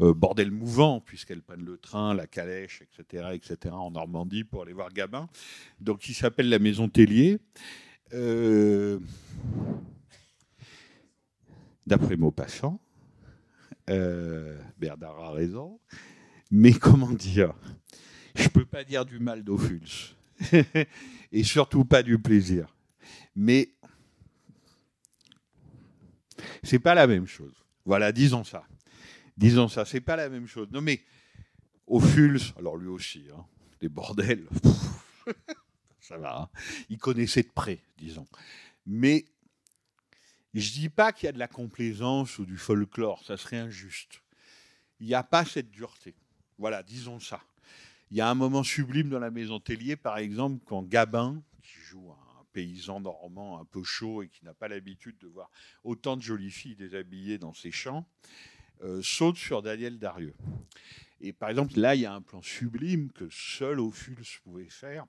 [0.00, 4.72] euh, bordel mouvant, puisqu'elles prennent le train, la calèche, etc., etc., en Normandie pour aller
[4.72, 5.28] voir Gabin.
[5.80, 7.38] Donc, il s'appelle la maison Tellier.
[11.86, 12.80] D'après Maupassant,
[13.86, 15.78] Bernard a raison.
[16.56, 17.52] Mais comment dire?
[18.36, 20.14] Je peux pas dire du mal d'Ophuls.
[21.32, 22.72] Et surtout pas du plaisir.
[23.34, 23.74] Mais
[26.62, 27.64] c'est pas la même chose.
[27.84, 28.64] Voilà, disons ça.
[29.36, 30.68] Disons ça, c'est pas la même chose.
[30.70, 31.02] Non mais
[31.88, 33.44] Ophuls, alors lui aussi, hein,
[33.80, 34.46] des bordels,
[36.00, 36.42] ça va.
[36.42, 36.48] hein.
[36.88, 38.28] Il connaissait de près, disons.
[38.86, 39.24] Mais
[40.54, 44.22] je dis pas qu'il y a de la complaisance ou du folklore, ça serait injuste.
[45.00, 46.14] Il n'y a pas cette dureté.
[46.58, 47.42] Voilà, disons ça.
[48.10, 51.80] Il y a un moment sublime dans la maison Tellier, par exemple, quand Gabin, qui
[51.80, 55.50] joue un paysan normand un peu chaud et qui n'a pas l'habitude de voir
[55.82, 58.08] autant de jolies filles déshabillées dans ses champs,
[58.82, 60.34] euh, saute sur Daniel Darieux.
[61.20, 65.06] Et par exemple, là, il y a un plan sublime que seul Ophuls pouvait faire,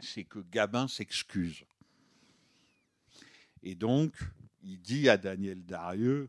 [0.00, 1.64] c'est que Gabin s'excuse.
[3.62, 4.14] Et donc,
[4.62, 6.28] il dit à Daniel Darieux,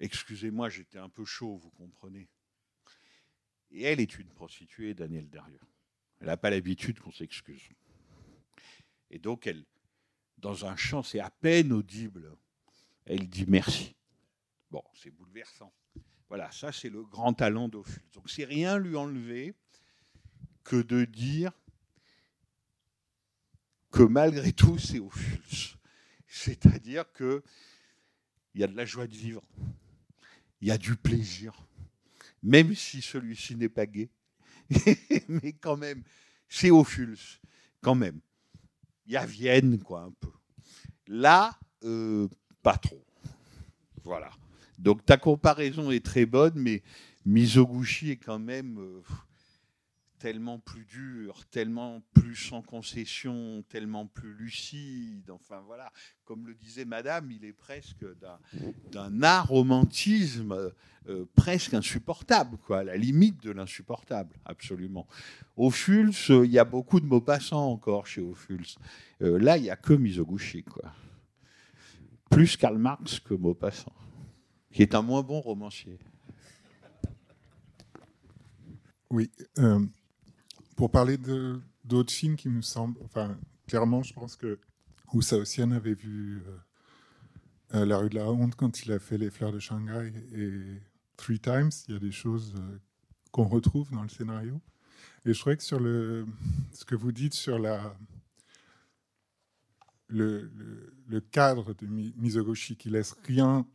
[0.00, 2.28] excusez-moi, j'étais un peu chaud, vous comprenez.
[3.74, 5.60] Et elle est une prostituée, Daniel Darieux.
[6.20, 7.68] Elle n'a pas l'habitude qu'on s'excuse.
[9.10, 9.64] Et donc, elle,
[10.38, 12.36] dans un chant, c'est à peine audible,
[13.04, 13.94] elle dit merci.
[14.70, 15.72] Bon, c'est bouleversant.
[16.28, 18.02] Voilà, ça c'est le grand talent d'Ophuls.
[18.12, 19.54] Donc c'est rien lui enlever
[20.64, 21.52] que de dire
[23.90, 25.76] que malgré tout c'est Ophuls.
[26.26, 27.42] C'est-à-dire que
[28.54, 29.42] il y a de la joie de vivre,
[30.60, 31.54] il y a du plaisir,
[32.44, 34.10] même si celui-ci n'est pas gay,
[35.28, 36.02] mais quand même,
[36.48, 37.18] c'est Ophuls,
[37.80, 38.20] quand même.
[39.06, 40.30] Il y a Vienne, quoi, un peu.
[41.06, 42.28] Là, euh,
[42.62, 43.04] pas trop.
[44.04, 44.30] Voilà.
[44.78, 46.82] Donc ta comparaison est très bonne, mais
[47.24, 49.02] Mizoguchi est quand même euh,
[50.24, 55.30] tellement plus dur, tellement plus sans concession, tellement plus lucide.
[55.30, 55.92] Enfin voilà,
[56.24, 58.06] comme le disait Madame, il est presque
[58.90, 60.72] d'un aromantisme
[61.10, 65.06] euh, presque insupportable, quoi, à la limite de l'insupportable, absolument.
[65.58, 68.64] Ophuls, il y a beaucoup de mots passants encore chez Ophuls.
[69.20, 70.90] Euh, là, il n'y a que Mizoguchi, quoi.
[72.30, 73.92] Plus Karl Marx que Maupassant
[74.72, 75.98] qui est un moins bon romancier.
[79.10, 79.30] Oui.
[79.58, 79.86] Euh,
[80.76, 81.18] pour parler
[81.84, 82.98] d'autres films qui me semblent.
[83.04, 83.36] Enfin,
[83.66, 84.58] clairement, je pense que
[85.12, 89.18] Oussa Ossian avait vu euh, euh, La rue de la honte quand il a fait
[89.18, 90.80] Les fleurs de Shanghai et
[91.16, 91.70] Three Times.
[91.88, 92.54] Il y a des choses
[93.30, 94.60] qu'on retrouve dans le scénario.
[95.24, 96.26] Et je crois que sur le,
[96.72, 97.96] ce que vous dites sur la,
[100.08, 100.50] le,
[101.08, 103.66] le, cadre de Mizoguchi qui laisse rien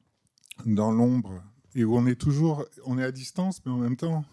[0.65, 1.43] dans l'ombre
[1.75, 4.25] et où on est toujours, on est à distance, mais en même temps,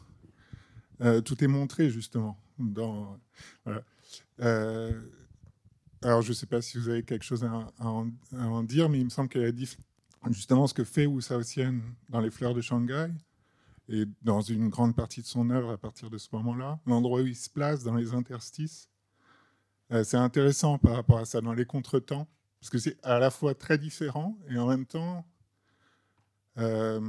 [1.00, 2.38] euh, tout est montré justement.
[4.40, 5.00] Euh,
[6.02, 9.04] alors, je ne sais pas si vous avez quelque chose à, en, dire, mais il
[9.04, 9.76] me semble qu'elle a dit
[10.30, 13.08] justement ce que fait Wu Shaoxian dans Les Fleurs de Shanghai
[13.88, 17.26] et dans une grande partie de son œuvre à partir de ce moment-là, l'endroit où
[17.26, 18.88] il se place dans les interstices.
[19.92, 22.26] Euh, c'est intéressant par rapport à ça, dans les contretemps,
[22.60, 25.24] parce que c'est à la fois très différent et en même temps
[26.58, 27.00] euh,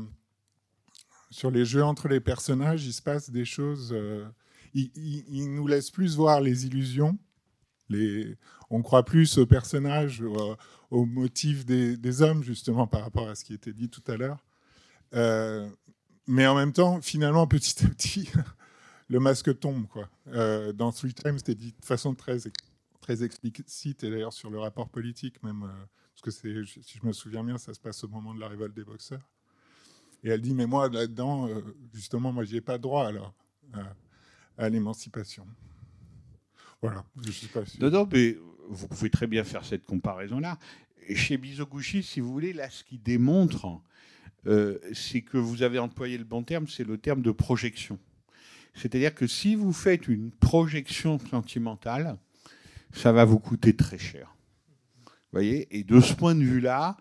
[1.31, 3.95] sur les jeux entre les personnages, il se passe des choses.
[4.73, 7.18] Il, nous laisse plus voir les illusions.
[8.69, 10.23] On croit plus aux personnages,
[10.91, 14.44] aux, motifs des, hommes, justement, par rapport à ce qui était dit tout à l'heure.
[15.14, 15.69] Euh,
[16.27, 18.30] mais en même temps, finalement, petit à petit,
[19.07, 19.88] le masque tombe.
[19.88, 20.10] Quoi.
[20.73, 22.48] dans Three Times, c'était dit de façon très,
[23.23, 25.65] explicite, et d'ailleurs sur le rapport politique même,
[26.18, 26.49] parce que
[26.84, 29.22] si je me souviens bien, ça se passe au moment de la révolte des boxeurs.
[30.23, 31.61] Et elle dit, mais moi, là-dedans, euh,
[31.94, 33.34] justement, moi, n'y ai pas droit alors,
[34.57, 35.45] à, l'émancipation.
[36.81, 37.79] Voilà, je sais pas si...
[37.81, 38.38] Non, non, mais
[38.69, 40.57] vous pouvez très bien faire cette comparaison-là.
[41.15, 43.67] Chez Mizoguchi, si vous voulez, là, ce qui démontre,
[44.45, 47.97] euh, c'est que vous avez employé le bon terme, c'est le terme de projection.
[48.73, 52.17] C'est-à-dire que si vous faites une projection sentimentale,
[52.91, 54.35] ça va vous coûter très cher.
[55.05, 55.67] Vous voyez?
[55.75, 56.97] Et de ce point de vue-là,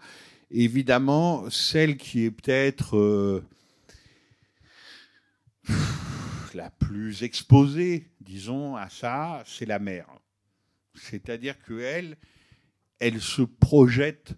[0.50, 3.44] Évidemment, celle qui est peut-être euh,
[6.56, 10.08] la plus exposée, disons, à ça, c'est la mère.
[10.94, 12.16] C'est-à-dire qu'elle,
[12.98, 14.34] elle se projette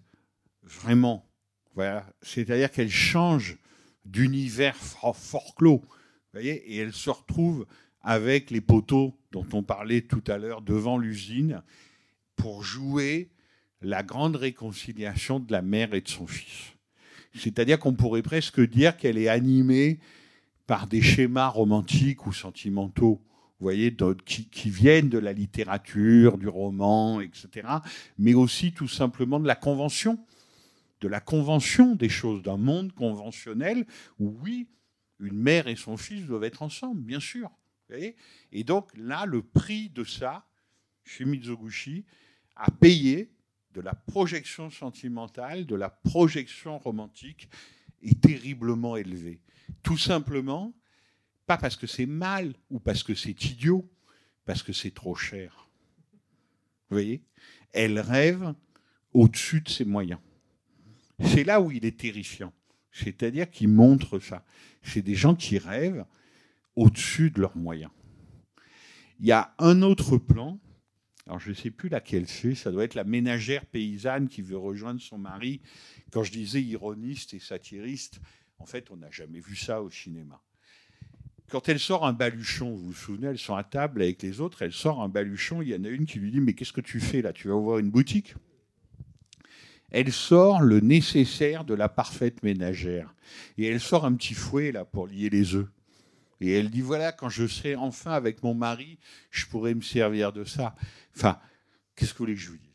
[0.61, 1.27] vraiment.
[1.73, 2.05] Voilà.
[2.21, 3.57] C'est-à-dire qu'elle change
[4.05, 5.81] d'univers fort, clos.
[6.33, 7.65] voyez, et elle se retrouve
[8.01, 11.63] avec les poteaux dont on parlait tout à l'heure devant l'usine
[12.35, 13.31] pour jouer
[13.81, 16.73] la grande réconciliation de la mère et de son fils.
[17.33, 19.99] C'est-à-dire qu'on pourrait presque dire qu'elle est animée
[20.69, 23.19] par des schémas romantiques ou sentimentaux,
[23.59, 27.67] vous voyez, qui, viennent de la littérature, du roman, etc.,
[28.19, 30.23] mais aussi tout simplement de la convention,
[31.01, 33.87] de la convention des choses, d'un monde conventionnel
[34.19, 34.67] où, oui,
[35.19, 37.49] une mère et son fils doivent être ensemble, bien sûr.
[37.89, 37.95] Vous
[38.51, 40.45] et donc là, le prix de ça,
[41.03, 42.05] chez Mizoguchi,
[42.55, 43.31] a payé
[43.73, 47.49] de la projection sentimentale, de la projection romantique
[48.03, 49.41] est terriblement élevée.
[49.83, 50.73] Tout simplement,
[51.45, 53.89] pas parce que c'est mal ou parce que c'est idiot,
[54.45, 55.69] parce que c'est trop cher.
[56.89, 57.23] Vous voyez?
[57.71, 58.53] Elle rêve
[59.13, 60.19] au-dessus de ses moyens.
[61.21, 62.53] C'est là où il est terrifiant.
[62.91, 64.43] C'est-à-dire qu'il montre ça.
[64.81, 66.05] C'est des gens qui rêvent
[66.75, 67.91] au-dessus de leurs moyens.
[69.19, 70.59] Il y a un autre plan,
[71.27, 74.57] alors je ne sais plus laquelle c'est, ça doit être la ménagère paysanne qui veut
[74.57, 75.61] rejoindre son mari.
[76.11, 78.21] Quand je disais ironiste et satiriste,
[78.59, 80.41] en fait, on n'a jamais vu ça au cinéma.
[81.49, 84.61] Quand elle sort un baluchon, vous vous souvenez, elles sont à table avec les autres,
[84.61, 86.81] elle sort un baluchon, il y en a une qui lui dit Mais qu'est-ce que
[86.81, 87.33] tu fais là?
[87.33, 88.35] Tu vas ouvrir une boutique?
[89.91, 93.15] Elle sort le nécessaire de la parfaite ménagère.
[93.57, 95.67] Et elle sort un petit fouet là pour lier les œufs.
[96.41, 98.99] Et elle dit voilà, quand je serai enfin avec mon mari,
[99.31, 100.75] je pourrai me servir de ça.
[101.15, 101.39] Enfin,
[101.95, 102.69] qu'est-ce que vous voulez que je vous dise?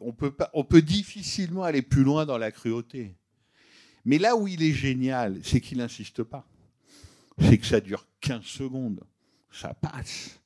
[0.00, 3.14] On peut, pas, on peut difficilement aller plus loin dans la cruauté.
[4.04, 6.46] Mais là où il est génial, c'est qu'il n'insiste pas.
[7.38, 9.04] C'est que ça dure 15 secondes.
[9.50, 10.40] Ça passe.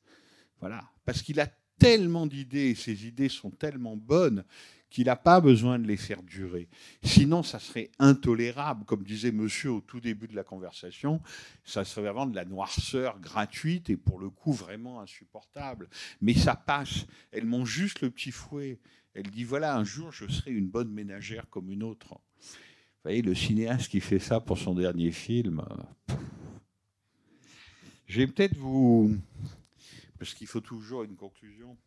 [0.61, 0.89] Voilà.
[1.05, 1.49] Parce qu'il a
[1.79, 4.45] tellement d'idées, ses idées sont tellement bonnes
[4.91, 6.69] qu'il n'a pas besoin de les faire durer.
[7.03, 8.85] Sinon, ça serait intolérable.
[8.87, 11.21] Comme disait monsieur au tout début de la conversation,
[11.65, 15.89] ça serait vraiment de la noirceur gratuite et pour le coup vraiment insupportable.
[16.21, 17.07] Mais ça passe.
[17.33, 18.81] Elle monte juste le petit fouet.
[19.15, 22.19] Elle dit, voilà, un jour, je serai une bonne ménagère comme une autre.
[23.09, 25.65] Le cinéaste qui fait ça pour son dernier film.
[26.11, 26.15] Euh,
[28.07, 29.17] je vais peut-être vous...
[30.19, 31.79] Parce qu'il faut toujours une conclusion.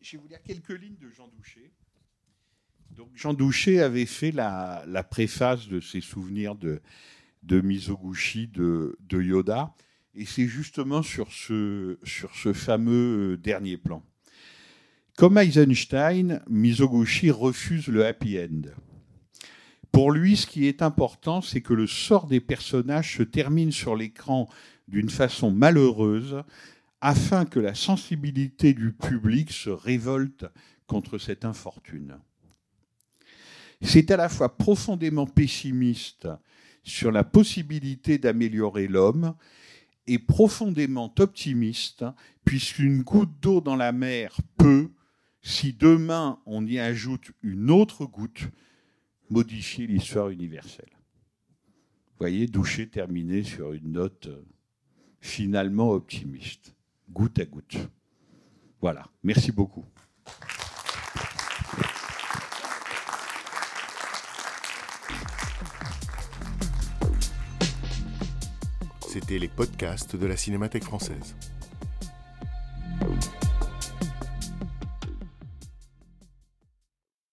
[0.00, 1.72] Je vais vous lire quelques lignes de Jean Douché.
[2.90, 6.80] Donc Jean Douché avait fait la, préface de ses souvenirs de,
[7.42, 9.74] de de, Yoda,
[10.14, 11.98] et c'est justement sur ce,
[12.54, 14.02] fameux dernier plan.
[15.16, 18.62] Comme Eisenstein, Mizoguchi refuse le happy end.
[19.92, 23.94] Pour lui, ce qui est important, c'est que le sort des personnages se termine sur
[23.94, 24.48] l'écran
[24.88, 26.42] d'une façon malheureuse,
[27.02, 30.46] afin que la sensibilité du public se révolte
[30.86, 32.18] contre cette infortune.
[33.82, 36.28] C'est à la fois profondément pessimiste
[36.84, 39.34] sur la possibilité d'améliorer l'homme
[40.06, 42.04] et profondément optimiste,
[42.44, 44.90] puisqu'une goutte d'eau dans la mer peut,
[45.42, 48.48] si demain on y ajoute une autre goutte,
[49.32, 50.90] modifier l'histoire universelle.
[50.92, 54.44] Vous voyez, Doucher terminé sur une note euh,
[55.20, 56.74] finalement optimiste,
[57.10, 57.78] goutte à goutte.
[58.82, 59.86] Voilà, merci beaucoup.
[69.08, 71.34] C'était les podcasts de la Cinémathèque française.